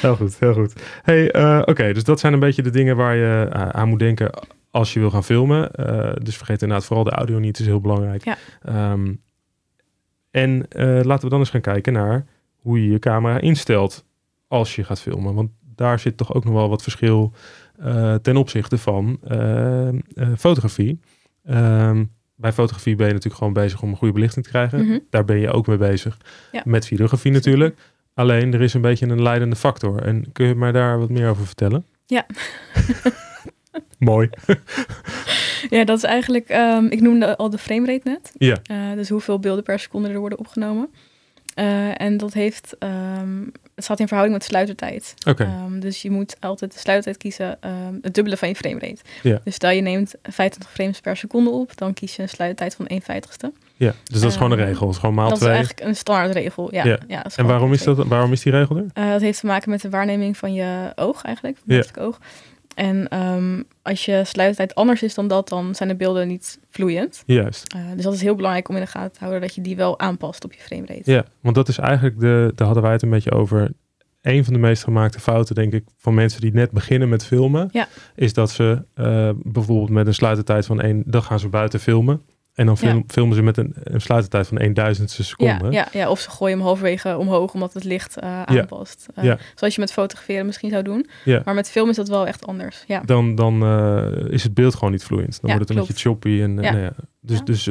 heel 0.00 0.16
goed, 0.16 0.36
heel 0.38 0.54
goed. 0.54 0.72
Hey, 1.02 1.34
oké, 1.64 1.92
dus 1.92 2.04
dat 2.04 2.20
zijn 2.20 2.32
een 2.32 2.40
beetje 2.40 2.62
de 2.62 2.70
dingen 2.70 2.96
waar 2.96 3.16
je 3.16 3.48
aan 3.72 3.88
moet 3.88 3.98
denken 3.98 4.30
als 4.74 4.92
je 4.92 5.00
wil 5.00 5.10
gaan 5.10 5.24
filmen. 5.24 5.70
Eh, 5.70 6.12
dus 6.22 6.36
vergeet 6.36 6.62
inderdaad 6.62 6.86
vooral 6.86 7.04
de 7.04 7.10
audio 7.10 7.38
niet, 7.38 7.58
is 7.58 7.66
heel 7.66 7.80
belangrijk. 7.80 8.24
Ja. 8.24 8.36
Ehm, 8.62 9.14
en 10.30 10.68
eh, 10.68 11.00
laten 11.02 11.24
we 11.24 11.30
dan 11.30 11.38
eens 11.38 11.50
gaan 11.50 11.60
kijken 11.60 11.92
naar 11.92 12.26
hoe 12.56 12.82
je 12.84 12.90
je 12.90 12.98
camera 12.98 13.38
instelt 13.38 14.04
als 14.48 14.74
je 14.74 14.84
gaat 14.84 15.00
filmen. 15.00 15.34
Want 15.34 15.50
daar 15.74 15.98
zit 15.98 16.16
toch 16.16 16.34
ook 16.34 16.44
nog 16.44 16.54
wel 16.54 16.68
wat 16.68 16.82
verschil 16.82 17.32
eh, 17.78 18.14
ten 18.14 18.36
opzichte 18.36 18.78
van 18.78 19.20
fotografie. 20.36 21.00
Ehm, 21.44 22.04
bij 22.34 22.52
fotografie 22.52 22.96
ben 22.96 23.06
je 23.06 23.12
natuurlijk 23.12 23.38
gewoon 23.38 23.52
bezig 23.52 23.82
om 23.82 23.90
een 23.90 23.96
goede 23.96 24.14
belichting 24.14 24.44
te 24.44 24.50
krijgen. 24.50 24.86
Mhm. 24.86 24.98
Daar 25.10 25.24
ben 25.24 25.38
je 25.38 25.50
ook 25.50 25.66
mee 25.66 25.76
bezig. 25.76 26.18
Ja. 26.52 26.62
Met 26.64 26.86
videografie 26.86 27.32
natuurlijk. 27.32 27.78
Alleen 28.14 28.54
er 28.54 28.62
is 28.62 28.74
een 28.74 28.80
beetje 28.80 29.06
een 29.06 29.22
leidende 29.22 29.56
factor. 29.56 30.02
En 30.02 30.32
kun 30.32 30.46
je 30.46 30.54
mij 30.54 30.72
daar 30.72 30.98
wat 30.98 31.10
meer 31.10 31.28
over 31.28 31.46
vertellen? 31.46 31.84
Ja. 32.06 32.26
Mooi. 34.04 34.28
Ja, 35.70 35.84
dat 35.84 35.96
is 35.96 36.02
eigenlijk, 36.02 36.48
ehm, 36.48 36.84
ik 36.86 37.00
noemde 37.00 37.36
al 37.36 37.50
de 37.50 37.58
framerate 37.58 38.08
net. 38.08 38.32
Ja. 38.38 38.56
Eh, 38.66 38.76
dus 38.94 39.08
hoeveel 39.08 39.38
beelden 39.38 39.64
per 39.64 39.78
seconde 39.78 40.08
er 40.08 40.18
worden 40.18 40.38
opgenomen. 40.38 40.88
Eh, 41.54 42.00
en 42.00 42.16
dat 42.16 42.32
heeft, 42.32 42.76
ehm, 42.78 43.42
het 43.74 43.84
staat 43.84 44.00
in 44.00 44.06
verhouding 44.08 44.38
met 44.38 44.46
sluitertijd. 44.48 45.14
Oké. 45.28 45.42
Ehm, 45.44 45.78
dus 45.80 46.02
je 46.02 46.10
moet 46.10 46.36
altijd 46.40 46.72
de 46.72 46.78
sluitertijd 46.78 47.16
kiezen, 47.22 47.58
het 48.02 48.14
dubbele 48.14 48.36
van 48.36 48.48
je 48.48 48.54
framerate. 48.54 48.96
Ja. 49.22 49.40
Dus 49.44 49.54
stel 49.54 49.70
je 49.70 49.80
neemt 49.80 50.14
25 50.22 50.70
frames 50.70 51.00
per 51.00 51.16
seconde 51.16 51.50
op, 51.50 51.76
dan 51.76 51.94
kies 51.94 52.16
je 52.16 52.22
een 52.22 52.28
sluitertijd 52.28 52.74
van 52.74 52.86
1 52.86 53.02
vijftigste. 53.02 53.52
ja, 53.76 53.94
dus 54.04 54.20
dat 54.20 54.30
is 54.30 54.36
gewoon 54.36 54.50
een 54.52 54.64
regel. 54.64 54.86
Het 54.86 54.94
is 54.94 55.00
gewoon 55.00 55.14
maal 55.14 55.28
Dat 55.28 55.40
is 55.40 55.46
eigenlijk 55.46 55.80
een 55.80 55.96
standaardregel. 55.96 56.74
Ja, 56.74 56.84
Ja. 56.84 56.98
ja. 57.08 57.24
En 57.36 57.46
waarom 57.46 57.72
is, 57.72 57.82
dat, 57.82 58.06
waarom 58.06 58.32
is 58.32 58.42
die 58.42 58.52
regel 58.52 58.76
er? 58.76 58.84
Eh, 58.92 59.10
dat 59.10 59.20
heeft 59.20 59.40
te 59.40 59.46
maken 59.46 59.70
met 59.70 59.80
de 59.80 59.90
waarneming 59.90 60.36
van 60.36 60.54
je 60.54 60.92
oog 60.94 61.22
eigenlijk, 61.22 61.56
van 61.66 61.74
Ja. 61.76 61.80
het 61.80 61.98
oog. 61.98 62.18
En 62.74 63.08
ehm, 63.08 63.62
als 63.82 64.04
je 64.04 64.22
sluitertijd 64.24 64.74
anders 64.74 65.02
is 65.02 65.14
dan 65.14 65.28
dat, 65.28 65.48
dan 65.48 65.74
zijn 65.74 65.88
de 65.88 65.96
beelden 65.96 66.28
niet 66.28 66.58
vloeiend. 66.70 67.22
Juist. 67.26 67.72
Eh, 67.74 67.80
dus 67.94 68.04
dat 68.04 68.14
is 68.14 68.22
heel 68.22 68.34
belangrijk 68.34 68.68
om 68.68 68.74
in 68.74 68.80
de 68.80 68.86
gaten 68.86 69.12
te 69.12 69.18
houden 69.18 69.40
dat 69.40 69.54
je 69.54 69.60
die 69.60 69.76
wel 69.76 69.98
aanpast 69.98 70.44
op 70.44 70.52
je 70.52 70.60
framerate. 70.60 71.10
Ja, 71.10 71.24
want 71.40 71.54
dat 71.54 71.68
is 71.68 71.78
eigenlijk 71.78 72.20
de, 72.20 72.52
daar 72.54 72.66
hadden 72.66 72.82
wij 72.84 72.92
het 72.92 73.02
een 73.02 73.10
beetje 73.10 73.30
over. 73.32 73.70
Een 74.22 74.44
van 74.44 74.52
de 74.52 74.58
meest 74.58 74.84
gemaakte 74.84 75.20
fouten, 75.20 75.54
denk 75.54 75.72
ik, 75.72 75.84
van 75.96 76.14
mensen 76.14 76.40
die 76.40 76.52
net 76.52 76.70
beginnen 76.70 77.08
met 77.08 77.24
filmen, 77.24 77.68
Ja. 77.72 77.88
is 78.14 78.32
dat 78.32 78.50
ze 78.50 78.84
eh, 78.94 79.30
bijvoorbeeld 79.42 79.90
met 79.90 80.06
een 80.06 80.14
sluitertijd 80.14 80.66
van 80.66 80.80
één, 80.80 81.02
dan 81.06 81.22
gaan 81.22 81.38
ze 81.38 81.48
buiten 81.48 81.80
filmen. 81.80 82.22
En 82.54 82.66
dan 82.66 82.78
film- 82.78 83.04
filmen 83.06 83.36
ze 83.36 83.42
met 83.42 83.56
een, 83.56 83.74
een 83.82 84.00
sluitertijd 84.00 84.46
van 84.46 84.58
1 84.58 84.74
duizendste 84.74 85.24
seconde. 85.24 85.64
Ja, 85.64 85.70
ja, 85.70 85.88
ja, 86.00 86.10
of 86.10 86.20
ze 86.20 86.30
gooien 86.30 86.56
hem 86.56 86.66
halverwege 86.66 87.16
omhoog 87.18 87.52
omdat 87.54 87.72
het 87.74 87.84
licht 87.84 88.16
eh, 88.16 88.42
aanpast. 88.42 89.06
Eh, 89.14 89.24
Ja. 89.24 89.38
Zoals 89.54 89.74
je 89.74 89.80
met 89.80 89.92
fotograferen 89.92 90.46
misschien 90.46 90.70
zou 90.70 90.82
doen. 90.82 91.06
Ja. 91.24 91.42
Maar 91.44 91.54
met 91.54 91.70
film 91.70 91.88
is 91.88 91.96
dat 91.96 92.08
wel 92.08 92.26
echt 92.26 92.46
anders. 92.46 92.84
Ja, 92.86 93.00
Dan, 93.04 93.34
dan 93.34 93.62
eh, 93.62 94.32
is 94.32 94.42
het 94.42 94.54
beeld 94.54 94.74
gewoon 94.74 94.90
niet 94.90 95.04
vloeiend. 95.04 95.40
Dan 95.40 95.50
Ja, 95.50 95.56
wordt 95.56 95.68
het 95.68 95.78
een 95.78 95.84
beetje 95.86 96.02
choppy. 96.08 96.40
En, 96.42 96.54
Ja. 96.62 96.70
nou 96.72 96.78
ja. 96.82 96.92
Dus, 97.20 97.38
Ja. 97.38 97.44
dus 97.44 97.68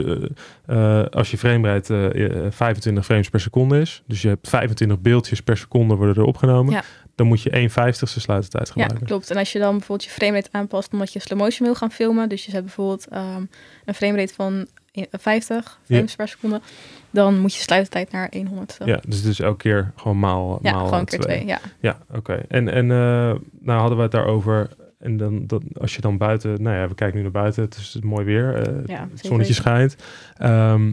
als 1.11 1.31
je 1.31 1.37
framerate 1.37 2.09
eh, 2.13 2.45
eh, 2.45 2.51
25 2.51 3.05
frames 3.05 3.29
per 3.29 3.39
seconde 3.39 3.79
is, 3.79 4.03
dus 4.07 4.21
je 4.21 4.27
hebt 4.27 4.49
25 4.49 4.99
beeldjes 4.99 5.41
per 5.41 5.57
seconde 5.57 5.95
worden 5.95 6.15
er 6.15 6.23
opgenomen, 6.23 6.73
Ja. 6.73 6.83
dan 7.15 7.27
moet 7.27 7.41
je 7.41 7.49
1 7.49 7.69
vijftigste 7.69 8.19
sluitertijd 8.19 8.67
ja, 8.67 8.71
gebruiken. 8.71 9.07
klopt. 9.07 9.31
En 9.31 9.37
als 9.37 9.51
je 9.51 9.59
dan 9.59 9.71
bijvoorbeeld 9.77 10.03
je 10.03 10.09
framerate 10.15 10.49
aanpast 10.51 10.93
omdat 10.93 11.13
je 11.13 11.19
slow 11.19 11.39
motion 11.39 11.67
wil 11.67 11.75
gaan 11.75 11.91
filmen. 11.91 12.29
Dus 12.29 12.45
je 12.45 12.51
zet 12.51 12.61
bijvoorbeeld 12.63 13.07
ehm, 13.07 13.43
een 13.85 13.93
framerate 13.93 14.33
van 14.33 14.67
50 15.11 15.79
frames 15.83 16.15
per 16.15 16.27
seconde. 16.27 16.61
Dan 17.09 17.39
moet 17.39 17.55
je 17.55 17.61
sluitertijd 17.61 18.11
naar 18.11 18.31
100. 18.47 18.77
Ja, 18.85 18.99
dus 19.07 19.23
is 19.23 19.39
elke 19.39 19.57
keer 19.57 19.91
gewoon 19.95 20.19
maal, 20.19 20.59
Ja, 20.61 20.71
maal 20.71 20.87
gewoon 20.87 21.05
keer 21.05 21.19
twee. 21.19 21.45
Ja. 21.45 21.59
Ja, 21.79 21.97
oké. 22.11 22.33
En, 22.33 22.69
en 22.69 22.91
eh, 22.91 23.35
nou 23.59 23.79
hadden 23.79 23.97
we 23.97 24.03
het 24.03 24.11
daarover. 24.11 24.69
En 24.99 25.17
dan, 25.17 25.47
dat, 25.47 25.63
als 25.79 25.95
je 25.95 26.01
dan 26.01 26.17
buiten, 26.17 26.61
nou 26.61 26.77
ja, 26.77 26.87
we 26.87 26.95
kijken 26.95 27.17
nu 27.17 27.23
naar 27.23 27.31
buiten, 27.31 27.63
het 27.63 27.77
is 27.77 27.97
mooi 28.01 28.25
weer, 28.25 28.55
eh, 28.55 28.85
Ja, 28.85 29.07
het 29.11 29.25
zonnetje 29.25 29.53
schijnt. 29.53 29.95
Ehm, 30.37 30.91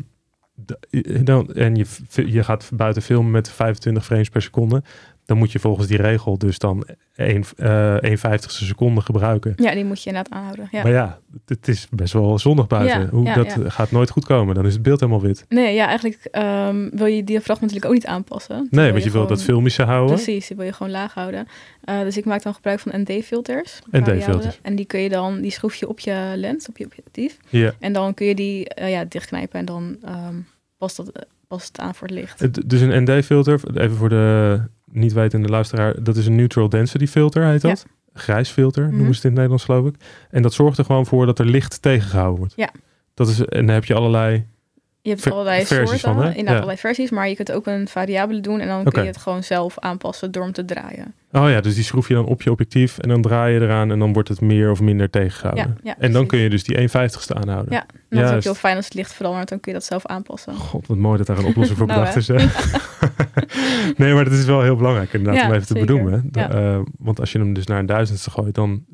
dan, 1.24 1.52
en 1.54 1.74
je, 1.74 1.86
je 2.26 2.44
gaat 2.44 2.70
buiten 2.74 3.02
filmen 3.02 3.30
met 3.30 3.50
25 3.50 4.04
frames 4.04 4.28
per 4.28 4.42
seconde. 4.42 4.82
Dan 5.30 5.38
moet 5.38 5.52
je 5.52 5.58
volgens 5.58 5.86
die 5.86 5.96
regel 5.96 6.38
dus 6.38 6.58
dan 6.58 6.86
1, 7.14 7.44
eh 7.56 8.02
1 8.02 8.18
vijftigste 8.18 8.64
seconde 8.64 9.00
gebruiken. 9.00 9.52
ja, 9.56 9.74
die 9.74 9.84
moet 9.84 10.02
je 10.02 10.08
inderdaad 10.08 10.32
aanhouden. 10.32 10.68
Ja. 10.70 10.82
Maar 10.82 10.92
ja, 10.92 11.18
het, 11.46 11.68
is 11.68 11.86
best 11.90 12.12
wel 12.12 12.38
zonnig 12.38 12.66
buiten. 12.66 13.00
Ja, 13.00 13.08
Hoe, 13.08 13.24
ja, 13.24 13.34
dat 13.34 13.56
gaat 13.66 13.90
nooit 13.90 14.10
goed 14.10 14.24
komen. 14.24 14.54
Dan 14.54 14.66
is 14.66 14.72
het 14.72 14.82
beeld 14.82 15.00
helemaal 15.00 15.20
wit. 15.20 15.44
Nee, 15.48 15.74
ja, 15.74 15.86
eigenlijk 15.86 16.24
ehm, 16.30 16.88
wil 16.92 17.06
je 17.06 17.24
diafragma 17.24 17.60
natuurlijk 17.66 17.86
ook 17.86 17.98
niet 17.98 18.06
aanpassen. 18.06 18.56
Dan 18.56 18.66
Nee, 18.70 18.92
want 18.92 19.04
je 19.04 19.10
wil 19.10 19.26
dat 19.26 19.42
filmische 19.42 19.82
houden. 19.82 20.14
Precies, 20.14 20.46
die 20.46 20.56
wil 20.56 20.66
je 20.66 20.72
gewoon 20.72 20.92
laag 20.92 21.14
houden. 21.14 21.46
Eh, 21.84 22.00
dus 22.00 22.16
ik 22.16 22.24
maak 22.24 22.42
dan 22.42 22.54
gebruik 22.54 22.80
van 22.80 22.92
ND-filters. 23.00 23.80
ND-filters. 23.90 24.58
En 24.62 24.76
die 24.76 24.86
kun 24.86 25.00
je 25.00 25.08
dan, 25.08 25.40
die 25.40 25.50
schroef 25.50 25.74
je 25.74 25.88
op 25.88 26.00
je 26.00 26.32
lens, 26.36 26.68
op 26.68 26.78
je 26.78 26.84
objectief. 26.84 27.38
Ja. 27.48 27.72
En 27.78 27.92
dan 27.92 28.14
kun 28.14 28.26
je 28.26 28.34
die 28.34 28.68
eh, 28.68 28.90
ja, 28.90 29.04
dichtknijpen 29.04 29.58
en 29.58 29.64
dan 29.64 29.98
past, 30.78 30.96
dat, 30.96 31.08
eh, 31.08 31.22
past 31.48 31.66
het 31.66 31.78
aan 31.78 31.94
voor 31.94 32.08
het 32.08 32.16
licht. 32.16 32.68
Dus 32.68 32.80
een 32.80 33.02
ND-filter, 33.02 33.60
even 33.74 33.96
voor 33.96 34.08
de 34.08 34.60
niet 34.92 35.12
wetende 35.12 35.48
luisteraar, 35.48 36.02
dat 36.02 36.16
is 36.16 36.26
een 36.26 36.34
neutral 36.34 36.68
density 36.68 37.06
filter, 37.06 37.44
heet 37.44 37.60
dat. 37.60 37.86
Grijs 38.14 38.48
filter 38.50 38.82
Mhm. 38.86 38.96
noemen 38.96 39.14
ze 39.14 39.14
het 39.14 39.24
in 39.24 39.30
het 39.30 39.34
Nederlands, 39.38 39.64
geloof 39.64 39.86
ik. 39.86 39.94
En 40.30 40.42
dat 40.42 40.52
zorgt 40.52 40.78
er 40.78 40.84
gewoon 40.84 41.06
voor 41.06 41.26
dat 41.26 41.38
er 41.38 41.46
licht 41.46 41.82
tegengehouden 41.82 42.38
wordt. 42.38 42.52
Ja. 42.56 42.68
Dat 43.14 43.28
is, 43.28 43.38
en 43.44 43.66
dan 43.66 43.74
heb 43.74 43.84
je 43.84 43.94
allerlei. 43.94 44.46
Je 45.02 45.10
hebt 45.10 45.30
allerlei 45.30 45.64
versies 45.66 46.00
soorten, 46.00 46.14
van, 46.14 46.22
inderdaad 46.24 46.44
Ja. 46.46 46.52
allerlei 46.54 46.76
versies, 46.78 47.10
maar 47.10 47.28
je 47.28 47.34
kunt 47.36 47.52
ook 47.52 47.66
een 47.66 47.88
variabele 47.88 48.40
doen 48.40 48.60
en 48.60 48.68
dan 48.68 48.84
kun 48.84 49.02
je 49.02 49.08
het 49.08 49.16
gewoon 49.16 49.42
zelf 49.42 49.78
aanpassen 49.78 50.30
door 50.32 50.42
hem 50.42 50.52
te 50.52 50.64
draaien. 50.64 51.14
Oh 51.32 51.50
ja, 51.50 51.60
dus 51.60 51.74
die 51.74 51.84
schroef 51.84 52.08
je 52.08 52.14
dan 52.14 52.24
op 52.26 52.42
je 52.42 52.50
objectief 52.50 52.98
en 52.98 53.08
dan 53.08 53.22
draai 53.22 53.54
je 53.54 53.60
eraan 53.60 53.90
en 53.90 53.98
dan 53.98 54.12
wordt 54.12 54.28
het 54.28 54.40
meer 54.40 54.70
of 54.70 54.80
minder 54.80 55.10
tegengehouden. 55.10 55.64
Ja, 55.82 55.90
ja, 55.90 55.94
en 55.98 56.12
dan 56.12 56.26
kun 56.26 56.38
je 56.38 56.50
dus 56.50 56.64
die 56.64 56.76
1 56.78 56.88
vijftigste 56.88 57.34
aanhouden. 57.34 57.72
Ja, 57.72 57.86
dat 58.08 58.28
is 58.30 58.36
ook 58.36 58.42
heel 58.42 58.54
fijn 58.54 58.76
als 58.76 58.84
het 58.84 58.94
licht 58.94 59.12
verandert, 59.12 59.48
dan 59.48 59.60
kun 59.60 59.72
je 59.72 59.78
dat 59.78 59.86
zelf 59.86 60.06
aanpassen. 60.06 60.54
God, 60.54 60.86
wat 60.86 60.96
mooi 60.96 61.18
dat 61.18 61.26
daar 61.26 61.38
een 61.38 61.44
oplossing 61.44 61.78
voor 61.78 61.86
Nou, 61.92 61.98
bedacht 61.98 62.16
is. 62.16 62.26
Nee, 63.96 64.14
maar 64.14 64.24
dat 64.24 64.32
is 64.32 64.44
wel 64.44 64.62
heel 64.62 64.76
belangrijk 64.76 65.12
inderdaad 65.12 65.40
Ja, 65.42 65.48
om 65.48 65.54
even 65.54 65.66
te 65.66 65.72
zeker. 65.72 65.86
benoemen. 65.86 66.22
Da- 66.30 66.40
Ja. 66.40 66.50
eh, 66.50 66.80
want 66.98 67.20
als 67.20 67.32
je 67.32 67.38
hem 67.38 67.52
dus 67.52 67.66
naar 67.66 67.78
een 67.78 67.86
duizendste 67.86 68.30
gooit, 68.30 68.54
dan, 68.54 68.84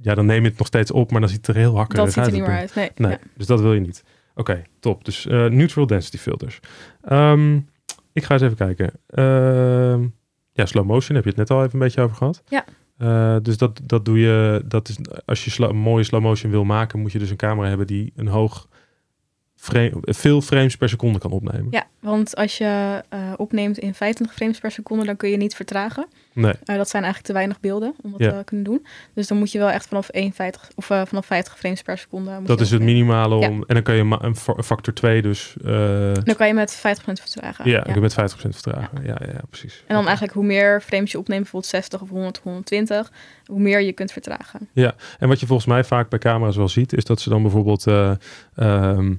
ja, 0.00 0.14
dan 0.14 0.26
neem 0.26 0.42
je 0.42 0.48
het 0.48 0.58
nog 0.58 0.66
steeds 0.66 0.90
op, 0.90 1.10
maar 1.10 1.20
dan 1.20 1.28
ziet 1.28 1.46
het 1.46 1.56
er 1.56 1.62
heel 1.62 1.76
hakkerig 1.76 2.04
Dat 2.04 2.12
ziet 2.14 2.22
er 2.22 2.30
uit. 2.30 2.38
niet 2.38 2.46
meer 2.48 2.56
uit. 2.58 2.74
Nee. 2.74 2.90
Nee, 2.96 3.10
Ja. 3.10 3.18
dus 3.36 3.46
dat 3.46 3.60
wil 3.60 3.74
je 3.74 3.80
niet. 3.80 4.04
Oké, 4.34 4.62
top. 4.80 5.04
Dus 5.04 5.26
eh, 5.26 5.46
neutral 5.46 5.86
density 5.86 6.16
filters. 6.18 6.60
Ehm, 7.02 7.56
ik 8.12 8.24
ga 8.24 8.32
eens 8.32 8.42
even 8.42 8.56
kijken. 8.56 8.90
Ehm, 9.06 10.06
ja, 10.52 10.66
slow 10.66 10.84
motion 10.86 11.14
heb 11.14 11.24
je 11.24 11.30
het 11.30 11.38
net 11.38 11.50
al 11.50 11.58
even 11.60 11.72
een 11.72 11.78
beetje 11.78 12.00
over 12.02 12.16
gehad. 12.16 12.42
Ja. 12.48 12.64
Eh, 12.98 13.36
dus 13.42 13.56
dat, 13.56 13.80
dat 13.84 14.04
doe 14.04 14.18
je, 14.18 14.62
dat 14.66 14.88
is, 14.88 14.96
als 15.24 15.44
je 15.44 15.62
een 15.68 15.76
mooie 15.76 16.04
slow 16.04 16.22
motion 16.22 16.50
wil 16.50 16.64
maken, 16.64 17.00
moet 17.00 17.12
je 17.12 17.18
dus 17.18 17.30
een 17.30 17.36
camera 17.36 17.68
hebben 17.68 17.86
die 17.86 18.12
een 18.16 18.26
hoog 18.28 18.68
frame, 19.60 19.92
veel 20.00 20.40
frames 20.40 20.76
per 20.76 20.88
seconde 20.88 21.18
kan 21.18 21.30
opnemen. 21.30 21.66
Ja, 21.70 21.86
want 22.00 22.36
als 22.36 22.58
je 22.58 23.02
eh, 23.08 23.18
opneemt 23.36 23.78
in 23.78 23.94
25 23.94 24.36
frames 24.36 24.58
per 24.58 24.70
seconde, 24.70 25.04
dan 25.04 25.16
kun 25.16 25.30
je 25.30 25.36
niet 25.36 25.54
vertragen. 25.54 26.06
Nee, 26.32 26.52
Eh, 26.64 26.76
dat 26.76 26.88
zijn 26.88 27.02
eigenlijk 27.02 27.22
te 27.32 27.32
weinig 27.32 27.60
beelden 27.60 27.94
om 28.02 28.10
dat 28.10 28.20
Ja. 28.20 28.38
te 28.38 28.44
kunnen 28.44 28.64
doen. 28.64 28.86
Dus 29.14 29.26
dan 29.26 29.38
moet 29.38 29.52
je 29.52 29.58
wel 29.58 29.70
echt 29.70 29.86
vanaf 29.86 30.08
51 30.10 30.70
of 30.74 30.90
eh, 30.90 31.02
vanaf 31.06 31.26
50 31.26 31.58
frames 31.58 31.82
per 31.82 31.98
seconde. 31.98 32.30
moet 32.38 32.46
dat 32.46 32.58
je 32.58 32.64
is 32.64 32.70
het 32.70 32.82
minimale 32.82 33.38
Ja. 33.40 33.48
om. 33.48 33.64
En 33.66 33.74
dan 33.74 33.82
kan 33.82 33.94
je 33.94 34.16
een 34.20 34.36
fa- 34.36 34.62
factor 34.62 34.94
2 34.94 35.22
dus. 35.22 35.54
Dan 36.22 36.34
kan 36.36 36.46
je 36.46 36.54
met 36.54 36.74
50% 36.74 37.20
vertragen. 37.20 37.70
ja, 37.70 37.86
ik 37.86 37.94
heb 37.94 38.02
met 38.02 38.12
50% 38.14 38.54
vertragen. 38.54 39.02
Ja, 39.04 39.16
ja, 39.20 39.26
ja, 39.32 39.40
precies. 39.50 39.84
En 39.86 39.94
dan 39.94 40.04
eigenlijk 40.04 40.34
hoe 40.34 40.44
meer 40.44 40.80
frames 40.80 41.12
je 41.12 41.18
opneemt, 41.18 41.42
bijvoorbeeld 41.42 41.72
60 41.72 42.00
of 42.00 42.08
100, 42.08 42.38
120, 42.42 43.12
hoe 43.46 43.60
meer 43.60 43.80
je 43.80 43.92
kunt 43.92 44.12
vertragen. 44.12 44.68
En 45.18 45.28
wat 45.28 45.40
je 45.40 45.46
volgens 45.46 45.68
mij 45.68 45.84
vaak 45.84 46.08
bij 46.08 46.18
camera's 46.18 46.56
wel 46.56 46.68
ziet, 46.68 46.92
is 46.92 47.04
dat 47.04 47.20
ze 47.20 47.28
dan 47.28 47.42
bijvoorbeeld 47.42 47.86
eh, 47.86 48.10
ehm, 48.56 49.14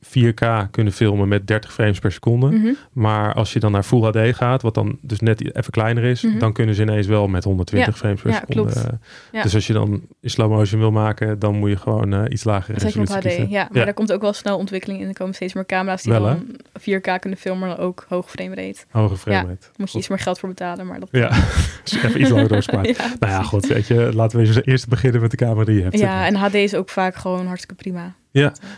4K 0.00 0.70
kunnen 0.70 0.92
filmen 0.92 1.28
met 1.28 1.46
30 1.46 1.72
frames 1.72 1.98
per 1.98 2.12
seconde. 2.12 2.46
Mhm. 2.50 2.72
Maar 2.92 3.34
als 3.34 3.52
je 3.52 3.60
dan 3.60 3.72
naar 3.72 3.82
Full 3.82 4.00
HD 4.02 4.36
gaat, 4.36 4.62
wat 4.62 4.74
dan 4.74 4.98
dus 5.00 5.20
net 5.20 5.56
even 5.56 5.70
kleiner 5.72 6.04
is, 6.04 6.22
Mhm. 6.22 6.38
dan 6.38 6.52
kunnen 6.52 6.74
ze 6.74 6.82
ineens 6.82 7.06
wel 7.06 7.28
met 7.28 7.44
120 7.44 7.96
frames 7.96 8.20
per 8.22 8.30
ja, 8.30 8.36
seconde. 8.36 8.72
klopt. 8.72 8.86
eh, 8.86 8.92
Ja. 9.32 9.42
Dus 9.42 9.54
als 9.54 9.66
je 9.66 9.72
dan 9.72 10.02
in 10.20 10.30
slow 10.30 10.50
motion 10.50 10.80
wil 10.80 10.90
maken, 10.90 11.38
dan 11.38 11.54
moet 11.54 11.70
je 11.70 11.76
gewoon 11.76 12.12
eh, 12.12 12.22
iets 12.28 12.46
op 12.46 12.62
resolutie 12.66 13.18
kiezen. 13.18 13.48
Ja, 13.50 13.68
maar 13.72 13.84
daar 13.84 13.94
komt 13.94 14.12
ook 14.12 14.20
wel 14.20 14.32
snel 14.32 14.58
ontwikkeling 14.58 15.00
in. 15.00 15.08
Er 15.08 15.14
komen 15.14 15.34
steeds 15.34 15.52
meer 15.54 15.66
camera's 15.66 16.02
die 16.02 16.12
Wel, 16.12 16.22
dan 16.22 16.46
4K 16.80 17.20
kunnen 17.20 17.38
filmen, 17.38 17.66
maar 17.68 17.76
dan 17.76 17.86
ook 17.86 18.04
hoge 18.08 18.28
frame 18.28 18.54
rate. 18.54 18.78
Hoge 18.90 19.16
frame 19.16 19.36
rate. 19.36 19.60
Daar 19.60 19.70
moet 19.76 19.92
je 19.92 19.98
iets 19.98 20.08
meer 20.08 20.18
geld 20.18 20.38
voor 20.38 20.48
betalen, 20.48 20.86
maar 20.86 21.00
dat... 21.00 21.08
Ja, 21.12 21.28
dus 21.84 22.02
even 22.02 22.20
iets 22.20 22.30
langer 22.30 22.48
doorspaart. 22.48 22.86
ja, 22.96 23.14
Nou 23.18 23.32
ja, 23.32 23.42
goed, 23.42 23.66
weet 23.66 23.86
je, 23.86 24.10
laten 24.14 24.38
we 24.40 24.46
eens 24.46 24.64
eerst 24.64 24.88
beginnen 24.88 25.20
met 25.20 25.30
de 25.30 25.36
camera 25.36 25.64
die 25.64 25.76
je 25.76 25.82
hebt. 25.82 25.98
Ja, 25.98 26.26
en 26.26 26.34
HD 26.36 26.54
is 26.54 26.74
ook 26.74 26.88
vaak 26.88 27.14
gewoon 27.14 27.46
hartstikke 27.46 27.74
prima. 27.74 28.14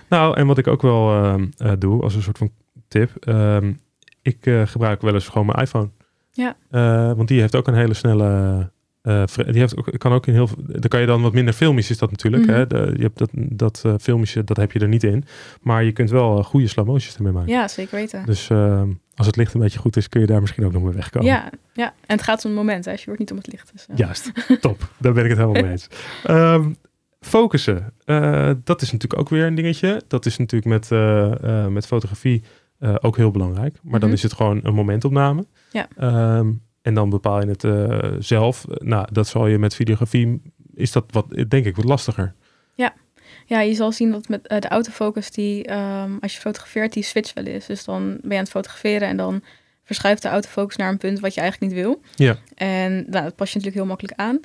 Nou, 0.09 0.37
en 0.37 0.47
wat 0.47 0.59
ik 0.59 0.67
ook 0.67 0.83
wel 0.83 1.11
ehm, 1.23 1.47
eh, 1.57 1.73
doe 1.79 2.03
als 2.03 2.15
een 2.15 2.23
soort 2.23 2.39
van 2.39 2.51
tip. 2.89 3.11
ehm, 3.21 3.73
ik 4.23 4.47
eh, 4.47 4.63
gebruik 4.67 5.01
wel 5.03 5.15
eens 5.15 5.29
gewoon 5.29 5.47
mijn 5.47 5.59
iPhone. 5.59 5.89
Ja. 6.33 6.57
Eh, 6.71 7.13
want 7.17 7.29
die 7.29 7.41
heeft 7.41 7.55
ook 7.57 7.67
een 7.69 7.75
hele 7.75 7.95
snelle. 7.95 8.71
die 9.35 9.61
heeft 9.61 9.77
ook, 9.77 9.99
kan 9.99 10.13
ook 10.13 10.27
in 10.27 10.33
heel. 10.33 10.47
veel- 10.47 10.57
Daar 10.67 10.89
kan 10.89 11.01
je 11.01 11.07
dan 11.07 11.23
wat 11.23 11.33
minder 11.33 11.55
filmisch 11.55 11.91
is 11.91 11.99
dat 11.99 12.11
natuurlijk. 12.11 12.47
Mhm. 12.47 12.55
hè? 12.55 12.67
De, 12.67 12.93
je 12.97 13.03
hebt 13.03 13.19
dat, 13.19 13.31
dat 13.33 13.85
filmische, 14.01 14.45
dat 14.45 14.57
heb 14.57 14.73
je 14.73 14.79
er 14.79 14.89
niet 14.89 15.05
in. 15.05 15.25
Maar 15.61 15.85
je 15.85 15.93
kunt 15.93 16.11
wel 16.11 16.43
goede 16.43 16.67
slow 16.69 16.87
motions 16.87 17.17
ermee 17.17 17.33
maken. 17.33 17.53
Ja, 17.53 17.69
zeker 17.69 17.97
weten. 17.97 18.27
Dus 18.27 18.51
ehm, 18.51 18.89
als 19.15 19.27
het 19.27 19.37
licht 19.37 19.55
een 19.55 19.61
beetje 19.61 19.79
goed 19.79 19.97
is, 19.97 20.09
kun 20.09 20.21
je 20.21 20.27
daar 20.27 20.41
misschien 20.41 20.65
ook 20.65 20.73
nog 20.73 20.83
mee 20.83 20.93
wegkomen. 20.93 21.29
Ja, 21.29 21.51
ja, 21.73 21.85
en 22.07 22.17
het 22.17 22.23
gaat 22.23 22.45
om 22.45 22.51
het 22.51 22.59
moment. 22.61 22.85
Hè. 22.85 22.91
Je 22.93 23.03
wordt 23.05 23.19
niet 23.21 23.31
om 23.31 23.37
het 23.37 23.47
licht. 23.53 23.71
Dus. 23.73 23.87
Juist, 23.95 24.33
top. 24.61 24.89
Daar 24.99 25.13
ben 25.13 25.25
ik 25.25 25.31
het 25.31 25.39
helemaal 25.39 25.63
mee 25.63 25.71
eens. 25.71 25.89
focussen, 27.27 27.93
Eh, 28.05 28.51
dat 28.65 28.83
is 28.83 28.93
natuurlijk 28.93 29.21
ook 29.21 29.29
weer 29.29 29.47
een 29.47 29.55
dingetje. 29.55 30.03
Dat 30.09 30.27
is 30.27 30.37
natuurlijk 30.37 30.71
met, 30.71 30.93
eh, 30.93 31.65
eh, 31.65 31.67
met 31.71 31.87
fotografie 31.87 32.43
ook 33.01 33.17
heel 33.17 33.31
belangrijk. 33.31 33.79
Maar 33.83 34.01
dan 34.01 34.09
Mhm. 34.09 34.19
is 34.19 34.23
het 34.23 34.33
gewoon 34.33 34.61
een 34.63 34.75
momentopname. 34.75 35.47
Ja. 35.73 35.89
Ehm, 35.97 36.53
en 36.83 36.95
dan 36.95 37.11
bepaal 37.11 37.41
je 37.41 37.55
het 37.57 38.25
zelf. 38.25 38.65
Nou, 38.69 39.07
dat 39.13 39.27
zal 39.27 39.47
je 39.47 39.59
met 39.59 39.75
videografie, 39.75 40.43
is 40.75 40.93
dat 40.93 41.05
wat, 41.11 41.27
denk 41.49 41.65
ik, 41.65 41.77
wat 41.77 41.85
lastiger. 41.85 42.35
Ja, 43.49 43.61
je 43.61 43.75
zal 43.75 43.93
zien 43.93 44.11
dat 44.11 44.29
met 44.29 44.45
de 44.45 44.69
autofocus, 44.69 45.31
die, 45.31 45.65
ehm, 45.65 46.11
als 46.21 46.35
je 46.35 46.41
fotografeert, 46.41 46.93
die 46.93 47.03
switch 47.03 47.33
wel 47.35 47.47
is. 47.47 47.67
Dus 47.67 47.85
dan 47.85 48.03
ben 48.07 48.31
je 48.31 48.35
aan 48.35 48.41
het 48.41 48.51
fotograferen 48.51 49.09
en 49.09 49.17
dan 49.17 49.43
verschuift 49.85 50.23
de 50.23 50.29
autofocus 50.29 50.77
naar 50.77 50.91
een 50.91 50.99
punt 50.99 51.21
wat 51.21 51.35
je 51.35 51.41
eigenlijk 51.41 51.73
niet 51.73 51.83
wil. 51.83 52.01
Ja. 52.15 52.37
En 52.55 52.93
nou, 52.93 53.25
dat 53.25 53.37
pas 53.37 53.53
je 53.53 53.59
natuurlijk 53.59 53.75
heel 53.75 53.87
makkelijk 53.87 54.19
aan. 54.21 54.41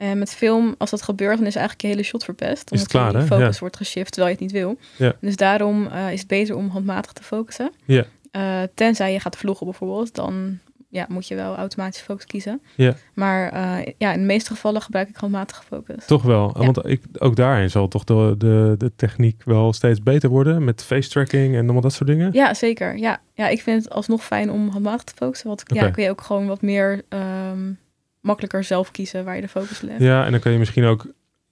En 0.00 0.18
met 0.18 0.34
film, 0.34 0.74
als 0.78 0.90
dat 0.90 1.02
gebeurt, 1.02 1.38
dan 1.38 1.46
is 1.46 1.54
eigenlijk 1.54 1.84
je 1.84 1.90
hele 1.90 2.02
shot 2.02 2.24
verpest. 2.24 2.72
Is 2.72 2.80
het 2.80 2.88
klaar, 2.88 3.10
die 3.10 3.20
hè? 3.20 3.26
focus 3.26 3.54
Ja. 3.54 3.60
wordt 3.60 3.76
geshift 3.76 4.12
terwijl 4.12 4.34
je 4.34 4.44
het 4.44 4.52
niet 4.52 4.62
wil. 4.62 4.78
Ja. 4.96 5.12
Dus 5.20 5.36
daarom 5.36 5.86
eh, 5.86 6.12
is 6.12 6.18
het 6.18 6.28
beter 6.28 6.56
om 6.56 6.68
handmatig 6.68 7.12
te 7.12 7.22
focussen. 7.22 7.72
Ja. 7.84 8.04
Eh, 8.30 8.62
tenzij 8.74 9.12
je 9.12 9.20
gaat 9.20 9.36
vloggen 9.36 9.66
bijvoorbeeld, 9.66 10.14
dan 10.14 10.58
ja, 10.88 11.06
moet 11.08 11.28
je 11.28 11.34
wel 11.34 11.56
automatisch 11.56 12.00
focus 12.00 12.26
kiezen. 12.26 12.62
Ja. 12.76 12.94
Maar 13.14 13.52
eh, 13.52 13.92
ja, 13.98 14.12
in 14.12 14.20
de 14.20 14.26
meeste 14.26 14.50
gevallen 14.50 14.82
gebruik 14.82 15.08
ik 15.08 15.16
handmatige 15.16 15.62
focus. 15.62 16.06
Toch 16.06 16.22
wel. 16.22 16.54
Ja. 16.58 16.64
Want 16.64 16.88
ik, 16.88 17.02
ook 17.18 17.36
daarin 17.36 17.70
zal 17.70 17.88
toch 17.88 18.04
de, 18.04 18.34
de, 18.38 18.74
de 18.78 18.92
techniek 18.96 19.42
wel 19.44 19.72
steeds 19.72 20.02
beter 20.02 20.28
worden. 20.28 20.64
Met 20.64 20.82
face 20.82 21.08
tracking 21.08 21.54
en 21.54 21.62
allemaal 21.62 21.80
dat 21.80 21.92
soort 21.92 22.08
dingen. 22.08 22.32
Ja, 22.32 22.54
zeker. 22.54 22.98
Ja. 22.98 23.20
ja, 23.34 23.48
ik 23.48 23.62
vind 23.62 23.84
het 23.84 23.92
alsnog 23.92 24.24
fijn 24.24 24.50
om 24.50 24.68
handmatig 24.68 25.04
te 25.04 25.14
focussen. 25.16 25.48
Want 25.48 25.62
ja, 25.66 25.90
kun 25.90 26.02
je 26.02 26.10
ook 26.10 26.20
gewoon 26.20 26.46
wat 26.46 26.62
meer 26.62 27.02
ehm, 27.08 27.72
makkelijker 28.20 28.64
zelf 28.64 28.90
kiezen 28.90 29.24
waar 29.24 29.34
je 29.34 29.40
de 29.40 29.48
focus 29.48 29.80
legt. 29.80 30.00
Ja, 30.00 30.24
en 30.24 30.30
dan 30.30 30.40
kan 30.40 30.52
je 30.52 30.58
misschien 30.58 30.84
ook, 30.84 31.06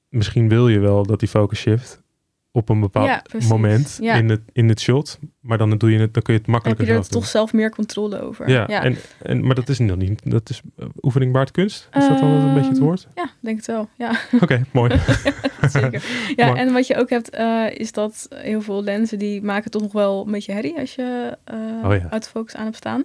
misschien 0.08 0.48
wil 0.48 0.68
je 0.68 0.78
wel 0.78 1.06
dat 1.06 1.20
die 1.20 1.28
focus 1.28 1.58
shift 1.58 2.02
op 2.52 2.68
een 2.68 2.80
bepaald 2.80 3.06
Ja, 3.06 3.22
moment 3.48 3.98
Ja. 4.00 4.14
in, 4.14 4.28
het, 4.28 4.40
in 4.52 4.68
het 4.68 4.80
shot. 4.80 5.18
Maar 5.40 5.58
dan, 5.58 5.70
doe 5.78 5.90
je 5.92 5.98
het, 5.98 6.14
dan 6.14 6.22
kun 6.22 6.32
je 6.34 6.38
het 6.38 6.48
Dan 6.48 6.54
heb 6.54 6.62
makkelijker 6.64 6.84
je 6.84 6.90
er 6.90 7.04
zelf 7.04 7.08
toch 7.22 7.26
zelf 7.30 7.52
meer 7.52 7.70
controle 7.70 8.20
over. 8.20 8.48
Ja, 8.48 8.64
ja. 8.68 8.82
En, 8.82 8.96
en, 9.22 9.46
maar 9.46 9.54
dat 9.54 9.68
is 9.68 9.78
nog 9.78 9.96
niet, 9.96 10.30
dat 10.30 10.50
is 10.50 10.60
uh, 10.78 10.86
oefening 11.02 11.32
baart 11.32 11.50
kunst. 11.50 11.88
Is 11.92 12.08
dat 12.08 12.18
dan 12.18 12.28
een 12.30 12.54
beetje 12.54 12.68
het 12.68 12.76
Ehm, 12.78 12.86
woord? 12.86 13.06
Ja, 13.14 13.30
denk 13.40 13.56
het 13.56 13.66
wel. 13.66 13.88
Ja, 13.96 14.10
Oké, 14.42 14.64
mooi. 14.72 14.90
zeker. 15.70 16.04
Ja, 16.36 16.46
Mooi. 16.46 16.58
en 16.60 16.72
wat 16.72 16.86
je 16.86 16.96
ook 16.96 17.10
hebt, 17.10 17.30
eh, 17.30 17.64
is 17.74 17.92
dat 17.92 18.28
heel 18.34 18.60
veel 18.62 18.82
lenzen 18.82 19.18
die 19.18 19.42
maken 19.42 19.70
toch 19.70 19.82
nog 19.82 19.92
wel 19.92 20.26
een 20.26 20.32
beetje 20.32 20.52
herrie 20.52 20.78
als 20.78 20.94
je 20.94 21.36
eh 21.44 21.56
Oh 21.84 22.04
autofocus 22.10 22.56
aan 22.56 22.64
hebt 22.64 22.76
staan. 22.76 23.04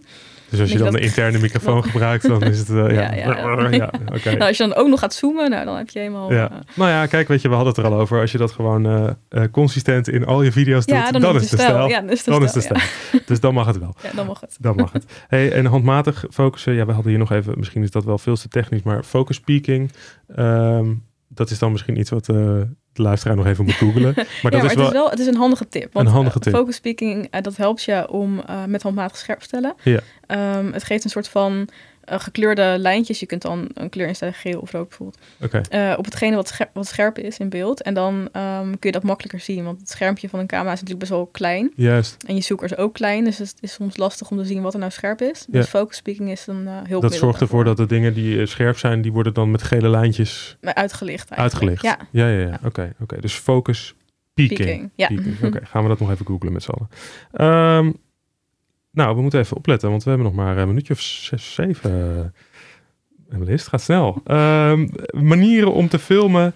Dus 0.53 0.61
als 0.61 0.71
je 0.71 0.77
dan 0.77 0.91
de 0.93 0.99
interne 0.99 1.39
microfoon 1.39 1.83
gebruikt, 1.89 2.27
dan 2.27 2.43
is 2.43 2.59
het, 2.59 2.69
uh, 2.69 2.75
ja, 2.75 2.91
Ja, 2.91 3.13
ja, 3.13 3.25
ja. 3.69 3.69
ja, 3.71 3.91
oké. 4.15 4.29
Nou, 4.29 4.39
als 4.47 4.57
je 4.57 4.67
dan 4.67 4.75
ook 4.75 4.87
nog 4.87 4.99
gaat 4.99 5.13
zoomen, 5.13 5.49
nou, 5.49 5.65
dan 5.65 5.77
heb 5.77 5.89
je 5.89 5.99
helemaal... 5.99 6.31
Ja. 6.33 6.49
eh, 6.51 6.57
Nou 6.75 6.89
ja, 6.89 7.05
kijk, 7.05 7.27
weet 7.27 7.41
je, 7.41 7.47
we 7.49 7.55
hadden 7.55 7.73
het 7.73 7.83
er 7.83 7.91
al 7.91 7.99
over. 7.99 8.19
Als 8.21 8.31
je 8.31 8.37
dat 8.37 8.51
gewoon 8.51 8.85
eh, 8.85 9.09
eh, 9.29 9.51
consistent 9.51 10.07
in 10.09 10.25
al 10.25 10.41
je 10.41 10.51
video's 10.51 10.85
doet, 10.85 10.95
ja, 10.95 11.11
dan, 11.11 11.21
dan 11.21 11.35
is 11.35 11.49
de 11.49 11.57
stijl. 11.57 11.87
Ja, 11.87 11.99
dan 12.01 12.09
is 12.09 12.23
de 12.51 12.61
stijl. 12.61 12.79
Dus 13.25 13.39
dan 13.39 13.53
mag 13.53 13.65
het 13.65 13.79
wel. 13.79 13.95
Ja. 14.03 14.09
dan 14.15 14.25
mag 14.25 14.39
het. 14.41 14.57
Dan 14.59 14.75
mag 14.75 14.91
het. 14.91 15.05
Hey, 15.27 15.51
en 15.51 15.65
handmatig 15.65 16.25
focussen. 16.29 16.73
Ja, 16.73 16.85
we 16.85 16.91
hadden 16.91 17.09
hier 17.09 17.19
nog 17.19 17.31
even, 17.31 17.53
misschien 17.57 17.83
is 17.83 17.91
dat 17.91 18.03
wel 18.03 18.17
veel 18.17 18.35
te 18.35 18.47
technisch, 18.47 18.81
maar 18.83 19.03
focus 19.03 19.39
peaking. 19.39 19.91
ehm, 20.35 20.93
dat 21.27 21.49
is 21.49 21.59
dan 21.59 21.71
misschien 21.71 21.99
iets 21.99 22.09
wat 22.09 22.29
eh, 22.29 22.61
de 22.93 23.01
luisteraar 23.01 23.35
nog 23.35 23.45
even 23.45 23.65
moet 23.65 23.73
googelen. 23.73 24.13
Maar 24.15 24.25
ja, 24.25 24.49
dat 24.49 24.61
maar 24.61 24.71
is 24.71 24.75
wel. 24.75 24.85
het 24.85 24.93
is 24.93 24.99
wel 24.99 25.09
het 25.09 25.19
is 25.19 25.27
een 25.27 25.35
handige 25.35 25.67
tip. 25.67 25.93
Want 25.93 26.07
Een 26.07 26.13
handige 26.13 26.37
eh, 26.37 26.43
tip. 26.43 26.53
focus 26.53 26.75
speaking, 26.75 27.27
eh, 27.31 27.41
dat 27.41 27.57
helpt 27.57 27.83
je 27.83 28.09
om 28.09 28.39
eh, 28.39 28.63
met 28.65 28.81
handmatig 28.81 29.17
scherp 29.17 29.39
te 29.39 29.45
stellen. 29.45 29.73
Ja. 29.83 29.99
Ehm, 30.27 30.71
het 30.71 30.83
geeft 30.83 31.03
een 31.03 31.09
soort 31.09 31.27
van 31.27 31.67
eh, 32.05 32.19
gekleurde 32.19 32.75
lijntjes. 32.79 33.19
Je 33.19 33.25
kunt 33.25 33.41
dan 33.41 33.69
een 33.73 33.89
kleur 33.89 34.07
instellen, 34.07 34.33
geel 34.33 34.59
of 34.59 34.71
rood 34.71 34.87
bijvoorbeeld. 34.87 35.21
Oké, 35.41 35.61
eh, 35.69 35.93
op 35.97 36.05
hetgene 36.05 36.35
wat, 36.35 36.47
scher- 36.47 36.69
wat 36.73 36.87
scherp 36.87 37.17
is 37.17 37.37
in 37.37 37.49
beeld. 37.49 37.81
En 37.81 37.93
dan 37.93 38.29
ehm, 38.31 38.63
kun 38.69 38.77
je 38.79 38.91
dat 38.91 39.03
makkelijker 39.03 39.39
zien. 39.39 39.63
Want 39.63 39.79
het 39.79 39.89
schermpje 39.89 40.29
van 40.29 40.39
een 40.39 40.47
camera 40.47 40.71
is 40.73 40.79
natuurlijk 40.81 40.99
best 40.99 41.11
wel 41.11 41.25
klein. 41.25 41.71
juist. 41.75 42.23
En 42.27 42.35
je 42.35 42.41
zoeker 42.41 42.71
is 42.71 42.77
ook 42.77 42.93
klein. 42.93 43.23
Dus 43.23 43.37
het 43.37 43.55
is 43.59 43.73
soms 43.73 43.97
lastig 43.97 44.31
om 44.31 44.37
te 44.37 44.45
zien 44.45 44.61
wat 44.61 44.73
er 44.73 44.79
nou 44.79 44.91
scherp 44.91 45.21
is. 45.21 45.45
Dus 45.49 45.67
focus 45.67 45.97
speaking 45.97 46.29
is 46.31 46.45
dan 46.45 46.67
eh 46.67 46.77
heel 46.83 46.99
Dat 46.99 47.13
zorgt 47.13 47.41
ervoor 47.41 47.63
dat 47.63 47.77
de 47.77 47.85
dingen 47.85 48.13
die 48.13 48.45
scherp 48.45 48.77
zijn, 48.77 49.01
die 49.01 49.11
worden 49.11 49.33
dan 49.33 49.51
met 49.51 49.63
gele 49.63 49.89
lijntjes 49.89 50.57
Uitgelicht 50.61 51.29
eigenlijk. 51.29 51.69
uitgelicht. 51.71 51.81
Ja, 51.81 51.97
ja, 52.25 52.27
ja. 52.27 52.39
ja. 52.39 52.47
Ja. 52.47 52.59
Oké, 52.63 52.93
oké. 53.01 53.21
Dus 53.21 53.33
focus 53.33 53.95
peaking. 54.33 54.89
Ja. 54.95 55.09
Oké, 55.43 55.59
gaan 55.71 55.83
we 55.83 55.89
dat 55.89 55.99
nog 55.99 56.11
even 56.11 56.25
googlen 56.25 56.53
met 56.53 56.63
z'n 56.63 56.71
allen. 56.71 56.89
Ehm, 57.31 57.91
nou, 58.93 59.15
we 59.15 59.21
moeten 59.21 59.39
even 59.39 59.57
opletten, 59.57 59.89
want 59.89 60.03
we 60.03 60.09
hebben 60.09 60.27
nog 60.27 60.35
maar 60.35 60.57
een 60.57 60.67
minuutje 60.67 60.93
of 60.93 60.99
zes, 61.01 61.53
zeven. 61.53 62.31
Uh, 63.29 63.47
het 63.47 63.67
gaat 63.67 63.81
snel. 63.81 64.21
Ehm, 64.23 64.87
manieren 65.11 65.73
om 65.73 65.87
te 65.87 65.99
filmen 65.99 66.53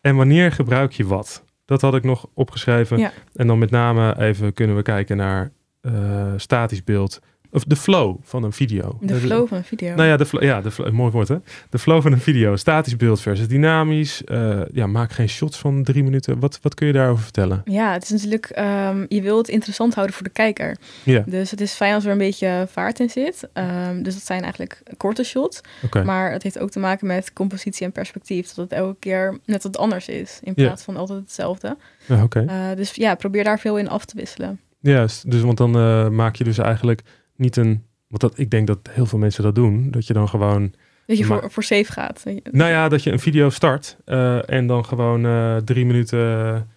en 0.00 0.16
wanneer 0.16 0.52
gebruik 0.52 0.92
je 0.92 1.06
wat? 1.06 1.44
Dat 1.64 1.80
had 1.80 1.94
ik 1.94 2.04
nog 2.04 2.28
opgeschreven. 2.34 2.98
Ja. 2.98 3.12
En 3.34 3.46
dan 3.46 3.58
met 3.58 3.70
name 3.70 4.20
even 4.20 4.52
kunnen 4.52 4.76
we 4.76 4.82
kijken 4.82 5.16
naar 5.16 5.50
eh, 5.80 6.32
statisch 6.36 6.84
beeld. 6.84 7.20
Of 7.52 7.64
de 7.64 7.76
flow 7.76 8.16
van 8.22 8.42
een 8.42 8.52
video. 8.52 8.98
De 9.00 9.14
flow 9.14 9.48
van 9.48 9.56
een 9.56 9.64
video. 9.64 9.94
Nou 9.94 10.08
ja, 10.08 10.16
de 10.16 10.26
ja 10.40 10.60
de 10.60 10.70
flow, 10.70 10.90
mooi 10.92 11.10
woord 11.12 11.28
hè. 11.28 11.36
De 11.70 11.78
flow 11.78 12.02
van 12.02 12.12
een 12.12 12.20
video. 12.20 12.56
Statisch 12.56 12.96
beeld 12.96 13.20
versus 13.20 13.48
dynamisch. 13.48 14.24
Eh, 14.24 14.60
ja, 14.72 14.86
maak 14.86 15.12
geen 15.12 15.28
shots 15.28 15.58
van 15.58 15.82
drie 15.82 16.02
minuten. 16.02 16.38
Wat, 16.40 16.58
wat 16.62 16.74
kun 16.74 16.86
je 16.86 16.92
daarover 16.92 17.22
vertellen? 17.22 17.62
Ja, 17.64 17.92
het 17.92 18.02
is 18.02 18.10
natuurlijk, 18.10 18.46
ehm, 18.46 19.04
je 19.08 19.22
wil 19.22 19.36
het 19.38 19.48
interessant 19.48 19.94
houden 19.94 20.14
voor 20.16 20.24
de 20.26 20.32
kijker. 20.32 20.76
Ja, 21.04 21.22
Dus 21.26 21.50
het 21.50 21.60
is 21.60 21.72
fijn 21.72 21.94
als 21.94 22.04
er 22.04 22.10
een 22.12 22.18
beetje 22.18 22.66
vaart 22.70 23.00
in 23.00 23.10
zit. 23.10 23.48
Ehm, 23.52 24.02
dus 24.02 24.14
dat 24.14 24.24
zijn 24.26 24.40
eigenlijk 24.42 24.82
korte 24.96 25.24
shots. 25.24 25.60
oké. 25.84 26.04
Maar 26.04 26.32
het 26.32 26.42
heeft 26.42 26.58
ook 26.58 26.70
te 26.70 26.78
maken 26.78 27.06
met 27.06 27.32
compositie 27.32 27.86
en 27.86 27.92
perspectief. 27.92 28.46
Dat 28.46 28.56
het 28.70 28.78
elke 28.78 28.96
keer 28.98 29.38
net 29.44 29.62
wat 29.62 29.76
anders 29.78 30.08
is. 30.08 30.38
In 30.42 30.52
Ja. 30.56 30.64
plaats 30.64 30.82
van 30.82 30.96
altijd 30.96 31.18
hetzelfde. 31.20 31.76
Ja, 32.06 32.22
oké. 32.22 32.44
Eh, 32.48 32.56
dus 32.76 32.94
ja, 32.94 33.14
probeer 33.14 33.44
daar 33.44 33.58
veel 33.58 33.78
in 33.78 33.88
af 33.88 34.04
te 34.04 34.16
wisselen. 34.16 34.60
Juist. 34.80 35.30
Dus 35.30 35.40
want 35.40 35.56
dan 35.58 35.76
eh, 35.76 36.08
maak 36.08 36.36
je 36.36 36.44
dus 36.44 36.58
eigenlijk 36.58 37.02
niet 37.38 37.56
een... 37.56 37.84
Want 38.08 38.20
dat, 38.20 38.38
ik 38.38 38.50
denk 38.50 38.66
dat 38.66 38.78
heel 38.90 39.06
veel 39.06 39.18
mensen 39.18 39.42
dat 39.42 39.54
doen. 39.54 39.90
Dat 39.90 40.06
je 40.06 40.12
dan 40.12 40.28
gewoon... 40.28 40.72
Dat 41.06 41.18
je 41.18 41.24
voor, 41.24 41.50
voor 41.50 41.62
safe 41.62 41.92
gaat. 41.92 42.24
Nou 42.50 42.70
ja, 42.70 42.88
dat 42.88 43.02
je 43.02 43.12
een 43.12 43.18
video 43.18 43.50
start. 43.50 43.96
eh, 44.04 44.50
en 44.50 44.66
dan 44.66 44.84
gewoon 44.84 45.26
eh, 45.26 45.56
drie 45.56 45.86
minuten 45.86 46.68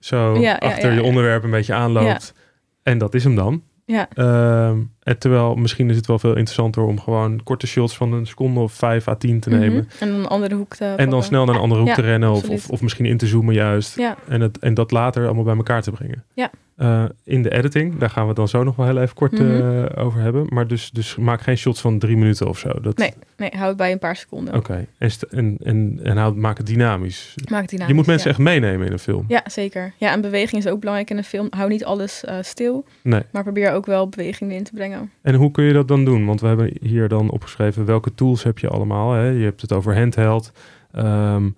zo 0.00 0.38
Ja, 0.38 0.54
achter 0.54 0.88
ja, 0.88 0.94
je 0.94 1.02
onderwerp 1.02 1.44
een 1.44 1.50
beetje 1.50 1.74
aanloopt. 1.74 2.34
En 2.82 2.98
dat 2.98 3.14
is 3.14 3.24
hem 3.24 3.34
dan. 3.34 3.62
Ja, 3.84 4.08
Ehm, 4.14 4.78
en 5.06 5.18
terwijl 5.18 5.54
misschien 5.54 5.90
is 5.90 5.96
het 5.96 6.06
wel 6.06 6.18
veel 6.18 6.36
interessanter 6.36 6.82
om 6.82 7.00
gewoon 7.00 7.40
korte 7.42 7.66
shots 7.66 7.96
van 7.96 8.12
een 8.12 8.26
seconde 8.26 8.60
of 8.60 8.72
5 8.72 9.08
à 9.08 9.14
10 9.14 9.40
te 9.40 9.50
nemen. 9.50 9.76
mhm. 9.90 10.02
En 10.04 10.08
dan 10.10 10.18
een 10.18 10.26
andere 10.26 10.54
hoek 10.54 10.74
te 10.74 10.84
En 10.84 10.96
dan 10.96 11.06
pakken. 11.08 11.22
snel 11.26 11.44
naar 11.44 11.54
een 11.54 11.60
andere 11.60 11.80
hoek 11.80 11.88
Ja, 11.88 11.94
te 11.94 12.00
rennen. 12.02 12.30
Of, 12.30 12.48
of, 12.48 12.70
of 12.70 12.82
misschien 12.82 13.06
in 13.06 13.16
te 13.16 13.26
zoomen 13.26 13.54
juist. 13.54 13.96
Ja, 13.96 14.16
En, 14.28 14.40
het, 14.40 14.58
en 14.58 14.74
dat 14.74 14.90
later 14.90 15.24
allemaal 15.24 15.44
bij 15.44 15.56
elkaar 15.56 15.82
te 15.82 15.90
brengen. 15.90 16.24
Ja. 16.34 16.50
Eh, 16.76 17.04
in 17.24 17.42
de 17.42 17.50
editing, 17.52 17.98
daar 17.98 18.10
gaan 18.10 18.22
we 18.22 18.28
het 18.28 18.36
dan 18.36 18.48
zo 18.48 18.62
nog 18.64 18.76
wel 18.76 18.86
heel 18.86 19.00
even 19.00 19.14
kort 19.14 19.32
Mhm. 19.32 19.42
eh, 19.42 20.04
over 20.04 20.20
hebben. 20.20 20.46
Maar 20.48 20.66
dus, 20.66 20.90
dus 20.90 21.16
maak 21.16 21.40
geen 21.40 21.56
shots 21.56 21.80
van 21.80 21.98
drie 21.98 22.16
minuten 22.16 22.48
of 22.48 22.58
zo. 22.58 22.80
Dat, 22.80 22.96
Nee. 22.96 23.12
nee, 23.36 23.50
hou 23.54 23.68
het 23.68 23.76
bij 23.76 23.92
een 23.92 23.98
paar 23.98 24.16
seconden. 24.16 24.54
Oké. 24.54 24.86
En, 24.98 25.10
en, 25.30 25.56
en, 25.62 26.00
en 26.02 26.16
houd, 26.16 26.36
maak 26.36 26.56
het 26.56 26.66
dynamisch. 26.66 27.34
Maak 27.50 27.60
het 27.60 27.70
dynamisch, 27.70 27.88
je 27.90 27.94
moet 27.94 28.06
mensen 28.06 28.30
ja. 28.30 28.34
echt 28.36 28.44
meenemen 28.44 28.86
in 28.86 28.92
een 28.92 28.98
film. 28.98 29.24
Ja, 29.28 29.42
zeker. 29.46 29.92
Ja, 29.96 30.12
en 30.12 30.20
beweging 30.20 30.64
is 30.64 30.70
ook 30.70 30.78
belangrijk 30.80 31.10
in 31.10 31.16
een 31.16 31.24
film. 31.24 31.46
Hou 31.50 31.68
niet 31.68 31.84
alles 31.84 32.24
eh, 32.24 32.36
stil, 32.40 32.84
Nee. 33.02 33.22
maar 33.30 33.42
probeer 33.42 33.72
ook 33.72 33.86
wel 33.86 34.08
beweging 34.08 34.50
erin 34.50 34.64
te 34.64 34.72
brengen. 34.74 34.95
En 35.22 35.34
hoe 35.34 35.50
kun 35.50 35.64
je 35.64 35.72
dat 35.72 35.88
dan 35.88 36.04
doen? 36.04 36.26
Want 36.26 36.40
we 36.40 36.46
hebben 36.46 36.70
hier 36.80 37.08
dan 37.08 37.30
opgeschreven 37.30 37.84
welke 37.84 38.14
tools 38.14 38.42
heb 38.42 38.58
je 38.58 38.68
allemaal. 38.68 39.12
Hè? 39.12 39.28
Je 39.28 39.44
hebt 39.44 39.60
het 39.60 39.72
over 39.72 39.96
handheld. 39.98 40.52
Ehm, 40.92 41.48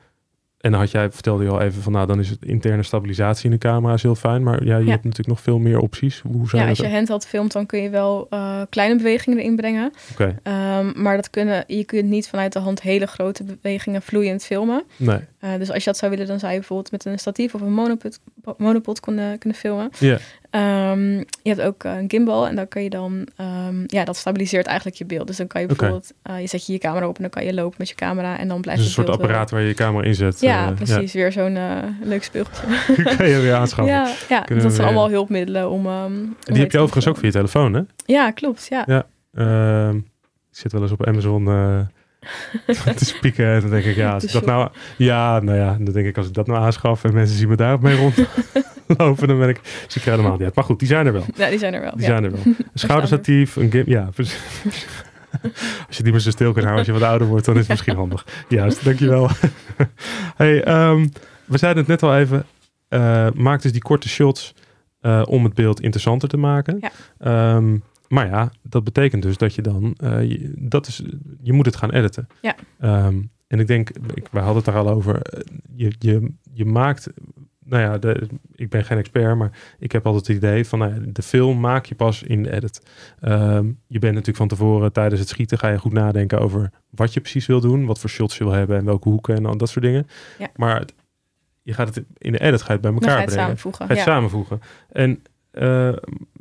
En 0.59 0.70
dan 0.70 0.81
had 0.81 0.90
jij, 0.90 1.11
vertelde 1.11 1.44
je 1.44 1.51
al 1.51 1.61
even 1.61 1.83
van, 1.83 1.92
nou, 1.92 2.07
dan 2.07 2.18
is 2.18 2.31
het 2.31 2.44
interne 2.44 2.83
stabilisatie 2.83 3.44
in 3.44 3.51
de 3.51 3.59
camera 3.59 3.94
is 3.94 4.03
heel 4.03 4.14
fijn. 4.14 4.42
Maar 4.42 4.64
ja, 4.64 4.77
je 4.77 4.85
Ja. 4.85 4.90
hebt 4.90 5.03
natuurlijk 5.05 5.29
nog 5.29 5.40
veel 5.40 5.59
meer 5.59 5.79
opties. 5.79 6.20
Hoe 6.20 6.48
zou 6.48 6.57
Ja, 6.57 6.62
je 6.62 6.68
als 6.68 6.79
je 6.79 6.88
handheld 6.94 7.27
filmt, 7.27 7.53
dan 7.53 7.66
kun 7.66 7.83
je 7.83 7.90
wel 7.90 8.27
eh, 8.31 8.61
kleine 8.68 8.96
bewegingen 8.96 9.38
erin 9.38 9.57
brengen. 9.57 9.92
Oké, 10.12 10.38
Ehm, 10.42 11.03
maar 11.03 11.16
dat 11.16 11.31
kunnen, 11.31 11.64
je 11.66 11.85
kunt 11.85 12.05
niet 12.09 12.29
vanuit 12.29 12.53
de 12.53 12.59
hand 12.59 12.83
hele 12.83 13.07
grote 13.07 13.44
bewegingen 13.44 14.03
vloeiend 14.03 14.44
filmen. 14.44 14.83
nee. 14.96 15.18
Eh, 15.38 15.51
dus 15.59 15.68
als 15.70 15.79
je 15.85 15.90
dat 15.90 15.98
zou 15.98 16.11
willen, 16.11 16.27
dan 16.27 16.38
zou 16.38 16.53
je 16.53 16.59
bijvoorbeeld 16.59 16.90
met 16.90 17.05
een 17.05 17.18
statief 17.18 17.55
of 17.55 17.61
een 17.61 17.72
monopod, 17.72 18.20
monopod 18.57 19.01
kunnen, 19.01 19.38
kunnen 19.38 19.59
filmen. 19.59 19.90
Ja, 19.98 20.18
Ehm, 20.50 21.11
je 21.18 21.24
hebt 21.54 21.61
ook 21.61 21.84
eh, 21.84 21.96
een 21.96 22.11
gimbal 22.11 22.46
en 22.48 22.56
dan 22.56 22.68
kan 22.68 22.82
je 22.82 22.90
dan, 22.90 23.26
ehm, 23.37 23.82
ja, 23.87 24.04
dat 24.04 24.16
stabiliseert 24.16 24.66
eigenlijk 24.66 24.96
je 24.96 25.04
beeld. 25.04 25.26
Dus 25.26 25.37
dan 25.37 25.46
kan 25.46 25.61
je 25.61 25.66
bijvoorbeeld, 25.66 26.12
eh, 26.22 26.40
je 26.40 26.46
zet 26.46 26.66
je 26.66 26.72
je 26.72 26.78
camera 26.78 27.08
op 27.08 27.16
en 27.16 27.22
dan 27.22 27.30
kan 27.30 27.44
je 27.44 27.54
lopen 27.54 27.74
met 27.78 27.88
je 27.88 27.94
camera 27.94 28.38
en 28.38 28.48
dan 28.48 28.61
blijft 28.61 28.80
dus 28.80 28.88
een 28.88 28.94
soort 28.94 29.06
wel- 29.06 29.16
apparaat 29.16 29.50
waar 29.50 29.61
je 29.61 29.66
je 29.68 29.74
camera 29.74 30.04
in 30.06 30.14
zet. 30.14 30.40
Ja, 30.40 30.66
eh, 30.68 30.74
precies. 30.74 31.12
Weer 31.12 31.32
zo'n 31.32 31.56
eh, 31.56 31.76
leuk 32.02 32.24
speelgoedje. 32.24 32.66
Ja. 32.96 33.14
kan 33.16 33.28
je 33.28 33.40
weer 33.40 33.54
aanschaffen. 33.54 33.94
ja, 33.94 34.04
dat 34.04 34.61
zijn 34.61 34.72
weer- 34.72 34.84
allemaal 34.84 35.11
hulpmiddelen 35.11 35.70
om. 35.70 35.87
om 35.87 36.12
mee 36.20 36.28
Die 36.44 36.58
heb 36.61 36.72
je 36.72 36.78
overigens 36.78 37.06
ook 37.08 37.16
via 37.16 37.26
je 37.26 37.32
telefoon, 37.32 37.74
hè? 37.74 37.80
Ja, 38.06 38.30
klopt. 38.30 38.66
Ja. 38.70 38.84
Ja. 38.87 39.06
Ik 40.50 40.64
zit 40.64 40.72
wel 40.72 40.82
eens 40.82 40.92
op 40.92 41.06
Amazon 41.06 41.44
te 42.96 43.04
spieken. 43.04 43.46
En 43.46 43.61
dan 43.61 43.70
denk 43.70 43.85
ik, 43.85 43.96
ja, 43.96 44.12
als 44.12 44.24
ik 44.24 44.33
dat 44.33 44.46
nou... 44.46 44.70
Ja, 44.96 45.40
nou 45.40 45.59
ja, 45.59 45.76
dan 45.81 45.92
denk 45.92 46.07
ik, 46.07 46.16
als 46.16 46.26
ik 46.26 46.35
dat 46.35 46.46
nou 46.46 46.59
aanschaf 46.59 47.04
en 47.04 47.14
mensen 47.14 47.37
zien 47.37 47.48
me 47.48 47.57
daarop 47.57 47.81
mee 47.81 47.96
rondlopen, 47.96 49.28
dan 49.28 49.38
ben 49.38 49.48
ik... 49.48 49.61
Zie 49.87 50.00
ik 50.00 50.07
er 50.07 50.11
helemaal 50.11 50.33
niet 50.33 50.42
uit. 50.42 50.54
Maar 50.54 50.64
goed, 50.64 50.78
die 50.78 50.88
zijn 50.88 51.07
er 51.07 51.12
wel. 51.12 51.24
ja, 51.35 51.48
die 51.50 51.59
zijn 51.59 51.74
er 51.74 51.81
wel. 51.81 51.90
Die 51.92 52.00
ja. 52.00 52.07
zijn 52.07 52.24
er 52.24 52.31
wel. 52.31 52.40
Een 52.44 52.66
schouderstatief, 52.74 53.57
een. 53.57 53.83
Ja. 53.87 54.09
Als 55.87 55.96
je 55.96 56.02
die 56.02 56.12
maar 56.12 56.20
zo 56.20 56.31
stil 56.31 56.52
kan 56.52 56.62
houden 56.62 56.78
als 56.78 56.87
je 56.87 57.00
wat 57.00 57.11
ouder 57.11 57.28
wordt, 57.28 57.44
dan 57.44 57.54
is 57.54 57.61
het 57.61 57.70
misschien 57.70 57.96
handig. 57.96 58.26
Juist, 58.48 58.85
dankjewel. 58.85 59.31
hey, 60.37 60.62
ehm, 60.64 61.07
we 61.44 61.59
zeiden 61.59 61.83
het 61.83 61.90
net 61.90 62.02
al 62.02 62.16
even. 62.18 62.46
eh, 62.88 63.26
maak 63.35 63.62
dus 63.62 63.72
die 63.72 63.83
korte 63.83 64.09
shots 64.09 64.54
eh, 65.00 65.22
om 65.26 65.44
het 65.44 65.54
beeld 65.54 65.81
interessanter 65.81 66.28
te 66.28 66.37
maken. 66.37 66.78
Ja. 66.81 66.90
Ehm, 67.18 67.76
maar 68.08 68.26
ja, 68.26 68.50
dat 68.62 68.84
betekent 68.84 69.22
dus 69.22 69.36
dat 69.36 69.54
je 69.54 69.62
dan... 69.62 69.94
eh, 69.96 70.22
je, 70.30 70.52
dat 70.58 70.86
is, 70.86 71.02
je 71.42 71.52
moet 71.52 71.66
het 71.66 71.76
gaan 71.76 71.90
editen. 71.92 72.26
Ja. 72.42 72.54
Ehm, 72.80 73.22
en 73.46 73.60
ik 73.60 73.66
denk, 73.66 73.90
ik, 74.14 74.28
we 74.30 74.38
hadden 74.38 74.56
het 74.56 74.66
er 74.66 74.74
al 74.80 74.88
over. 74.88 75.22
eh, 75.22 75.40
Je, 75.74 75.92
je, 75.98 76.32
je 76.52 76.64
maakt... 76.64 77.08
Nou 77.64 77.82
ja, 77.82 77.98
de, 77.98 78.26
ik 78.54 78.68
ben 78.70 78.84
geen 78.84 78.98
expert, 78.98 79.36
maar 79.36 79.50
ik 79.78 79.92
heb 79.92 80.06
altijd 80.06 80.26
het 80.26 80.36
idee 80.36 80.64
van... 80.66 80.78
Nou 80.78 80.94
ja, 80.94 81.00
de 81.12 81.22
film 81.22 81.60
maak 81.60 81.86
je 81.86 81.94
pas 81.94 82.22
in 82.22 82.42
de 82.42 82.52
edit. 82.52 82.82
Ehm, 83.20 83.66
je 83.86 83.98
bent 83.98 84.12
natuurlijk 84.12 84.36
van 84.36 84.48
tevoren 84.48 84.92
tijdens 84.92 85.20
het 85.20 85.28
schieten 85.28 85.58
ga 85.58 85.68
je 85.68 85.78
goed 85.78 85.92
nadenken 85.92 86.40
over 86.40 86.70
wat 86.90 87.14
je 87.14 87.20
precies 87.20 87.46
wil 87.46 87.60
doen, 87.60 87.86
wat 87.86 87.98
voor 87.98 88.10
shots 88.10 88.38
je 88.38 88.44
wil 88.44 88.52
hebben 88.52 88.76
en 88.78 88.84
welke 88.84 89.08
hoeken 89.08 89.34
en 89.36 89.46
al 89.46 89.56
dat 89.56 89.68
soort 89.68 89.84
dingen. 89.84 90.06
Ja. 90.38 90.48
Maar 90.56 90.78
het- 90.78 90.94
je 91.62 91.72
gaat 91.74 91.94
het 91.94 92.04
in 92.18 92.32
de 92.32 92.40
edit 92.40 92.60
ga 92.62 92.66
je 92.66 92.72
het 92.72 92.80
bij 92.80 92.92
elkaar 92.92 93.08
ga 93.10 93.14
je 93.14 93.20
het 93.20 93.26
brengen. 93.30 93.44
samenvoegen. 93.48 93.86
Ga 93.86 93.92
je 93.92 93.98
Ja. 93.98 94.04
het 94.04 94.12
samenvoegen. 94.14 94.60
En 94.92 95.22
eh, 95.50 95.92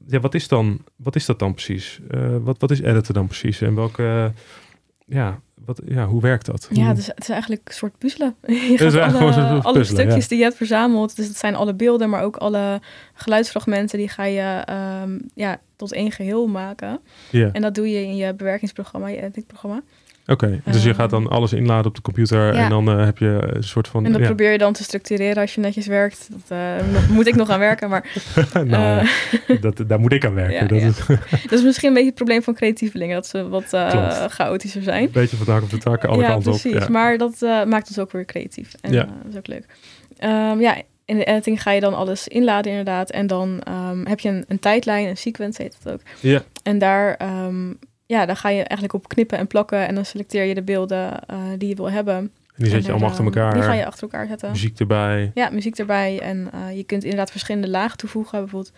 ja, 0.08 0.20
wat 0.20 0.34
is 0.34 0.48
dan, 0.48 0.82
wat 0.96 1.16
is 1.16 1.26
dat 1.26 1.40
dan 1.40 1.54
precies? 1.54 2.00
Eh, 2.10 2.38
wat, 2.42 2.60
wat 2.60 2.72
is 2.72 2.82
editen 2.82 3.14
dan 3.14 3.28
precies? 3.28 3.62
En 3.62 3.76
welke, 3.76 4.32
ja, 5.06 5.40
wat, 5.66 5.82
ja, 5.86 6.06
hoe 6.06 6.22
werkt 6.22 6.46
dat? 6.46 6.68
Ja, 6.72 6.94
dus 6.94 7.06
het 7.08 7.20
is 7.20 7.30
eigenlijk 7.30 7.62
een 7.68 7.74
soort 7.74 7.98
puzzelen. 7.98 8.36
Je 8.48 8.78
gaat 8.78 9.14
alle, 9.14 9.62
alle 9.62 9.84
stukjes 9.84 10.24
ja. 10.24 10.28
die 10.28 10.38
je 10.38 10.44
hebt 10.44 10.56
verzameld. 10.56 11.16
Dus 11.16 11.28
dat 11.28 11.38
zijn 11.38 11.56
alle 11.56 11.74
beelden, 11.74 12.10
maar 12.10 12.24
ook 12.24 12.36
alle 12.36 12.82
geluidsfragmenten. 13.14 13.98
Die 13.98 14.10
ga 14.10 14.24
je 14.24 14.62
ehm, 14.66 15.20
ja, 15.34 15.60
tot 15.76 15.94
één 15.94 16.12
geheel 16.12 16.48
maken. 16.48 17.00
ja. 17.32 17.50
En 17.52 17.62
dat 17.62 17.76
doe 17.76 17.90
je 17.90 18.02
in 18.02 18.16
je 18.16 18.34
bewerkingsprogramma, 18.34 19.08
je 19.08 19.22
editingprogramma. 19.22 19.82
Oké, 20.28 20.62
dus 20.66 20.84
je 20.84 20.90
Ehm, 20.90 20.98
gaat 20.98 21.10
dan 21.10 21.28
alles 21.28 21.54
inladen 21.54 21.86
op 21.86 21.96
de 21.96 22.02
computer 22.02 22.54
ja. 22.54 22.64
en 22.64 22.70
dan 22.70 22.90
eh, 22.90 23.06
heb 23.06 23.18
je 23.18 23.50
een 23.54 23.64
soort 23.64 23.88
van... 23.88 24.06
En 24.06 24.12
dat 24.12 24.22
ja. 24.22 24.28
probeer 24.28 24.52
je 24.52 24.58
dan 24.58 24.74
te 24.74 24.84
structureren 24.84 25.42
als 25.42 25.56
je 25.56 25.62
netjes 25.62 25.88
werkt. 25.88 26.28
Dat 26.32 26.58
eh, 26.58 27.10
moet 27.10 27.28
ik 27.28 27.36
nog 27.36 27.50
aan 27.50 27.60
werken, 27.60 27.90
maar 27.90 28.22
nou, 28.66 29.08
eh, 29.48 29.62
dat, 29.62 29.84
daar 29.88 30.00
moet 30.00 30.14
ik 30.14 30.26
aan 30.26 30.34
werken. 30.34 30.54
Ja, 30.54 30.66
dat 30.66 30.82
is 30.82 31.06
dat 31.50 31.60
is 31.60 31.64
misschien 31.64 31.88
een 31.88 31.94
beetje 31.94 32.10
het 32.10 32.18
probleem 32.18 32.44
van 32.44 32.54
creatievelingen. 32.54 33.16
Dat 33.16 33.28
ze 33.28 33.50
wat 33.50 33.68
chaotischer 34.28 34.84
zijn. 34.84 35.10
beetje 35.12 35.38
van 35.38 35.46
de 35.46 35.52
hak 35.52 35.64
op 35.64 35.70
de 35.70 35.78
tak, 35.78 36.06
alle 36.06 36.22
ja, 36.22 36.28
kanten 36.28 36.52
precies. 36.52 36.74
op. 36.76 36.80
Ja. 36.82 36.90
Maar 36.90 37.18
dat 37.18 37.42
maakt 37.42 37.88
ons 37.88 38.00
ook 38.00 38.12
weer 38.12 38.26
creatief. 38.26 38.74
En 38.82 38.92
Ja. 38.92 39.04
dat 39.04 39.32
is 39.32 39.38
ook 39.38 39.48
leuk. 39.48 39.66
Ehm, 40.18 40.60
ja, 40.60 40.76
in 41.06 41.18
de 41.18 41.24
editing 41.24 41.62
ga 41.62 41.72
je 41.72 41.80
dan 41.82 41.94
alles 41.94 42.28
inladen 42.28 42.72
inderdaad. 42.72 43.10
En 43.10 43.28
dan 43.28 43.62
ehm, 43.64 44.06
heb 44.06 44.20
je 44.20 44.30
een, 44.30 44.46
een 44.48 44.60
tijdlijn, 44.60 45.08
een 45.08 45.18
sequence 45.18 45.62
heet 45.62 45.78
het 45.84 45.94
ook. 45.94 46.02
Ja. 46.20 46.44
En 46.64 46.78
daar, 46.78 47.16
ehm, 47.16 47.72
ja, 48.08 48.26
daar 48.26 48.36
ga 48.36 48.50
je 48.50 48.64
eigenlijk 48.64 48.94
op 48.94 49.08
knippen 49.08 49.38
en 49.38 49.48
plakken. 49.48 49.88
En 49.88 49.96
dan 49.96 50.06
selecteer 50.06 50.44
je 50.44 50.54
de 50.54 50.64
beelden 50.64 51.26
eh, 51.26 51.38
die 51.58 51.70
je 51.70 51.76
wil 51.76 51.92
hebben. 51.92 52.16
En 52.16 52.32
die 52.56 52.66
zet 52.66 52.76
En 52.80 52.86
je 52.86 52.92
allemaal 52.92 53.10
achter 53.10 53.26
ehm, 53.26 53.34
elkaar. 53.34 53.54
Die 53.54 53.64
ga 53.64 53.74
je 53.74 53.86
achter 53.86 54.04
elkaar 54.04 54.28
zetten. 54.28 54.52
Muziek 54.52 54.80
erbij. 54.80 55.32
Ja, 55.34 55.50
muziek 55.50 55.78
erbij. 55.78 56.20
En 56.20 56.50
eh, 56.54 56.78
je 56.78 56.84
kunt 56.84 57.04
inderdaad 57.04 57.32
verschillende 57.32 57.70
lagen 57.70 57.98
toevoegen. 57.98 58.40
Bijvoorbeeld, 58.40 58.74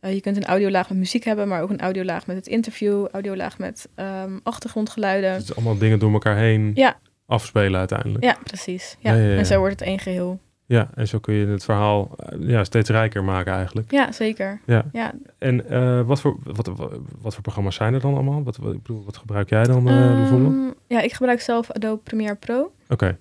eh, 0.00 0.14
je 0.14 0.20
kunt 0.20 0.36
een 0.36 0.44
audiolaag 0.44 0.88
met 0.88 0.98
muziek 0.98 1.24
hebben, 1.24 1.48
maar 1.48 1.62
ook 1.62 1.70
een 1.70 1.80
audiolaag 1.80 2.26
met 2.26 2.36
het 2.36 2.46
interview, 2.46 3.06
audiolaag 3.12 3.58
met 3.58 3.88
ehm, 3.94 4.38
achtergrondgeluiden. 4.42 5.32
Het 5.32 5.42
is 5.42 5.54
allemaal 5.54 5.78
dingen 5.78 5.98
door 5.98 6.12
elkaar 6.12 6.36
heen 6.36 6.70
Ja. 6.74 6.98
afspelen 7.26 7.78
uiteindelijk. 7.78 8.24
Ja, 8.24 8.36
precies. 8.44 8.96
Ja, 8.98 9.14
ja. 9.14 9.36
En 9.36 9.46
zo 9.46 9.58
wordt 9.58 9.78
het 9.80 9.88
één 9.88 9.98
geheel. 9.98 10.40
Ja, 10.72 10.90
en 10.94 11.08
zo 11.08 11.18
kun 11.18 11.34
je 11.34 11.46
het 11.46 11.64
verhaal 11.64 12.10
eh, 12.16 12.48
ja, 12.48 12.64
steeds 12.64 12.90
rijker 12.90 13.24
maken 13.24 13.52
eigenlijk. 13.52 13.90
Ja, 13.90 14.12
zeker. 14.12 14.60
Ja. 14.66 14.84
Ja, 14.92 15.12
En 15.38 15.68
eh, 15.68 16.00
wat, 16.00 16.20
voor, 16.20 16.36
wat, 16.44 16.66
wat, 16.66 16.90
wat 17.20 17.34
voor 17.34 17.42
programma's 17.42 17.74
zijn 17.74 17.94
er 17.94 18.00
dan 18.00 18.14
allemaal? 18.14 18.42
Wat, 18.42 18.56
wat, 18.56 18.74
ik 18.74 18.82
bedoel, 18.82 19.04
wat 19.04 19.16
gebruik 19.16 19.48
jij 19.48 19.64
dan 19.64 19.88
eh, 19.88 20.14
bijvoorbeeld? 20.14 20.52
Ehm, 20.52 20.70
ja, 20.86 21.00
ik 21.00 21.12
gebruik 21.12 21.40
zelf 21.40 21.70
Adobe 21.70 22.02
Premiere 22.02 22.34
Pro. 22.34 22.72
Oké, 22.88 23.16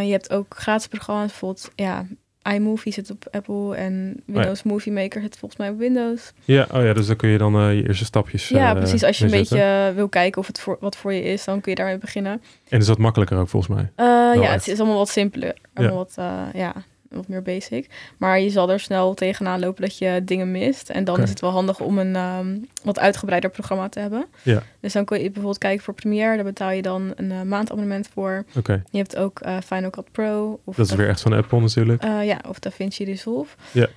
je 0.00 0.10
hebt 0.10 0.32
ook 0.32 0.54
gratis 0.56 0.86
programma's, 0.86 1.26
bijvoorbeeld 1.26 1.70
ja, 1.74 2.06
iMovie 2.54 2.92
zit 2.92 3.10
op 3.10 3.28
Apple 3.30 3.76
en 3.76 4.22
Windows 4.26 4.62
Movie 4.62 4.92
Maker 4.92 5.20
zit 5.20 5.38
volgens 5.38 5.60
mij 5.60 5.70
op 5.70 5.78
Windows. 5.78 6.32
ja, 6.44 6.66
oh 6.72 6.82
ja, 6.82 6.92
dus 6.92 7.06
dan 7.06 7.16
kun 7.16 7.28
je 7.28 7.38
dan 7.38 7.54
eh, 7.54 7.74
je 7.74 7.86
eerste 7.86 8.04
stapjes 8.04 8.48
ja, 8.48 8.70
eh, 8.70 8.76
precies. 8.76 9.04
Als 9.04 9.18
je 9.18 9.24
een 9.24 9.30
beetje 9.30 9.92
wil 9.94 10.08
kijken 10.08 10.40
of 10.40 10.46
het 10.46 10.60
voor, 10.60 10.76
wat 10.80 10.96
voor 10.96 11.12
je 11.12 11.22
is, 11.22 11.44
dan 11.44 11.60
kun 11.60 11.70
je 11.70 11.76
daarmee 11.76 11.98
beginnen. 11.98 12.42
En 12.68 12.78
is 12.78 12.86
dat 12.86 12.98
makkelijker 12.98 13.38
ook 13.38 13.48
volgens 13.48 13.76
mij? 13.76 13.90
Eh, 13.94 14.06
ja, 14.42 14.42
echt. 14.42 14.52
het 14.52 14.68
is 14.68 14.78
allemaal 14.78 14.98
wat 14.98 15.08
simpeler. 15.08 15.54
Allemaal 15.74 15.96
wat, 15.96 16.14
eh, 16.16 16.42
ja, 16.54 16.74
wat 17.10 17.28
meer 17.28 17.42
basic. 17.42 17.90
Maar 18.16 18.40
je 18.40 18.50
zal 18.50 18.70
er 18.70 18.80
snel 18.80 19.14
tegenaan 19.14 19.60
lopen 19.60 19.82
dat 19.82 19.98
je 19.98 20.20
dingen 20.24 20.50
mist. 20.50 20.90
En 20.90 21.04
dan 21.04 21.20
is 21.22 21.30
het 21.30 21.40
wel 21.40 21.50
handig 21.50 21.80
om 21.80 21.98
een 21.98 22.16
ehm, 22.16 22.56
wat 22.82 22.98
uitgebreider 22.98 23.50
programma 23.50 23.88
te 23.88 24.00
hebben. 24.00 24.26
Ja. 24.42 24.62
Dus 24.80 24.92
dan 24.92 25.04
kun 25.04 25.16
je 25.18 25.24
bijvoorbeeld 25.24 25.58
kijken 25.58 25.84
voor 25.84 25.94
Premiere. 25.94 26.34
Daar 26.34 26.44
betaal 26.44 26.70
je 26.70 26.82
dan 26.82 27.12
een 27.16 27.30
eh, 27.32 27.42
maandabonnement 27.42 28.08
voor. 28.12 28.44
Oké, 28.56 28.82
Je 28.90 28.98
hebt 28.98 29.16
ook 29.16 29.40
eh, 29.40 29.56
Final 29.64 29.90
Cut 29.90 30.12
Pro. 30.12 30.60
Of 30.64 30.76
dat 30.76 30.86
is 30.86 30.94
weer 30.94 31.08
echt 31.08 31.20
van 31.20 31.32
Apple 31.32 31.60
natuurlijk. 31.60 32.02
eh, 32.02 32.24
ja, 32.26 32.40
of 32.48 32.58
DaVinci 32.58 33.04
Resolve. 33.04 33.56
Ja. 33.72 33.88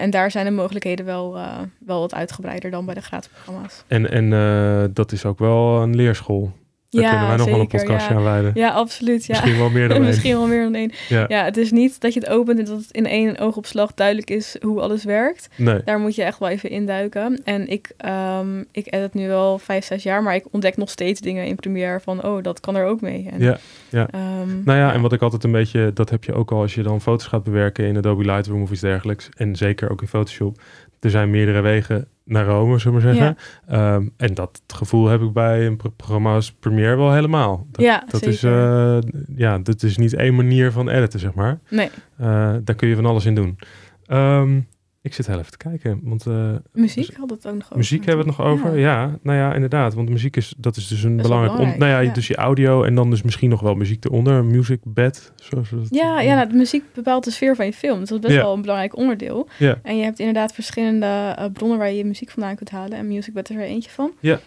En 0.00 0.10
daar 0.10 0.30
zijn 0.30 0.44
de 0.44 0.50
mogelijkheden 0.50 1.04
wel, 1.04 1.38
wel 1.78 2.00
wat 2.00 2.14
uitgebreider 2.14 2.70
dan 2.70 2.84
bij 2.84 2.94
de 2.94 3.00
gratis 3.00 3.28
programma's. 3.28 3.84
En, 3.86 4.10
en 4.10 4.90
dat 4.92 5.12
is 5.12 5.24
ook 5.24 5.38
wel 5.38 5.82
een 5.82 5.96
leerschool. 5.96 6.52
Daar 6.90 7.02
ja, 7.02 7.08
kunnen 7.10 7.28
wij 7.28 7.36
nog 7.36 7.46
wel 7.46 7.54
een 7.54 7.60
zeker, 7.70 7.78
podcastje 7.78 8.12
ja. 8.12 8.18
aan 8.18 8.24
wijden. 8.24 8.50
Ja, 8.54 8.70
absoluut. 8.70 9.24
Ja. 9.26 9.34
Misschien 9.34 9.58
wel 9.58 9.70
meer 9.70 9.88
dan 9.88 9.96
één. 9.96 10.06
Misschien 10.06 10.36
wel 10.36 10.46
meer 10.46 10.62
dan 10.62 10.74
één. 10.74 10.92
Ja. 11.08 11.24
Ja, 11.28 11.44
het 11.44 11.56
is 11.56 11.70
niet 11.70 12.00
dat 12.00 12.14
je 12.14 12.20
het 12.20 12.28
opent 12.28 12.58
en 12.58 12.64
dat 12.64 12.78
het 12.78 12.90
in 12.90 13.06
één 13.06 13.38
oogopslag 13.38 13.94
duidelijk 13.94 14.30
is 14.30 14.56
hoe 14.60 14.80
alles 14.80 15.04
werkt. 15.04 15.48
Nee. 15.56 15.80
Daar 15.84 15.98
moet 15.98 16.14
je 16.14 16.22
echt 16.22 16.38
wel 16.38 16.48
even 16.48 16.70
induiken. 16.70 17.40
En 17.44 17.68
ik, 17.68 17.90
ehm 17.96 18.60
ik 18.72 18.94
edit 18.94 19.14
nu 19.14 19.28
wel 19.28 19.58
vijf, 19.58 19.84
zes 19.84 20.02
jaar, 20.02 20.22
maar 20.22 20.34
ik 20.34 20.44
ontdek 20.50 20.76
nog 20.76 20.90
steeds 20.90 21.20
dingen 21.20 21.46
in 21.46 21.54
Premiere 21.54 22.00
van, 22.00 22.24
oh, 22.24 22.42
dat 22.42 22.60
kan 22.60 22.76
er 22.76 22.86
ook 22.86 23.00
mee. 23.00 23.28
En, 23.30 23.40
Ja, 23.40 23.58
ja. 23.88 24.08
ehm, 24.10 24.62
Nou 24.64 24.78
ja, 24.78 24.92
en 24.92 25.00
wat 25.00 25.12
ik 25.12 25.22
altijd 25.22 25.44
een 25.44 25.52
beetje, 25.52 25.90
dat 25.94 26.10
heb 26.10 26.24
je 26.24 26.32
ook 26.32 26.50
al 26.50 26.60
als 26.60 26.74
je 26.74 26.82
dan 26.82 27.00
foto's 27.00 27.26
gaat 27.26 27.44
bewerken 27.44 27.84
in 27.84 27.96
Adobe 27.96 28.24
Lightroom 28.24 28.62
of 28.62 28.70
iets 28.70 28.80
dergelijks. 28.80 29.28
En 29.36 29.56
zeker 29.56 29.90
ook 29.90 30.00
in 30.00 30.08
Photoshop. 30.08 30.60
Er 31.00 31.10
zijn 31.10 31.30
meerdere 31.30 31.60
wegen 31.60 32.08
naar 32.28 32.44
Rome, 32.46 32.78
zullen 32.78 32.98
we 33.00 33.04
maar 33.04 33.14
zeggen. 33.14 33.36
Ehm, 33.66 34.08
en 34.16 34.34
dat 34.34 34.62
gevoel 34.66 35.06
heb 35.06 35.20
ik 35.22 35.32
bij 35.32 35.66
een 35.66 35.76
pro- 35.76 35.90
programma 35.96 36.34
als 36.34 36.52
Premiere 36.52 36.96
wel 36.96 37.12
helemaal. 37.12 37.66
Dat, 37.70 37.84
Ja, 37.84 38.02
dat 38.08 38.20
zeker. 38.20 38.28
is, 38.28 38.42
eh, 38.42 38.98
ja, 39.36 39.58
dat 39.58 39.82
is 39.82 39.96
niet 39.96 40.14
één 40.14 40.34
manier 40.34 40.72
van 40.72 40.88
editen, 40.88 41.20
zeg 41.20 41.34
maar. 41.34 41.58
Nee, 41.70 41.90
Eh, 42.18 42.54
daar 42.64 42.74
kun 42.76 42.88
je 42.88 42.94
van 42.94 43.06
alles 43.06 43.24
in 43.26 43.34
doen. 43.34 43.58
Ehm, 44.06 44.60
ik 45.02 45.14
zit 45.14 45.26
heel 45.26 45.38
even 45.38 45.50
te 45.50 45.56
kijken, 45.56 46.00
want 46.02 46.26
eh, 46.26 46.54
muziek 46.72 47.16
had 47.16 47.30
het 47.30 47.46
ook 47.46 47.54
nog 47.54 47.64
over. 47.64 47.76
muziek 47.76 48.04
hebben 48.04 48.24
we 48.24 48.30
het 48.30 48.38
nog 48.38 48.48
over. 48.48 48.78
Ja. 48.78 49.18
nou 49.22 49.38
ja, 49.38 49.54
inderdaad. 49.54 49.94
Want 49.94 50.08
muziek 50.08 50.36
is, 50.36 50.54
dat 50.56 50.76
is 50.76 50.86
dus 50.88 51.02
een 51.02 51.16
belangrijk... 51.16 51.52
belangrijk, 51.52 51.78
nou 51.78 51.92
ja, 51.92 51.98
ja. 51.98 52.12
dus 52.12 52.26
je 52.26 52.36
audio 52.36 52.82
en 52.82 52.94
dan 52.94 53.10
dus 53.10 53.22
misschien 53.22 53.50
nog 53.50 53.60
wel 53.60 53.74
muziek 53.74 54.04
eronder. 54.04 54.34
Een 54.34 54.46
music 54.46 54.80
bed, 54.84 55.32
zoals 55.36 55.70
dat 55.70 55.86
Ja, 55.90 56.20
ja 56.20 56.34
nou, 56.34 56.48
de 56.48 56.54
muziek 56.54 56.84
bepaalt 56.94 57.24
de 57.24 57.30
sfeer 57.30 57.56
van 57.56 57.66
je 57.66 57.72
film. 57.72 57.98
Dus 58.00 58.08
dat 58.08 58.18
is 58.18 58.24
best 58.24 58.36
Ja. 58.36 58.42
wel 58.42 58.54
een 58.54 58.60
belangrijk 58.60 58.96
onderdeel. 58.96 59.48
Ja. 59.58 59.78
En 59.82 59.96
je 59.96 60.04
hebt 60.04 60.18
inderdaad 60.18 60.52
verschillende 60.52 61.34
eh, 61.36 61.44
bronnen 61.52 61.78
waar 61.78 61.90
je 61.90 61.96
je 61.96 62.04
muziek 62.04 62.30
vandaan 62.30 62.56
kunt 62.56 62.70
halen. 62.70 62.98
En 62.98 63.06
Musicbed 63.08 63.50
is 63.50 63.56
er 63.56 63.62
eentje 63.62 63.90
van. 63.90 64.12
Ja. 64.20 64.40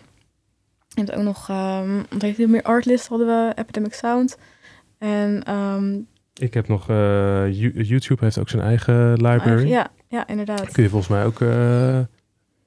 Je 0.88 1.02
hebt 1.02 1.12
ook 1.12 1.24
nog, 1.24 1.50
ehm 1.50 2.02
wat 2.10 2.22
het 2.22 2.48
meer, 2.48 2.64
Artlist 2.64 3.08
hadden 3.08 3.28
we, 3.28 3.52
Epidemic 3.56 3.94
Sound. 3.94 4.38
En 4.98 5.44
ehm, 5.44 6.00
Ik 6.34 6.54
heb 6.54 6.67
nog... 6.67 6.89
eh, 6.89 6.96
You- 7.52 7.84
YouTube 7.84 8.24
heeft 8.24 8.39
ook 8.39 8.49
zijn 8.49 8.62
eigen 8.62 9.12
library. 9.12 9.68
ja, 9.68 9.88
ja, 10.08 10.28
inderdaad. 10.28 10.72
Kun 10.72 10.84
je 10.84 10.89
volgens 10.89 11.10
mij 11.12 11.26
ook... 11.26 11.41
eh, 11.41 11.99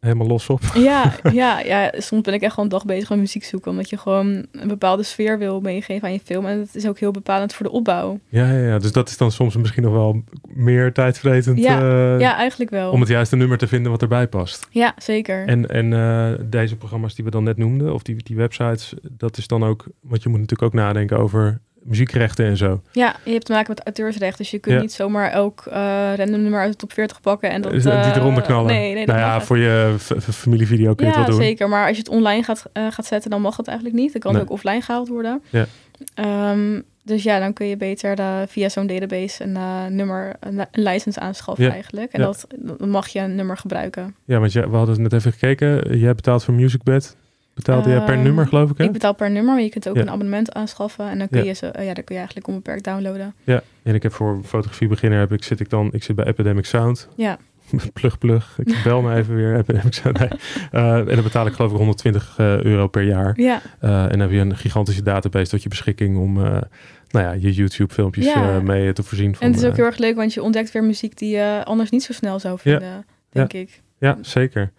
helemaal 0.00 0.26
los 0.26 0.48
op. 0.48 0.60
Ja, 0.74 1.12
ja, 1.32 1.60
ja, 1.60 1.92
soms 1.96 2.22
ben 2.22 2.34
ik 2.34 2.40
echt 2.42 2.50
gewoon 2.54 2.64
een 2.70 2.76
dag 2.76 2.84
bezig 2.84 3.08
met 3.08 3.18
muziek 3.18 3.44
zoeken. 3.44 3.70
Omdat 3.70 3.90
je 3.90 3.96
gewoon 3.98 4.46
een 4.52 4.68
bepaalde 4.68 5.02
sfeer 5.02 5.38
wil 5.38 5.60
meegeven 5.60 6.08
aan 6.08 6.12
je 6.12 6.20
film. 6.24 6.46
En 6.46 6.58
het 6.58 6.74
is 6.74 6.86
ook 6.88 6.98
heel 6.98 7.10
bepalend 7.10 7.54
voor 7.54 7.66
de 7.66 7.72
opbouw. 7.72 8.18
Ja, 8.28 8.50
ja, 8.52 8.66
ja. 8.66 8.78
dus 8.78 8.92
dat 8.92 9.08
is 9.08 9.16
dan 9.16 9.32
soms 9.32 9.56
misschien 9.56 9.82
nog 9.82 9.92
wel 9.92 10.22
meer 10.48 10.92
tijdvretend. 10.92 11.58
Ja, 11.58 11.80
eh, 12.14 12.20
Ja, 12.20 12.36
eigenlijk 12.36 12.70
wel. 12.70 12.90
Om 12.90 13.00
het 13.00 13.08
juiste 13.08 13.36
nummer 13.36 13.58
te 13.58 13.66
vinden 13.68 13.90
wat 13.90 14.02
erbij 14.02 14.28
past. 14.28 14.66
Ja, 14.70 14.94
zeker. 14.98 15.46
En, 15.46 15.68
en 15.68 16.46
deze 16.50 16.76
programma's 16.76 17.14
die 17.14 17.24
we 17.24 17.30
dan 17.30 17.44
net 17.44 17.56
noemden, 17.56 17.94
of 17.94 18.02
die, 18.02 18.16
die 18.22 18.36
websites, 18.36 18.94
dat 19.10 19.36
is 19.36 19.46
dan 19.46 19.64
ook, 19.64 19.86
want 20.00 20.22
je 20.22 20.28
moet 20.28 20.40
natuurlijk 20.40 20.74
ook 20.74 20.80
nadenken 20.80 21.18
over 21.18 21.60
muziekrechten 21.84 22.46
en 22.46 22.56
zo. 22.56 22.80
Ja, 22.92 23.16
je 23.24 23.32
hebt 23.32 23.44
te 23.44 23.52
maken 23.52 23.68
met 23.68 23.84
auteursrecht. 23.84 24.38
Dus 24.38 24.50
je 24.50 24.58
kunt 24.58 24.74
Ja. 24.74 24.80
niet 24.80 24.92
zomaar 24.92 25.30
elk 25.30 25.66
eh 25.66 26.12
random 26.16 26.42
nummer 26.42 26.60
uit 26.60 26.70
de 26.72 26.76
top 26.78 26.92
40 26.92 27.20
pakken. 27.20 27.50
En 27.50 27.62
dat, 27.62 27.72
Dus, 27.72 27.84
eh, 27.84 28.04
die 28.12 28.20
eronder 28.20 28.42
knallen. 28.42 28.66
Nee, 28.72 28.94
nee, 28.94 29.06
nou 29.06 29.18
ja, 29.18 29.40
voor 29.40 29.58
je 29.58 29.94
familievideo 30.32 30.94
kun 30.94 31.06
je 31.06 31.12
Ja, 31.12 31.18
het 31.18 31.28
wel 31.28 31.36
doen. 31.36 31.46
zeker. 31.46 31.68
Maar 31.68 31.82
als 31.86 31.96
je 31.96 32.02
het 32.02 32.08
online 32.12 32.42
gaat, 32.42 32.64
eh, 32.72 32.86
gaat 32.90 33.06
zetten, 33.06 33.30
dan 33.30 33.40
mag 33.40 33.56
het 33.56 33.66
eigenlijk 33.68 33.98
niet. 33.98 34.12
Dan 34.12 34.20
kan 34.20 34.32
Nee. 34.32 34.40
het 34.40 34.50
ook 34.50 34.56
offline 34.56 34.80
gehaald 34.80 35.08
worden. 35.08 35.42
Ja. 35.50 35.66
Ehm, 36.14 36.80
dus 37.02 37.22
ja, 37.22 37.38
dan 37.38 37.52
kun 37.52 37.66
je 37.66 37.76
beter 37.76 38.16
via 38.48 38.68
zo'n 38.68 38.86
database 38.86 39.42
een 39.44 39.56
nummer, 39.96 40.32
een, 40.40 40.56
li- 40.56 40.64
een 40.72 40.82
license 40.82 41.20
aanschaffen 41.20 41.64
Ja. 41.64 41.70
eigenlijk. 41.72 42.12
En 42.12 42.20
dat, 42.20 42.46
dan 42.78 42.88
mag 42.88 43.08
je 43.08 43.20
een 43.20 43.34
nummer 43.34 43.56
gebruiken. 43.56 44.14
Ja, 44.24 44.38
want 44.38 44.52
je, 44.52 44.70
we 44.70 44.76
hadden 44.76 45.02
net 45.02 45.12
even 45.12 45.32
gekeken. 45.32 45.98
Jij 45.98 46.14
betaalt 46.14 46.44
voor 46.44 46.54
MusicBed. 46.54 47.16
Betaalde 47.54 47.88
jij 47.90 48.04
per 48.04 48.14
Ehm, 48.14 48.22
nummer, 48.22 48.46
geloof 48.46 48.70
ik, 48.70 48.78
hè? 48.78 48.84
Ik 48.84 48.92
betaal 48.92 49.14
per 49.14 49.30
nummer, 49.30 49.54
maar 49.54 49.62
je 49.62 49.68
kunt 49.68 49.88
ook 49.88 49.94
Ja. 49.96 50.00
een 50.02 50.10
abonnement 50.10 50.52
aanschaffen. 50.52 51.08
En 51.08 51.18
dan 51.18 51.28
kun, 51.28 51.38
Ja. 51.40 51.44
je 51.46 51.52
ze, 51.52 51.66
eh, 51.66 51.86
ja, 51.86 51.94
dan 51.94 52.04
kun 52.04 52.14
je 52.14 52.16
eigenlijk 52.20 52.46
onbeperkt 52.48 52.84
downloaden. 52.84 53.34
Ja, 53.44 53.62
en 53.82 53.94
ik 53.94 54.02
heb 54.02 54.12
voor 54.12 54.40
fotografie 54.44 54.88
beginner 54.88 55.18
heb 55.18 55.32
ik, 55.32 55.44
zit 55.44 55.60
ik 55.60 55.70
dan, 55.70 55.88
ik 55.92 56.02
zit 56.02 56.16
bij 56.16 56.24
Epidemic 56.24 56.64
Sound. 56.64 57.08
Ja. 57.16 57.38
plug, 57.92 58.18
plug. 58.18 58.58
Ik 58.64 58.80
bel 58.84 59.02
me 59.02 59.14
even 59.14 59.34
weer. 59.34 59.56
Epidemic 59.60 59.94
Sound. 59.94 60.18
Nee. 60.18 60.28
Eh, 60.70 60.96
en 60.98 61.06
dan 61.06 61.22
betaal 61.22 61.46
ik 61.46 61.52
geloof 61.52 61.70
ik 61.70 61.76
120 61.76 62.34
eh, 62.38 62.62
euro 62.62 62.86
per 62.88 63.02
jaar. 63.02 63.32
Ja, 63.40 63.60
en 63.80 64.08
dan 64.08 64.20
heb 64.20 64.30
je 64.30 64.38
een 64.38 64.56
gigantische 64.56 65.02
database 65.02 65.50
tot 65.50 65.62
je 65.62 65.68
beschikking 65.68 66.16
om 66.18 66.32
nou 66.34 67.26
ja, 67.26 67.32
je 67.32 67.52
YouTube 67.52 67.92
filmpjes 67.94 68.24
Ja. 68.24 68.54
eh, 68.56 68.60
mee 68.62 68.92
te 68.92 69.02
voorzien 69.02 69.34
van. 69.34 69.46
en 69.46 69.52
het 69.52 69.62
is 69.62 69.68
ook 69.68 69.76
heel 69.76 69.84
erg 69.84 69.96
leuk, 69.98 70.16
want 70.16 70.34
je 70.34 70.42
ontdekt 70.42 70.72
weer 70.72 70.84
muziek 70.84 71.18
die 71.18 71.36
je 71.36 71.60
anders 71.64 71.90
niet 71.90 72.02
zo 72.02 72.12
snel 72.12 72.38
zou 72.38 72.58
vinden, 72.58 73.06
denk 73.30 73.52
ik. 73.52 73.82
Ja, 73.98 74.18
zeker. 74.20 74.72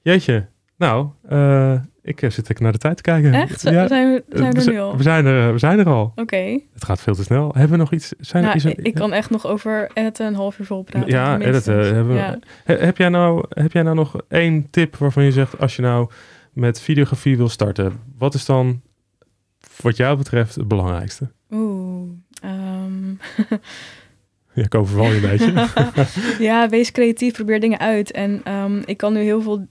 Jeetje. 0.00 0.46
Nou, 0.76 1.08
ik 2.02 2.22
eh, 2.22 2.30
zit 2.30 2.48
ik 2.48 2.60
naar 2.60 2.72
de 2.72 2.78
tijd 2.78 2.96
te 2.96 3.02
kijken. 3.02 3.34
Echt? 3.34 3.60
Zo- 3.60 3.70
Ja, 3.70 3.88
zijn, 3.88 4.12
we, 4.12 4.24
zijn 4.38 4.52
we 4.52 4.58
we, 4.60 4.66
er 4.66 4.72
nu 4.72 4.80
al? 4.80 4.96
we 4.96 5.02
zijn 5.02 5.26
er, 5.26 5.52
we 5.52 5.58
zijn 5.58 5.78
er 5.78 5.86
al. 5.86 6.12
Oké. 6.14 6.58
Het 6.72 6.84
gaat 6.84 7.00
veel 7.00 7.14
te 7.14 7.22
snel. 7.22 7.50
Hebben 7.52 7.70
we 7.70 7.76
nog 7.76 7.92
iets? 7.92 8.08
Zijn 8.18 8.42
er 8.44 8.56
Nou, 8.56 8.72
iets 8.72 8.80
ik, 8.82 8.94
kan 8.94 9.12
echt 9.12 9.30
nog 9.30 9.46
over 9.46 9.90
editen 9.94 10.26
een 10.26 10.34
half 10.34 10.58
uur 10.58 10.66
vol 10.66 10.82
praten. 10.82 11.10
Ja, 11.10 11.38
editen 11.40 11.94
hebben 11.94 12.08
we- 12.08 12.14
Ja. 12.14 12.38
He- 12.64 12.74
Heb 12.78 12.96
jij, 12.96 13.08
nou, 13.08 13.44
heb 13.48 13.72
jij 13.72 13.82
nou 13.82 13.96
nog 13.96 14.16
één 14.28 14.70
tip 14.70 14.96
waarvan 14.96 15.24
je 15.24 15.32
zegt, 15.32 15.58
als 15.58 15.76
je 15.76 15.82
nou 15.82 16.10
met 16.52 16.80
videografie 16.80 17.36
wil 17.36 17.48
starten, 17.48 17.92
wat 18.18 18.34
is 18.34 18.44
dan 18.44 18.80
wat 19.82 19.96
jou 19.96 20.16
betreft 20.16 20.54
het 20.54 20.68
belangrijkste? 20.68 21.30
Oeh. 21.50 22.10
ehm, 22.42 23.10
Ja, 24.54 24.62
ik 24.64 24.74
overval 24.74 25.06
je 25.06 25.14
een 25.14 25.20
beetje. 25.38 25.66
ja, 26.48 26.68
wees 26.68 26.92
creatief, 26.92 27.32
probeer 27.32 27.60
dingen 27.60 27.78
uit. 27.78 28.10
En 28.10 28.40
ehm, 28.44 28.82
ik 28.84 28.96
kan 28.96 29.12
nu 29.12 29.20
heel 29.20 29.42
veel 29.42 29.58
eh, 29.58 29.64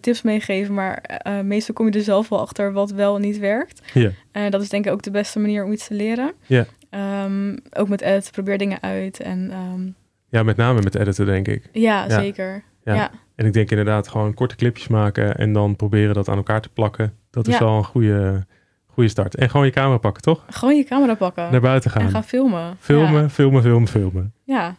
tips 0.00 0.22
meegeven, 0.22 0.74
maar 0.74 0.96
eh, 0.96 1.40
meestal 1.40 1.74
kom 1.74 1.86
je 1.86 1.92
er 1.92 2.00
zelf 2.00 2.28
wel 2.28 2.40
achter 2.40 2.72
wat 2.72 2.90
wel 2.90 3.14
en 3.14 3.20
niet 3.20 3.38
werkt. 3.38 3.82
Ja. 3.94 4.10
En 4.32 4.50
dat 4.50 4.62
is 4.62 4.68
denk 4.68 4.86
ik 4.86 4.92
ook 4.92 5.02
de 5.02 5.10
beste 5.10 5.38
manier 5.38 5.64
om 5.64 5.72
iets 5.72 5.86
te 5.86 5.94
leren. 5.94 6.32
Ja. 6.46 6.64
Ehm, 6.90 7.56
ook 7.72 7.88
met 7.88 8.00
editen, 8.00 8.32
probeer 8.32 8.58
dingen 8.58 8.78
uit. 8.82 9.20
En 9.20 9.50
ehm, 9.50 9.88
Ja, 10.28 10.42
met 10.42 10.56
name 10.56 10.82
met 10.82 10.94
editen, 10.94 11.26
denk 11.26 11.48
ik. 11.48 11.68
ja, 11.72 12.04
Ja. 12.08 12.20
zeker. 12.20 12.62
Ja. 12.84 12.94
Ja. 12.94 13.10
En 13.34 13.46
ik 13.46 13.52
denk 13.52 13.70
inderdaad 13.70 14.08
gewoon 14.08 14.34
korte 14.34 14.56
clipjes 14.56 14.88
maken 14.88 15.36
en 15.36 15.52
dan 15.52 15.76
proberen 15.76 16.14
dat 16.14 16.28
aan 16.28 16.36
elkaar 16.36 16.60
te 16.60 16.68
plakken. 16.68 17.12
Dat 17.30 17.48
is 17.48 17.58
wel 17.58 17.76
een 17.76 17.84
goede, 17.84 18.46
goede 18.86 19.08
start. 19.08 19.34
En 19.36 19.50
gewoon 19.50 19.66
je 19.66 19.72
camera 19.72 19.98
pakken, 19.98 20.22
toch? 20.22 20.44
Gewoon 20.48 20.76
je 20.76 20.84
camera 20.84 21.14
pakken 21.14 21.50
Naar 21.50 21.60
buiten 21.60 21.90
gaan. 21.90 22.02
en 22.02 22.10
ga 22.10 22.22
filmen. 22.22 22.76
Filmen, 22.78 23.30
filmen, 23.30 23.62
filmen, 23.62 23.88
filmen. 23.88 24.32
ja 24.44 24.74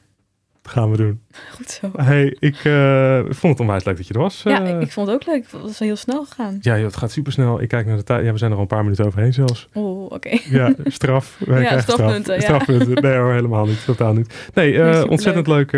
gaan 0.69 0.91
we 0.91 0.97
doen. 0.97 1.21
goed 1.51 1.69
zo. 1.69 1.91
Hey, 1.95 2.35
ik 2.39 2.55
eh, 2.63 3.19
vond 3.29 3.51
het 3.53 3.59
onwijs 3.59 3.83
leuk 3.83 3.97
dat 3.97 4.07
je 4.07 4.13
er 4.13 4.19
was. 4.19 4.41
Ja, 4.43 4.63
eh. 4.65 4.75
ik, 4.75 4.81
ik 4.81 4.91
vond 4.91 5.07
het 5.07 5.15
ook 5.15 5.25
leuk. 5.25 5.43
Het 5.51 5.61
was 5.61 5.79
heel 5.79 5.95
snel 5.95 6.25
gegaan. 6.25 6.57
Ja, 6.61 6.75
joh, 6.75 6.85
het 6.85 6.97
gaat 6.97 7.11
super 7.11 7.31
snel. 7.31 7.61
Ik 7.61 7.67
kijk 7.67 7.85
naar 7.85 7.97
de 7.97 8.03
tijd. 8.03 8.25
Ja, 8.25 8.31
we 8.31 8.37
zijn 8.37 8.49
er 8.51 8.55
al 8.57 8.61
een 8.63 8.69
paar 8.69 8.83
minuten 8.83 9.05
overheen 9.05 9.33
zelfs. 9.33 9.69
Oh, 9.73 10.11
oké. 10.11 10.37
Ja, 10.49 10.73
straf. 10.85 11.37
Wij 11.45 11.61
Ja, 11.61 11.81
strafpunten, 11.81 12.33
ja. 12.33 12.41
Straf. 12.41 12.61
Strafpunten. 12.61 13.03
Nee 13.03 13.17
hoor, 13.17 13.31
helemaal 13.33 13.65
niet. 13.65 13.85
Totaal 13.85 14.13
niet. 14.13 14.49
Nee, 14.53 14.81
eh, 14.81 15.09
ontzettend 15.09 15.47
leuk 15.47 15.71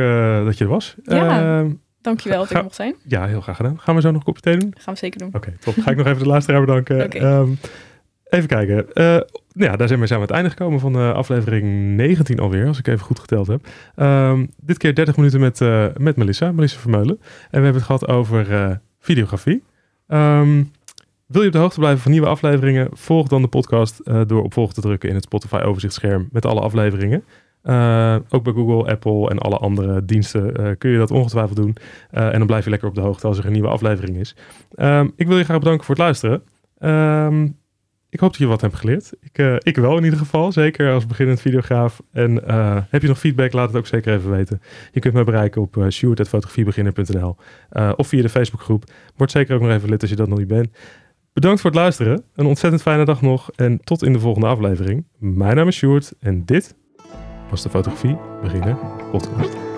dat 0.46 0.58
je 0.58 0.64
er 0.64 0.70
was. 0.70 0.96
Ja. 1.04 1.60
Eh, 1.60 1.66
Dankjewel 2.02 2.40
dat 2.40 2.50
ik 2.50 2.58
er 2.58 2.64
mocht 2.64 2.76
zijn. 2.76 2.96
ja, 3.06 3.28
heel 3.28 3.42
graag 3.42 3.56
gedaan. 3.56 3.80
Gaan 3.80 3.96
we 3.96 4.02
zo 4.02 4.08
nog 4.12 4.18
een 4.20 4.26
kopje 4.26 4.42
thee 4.42 4.58
doen? 4.58 4.74
Gaan 4.78 4.94
we 4.94 5.00
zeker 5.00 5.20
doen. 5.20 5.30
Oké, 5.34 5.54
top. 5.60 5.74
Ga 5.80 5.92
ik 5.92 5.98
nog 5.98 6.06
even 6.06 6.20
de 6.20 6.26
luisteraar 6.28 6.60
bedanken. 6.60 7.04
Oké. 7.06 7.18
Ehm, 7.18 7.50
even 8.30 8.48
kijken. 8.48 8.86
Eh, 9.60 9.66
ja, 9.66 9.76
daar 9.76 9.88
zijn 9.88 10.00
we, 10.00 10.08
zijn 10.08 10.20
we 10.20 10.26
aan 10.26 10.32
het 10.34 10.46
einde 10.46 10.50
gekomen 10.50 10.80
van 10.80 10.94
de 10.94 11.14
aflevering 11.14 11.96
19 11.96 12.40
alweer, 12.40 12.68
als 12.68 12.80
ik 12.80 12.88
even 12.88 13.06
goed 13.06 13.20
geteld 13.20 13.48
heb. 13.48 13.68
Ehm, 13.96 14.46
dit 14.62 14.78
keer 14.78 14.96
30 14.96 15.18
minuten 15.18 15.40
met, 15.40 15.62
eh, 15.62 15.86
met 15.98 16.16
Melissa, 16.16 16.52
Melissa 16.52 16.80
Vermeulen. 16.80 17.18
En 17.20 17.60
we 17.60 17.64
hebben 17.64 17.74
het 17.74 17.84
gehad 17.84 18.08
over 18.08 18.54
eh, 18.54 18.72
videografie. 19.00 19.64
Ehm, 20.08 20.64
wil 21.26 21.42
je 21.42 21.48
op 21.48 21.54
de 21.54 21.60
hoogte 21.60 21.80
blijven 21.80 22.02
van 22.02 22.12
nieuwe 22.12 22.28
afleveringen? 22.28 22.88
Volg 22.92 23.28
dan 23.28 23.42
de 23.42 23.48
podcast 23.48 24.00
eh, 24.00 24.22
door 24.28 24.44
op 24.44 24.54
volg 24.54 24.74
te 24.74 24.82
drukken 24.82 25.10
in 25.10 25.16
het 25.16 25.24
Spotify 25.24 25.62
overzichtsscherm 25.64 26.30
met 26.32 26.46
alle 26.46 26.62
afleveringen. 26.62 27.24
Eh, 27.62 28.16
ook 28.30 28.44
bij 28.44 28.54
Google, 28.54 28.92
Apple 28.92 29.30
en 29.30 29.40
alle 29.40 29.58
andere 29.58 30.06
diensten 30.06 30.56
eh, 30.56 30.72
kun 30.78 30.90
je 30.92 30.98
dat 30.98 31.12
ongetwijfeld 31.12 31.56
doen. 31.56 31.76
Eh, 32.12 32.34
en 32.34 32.38
dan 32.38 32.48
blijf 32.48 32.64
je 32.64 32.70
lekker 32.70 32.88
op 32.88 32.96
de 32.96 33.02
hoogte 33.02 33.28
als 33.28 33.38
er 33.38 33.46
een 33.46 33.52
nieuwe 33.52 33.68
aflevering 33.68 34.18
is. 34.18 34.36
Ehm, 34.76 35.10
ik 35.16 35.28
wil 35.28 35.38
je 35.38 35.44
graag 35.44 35.60
bedanken 35.60 35.86
voor 35.86 35.96
het 35.96 36.04
luisteren. 36.04 36.44
Ehm, 36.78 37.48
ik 38.10 38.20
hoop 38.20 38.30
dat 38.30 38.40
je 38.40 38.48
wat 38.48 38.62
hebt 38.62 38.76
geleerd. 38.76 39.14
Ik, 39.22 39.38
eh, 39.38 39.56
ik 39.60 39.76
wel 39.76 39.98
in 39.98 40.04
ieder 40.04 40.20
geval, 40.20 40.52
zeker 40.52 40.94
als 40.94 41.06
beginnend 41.06 41.42
videograaf. 41.42 42.02
En 42.12 42.48
eh, 42.48 42.78
heb 42.90 43.02
je 43.02 43.08
nog 43.08 43.20
feedback, 43.20 43.54
laat 43.54 43.68
het 43.68 43.78
ook 43.78 43.88
zeker 43.88 44.14
even 44.14 44.30
weten. 44.30 44.62
Je 44.92 45.00
kunt 45.00 45.14
me 45.14 45.24
bereiken 45.24 45.62
op 45.62 45.76
uh, 45.76 45.88
eh, 47.70 47.94
of 47.96 48.08
via 48.08 48.22
de 48.22 48.30
Facebookgroep. 48.30 48.84
Word 49.16 49.32
zeker 49.32 49.56
ook 49.56 49.62
nog 49.62 49.72
even 49.72 49.90
lid 49.90 50.02
als 50.02 50.10
je 50.10 50.16
dat 50.16 50.28
nog 50.28 50.38
niet 50.38 50.48
bent. 50.48 50.70
Bedankt 51.34 51.62
voor 51.62 51.70
het 51.70 51.80
luisteren. 51.80 52.24
Een 52.36 52.46
ontzettend 52.46 52.82
fijne 52.82 53.06
dag 53.06 53.22
nog 53.22 53.52
en 53.56 53.80
tot 53.84 54.04
in 54.04 54.14
de 54.14 54.20
volgende 54.20 54.48
aflevering. 54.48 55.06
Mijn 55.18 55.56
naam 55.56 55.68
is 55.68 55.76
Sjoerd 55.76 56.14
en 56.20 56.46
dit 56.46 56.76
was 57.50 57.64
de 57.64 57.70
Fotografie 57.70 58.18
Beginner 58.42 58.78
podcast. 59.12 59.69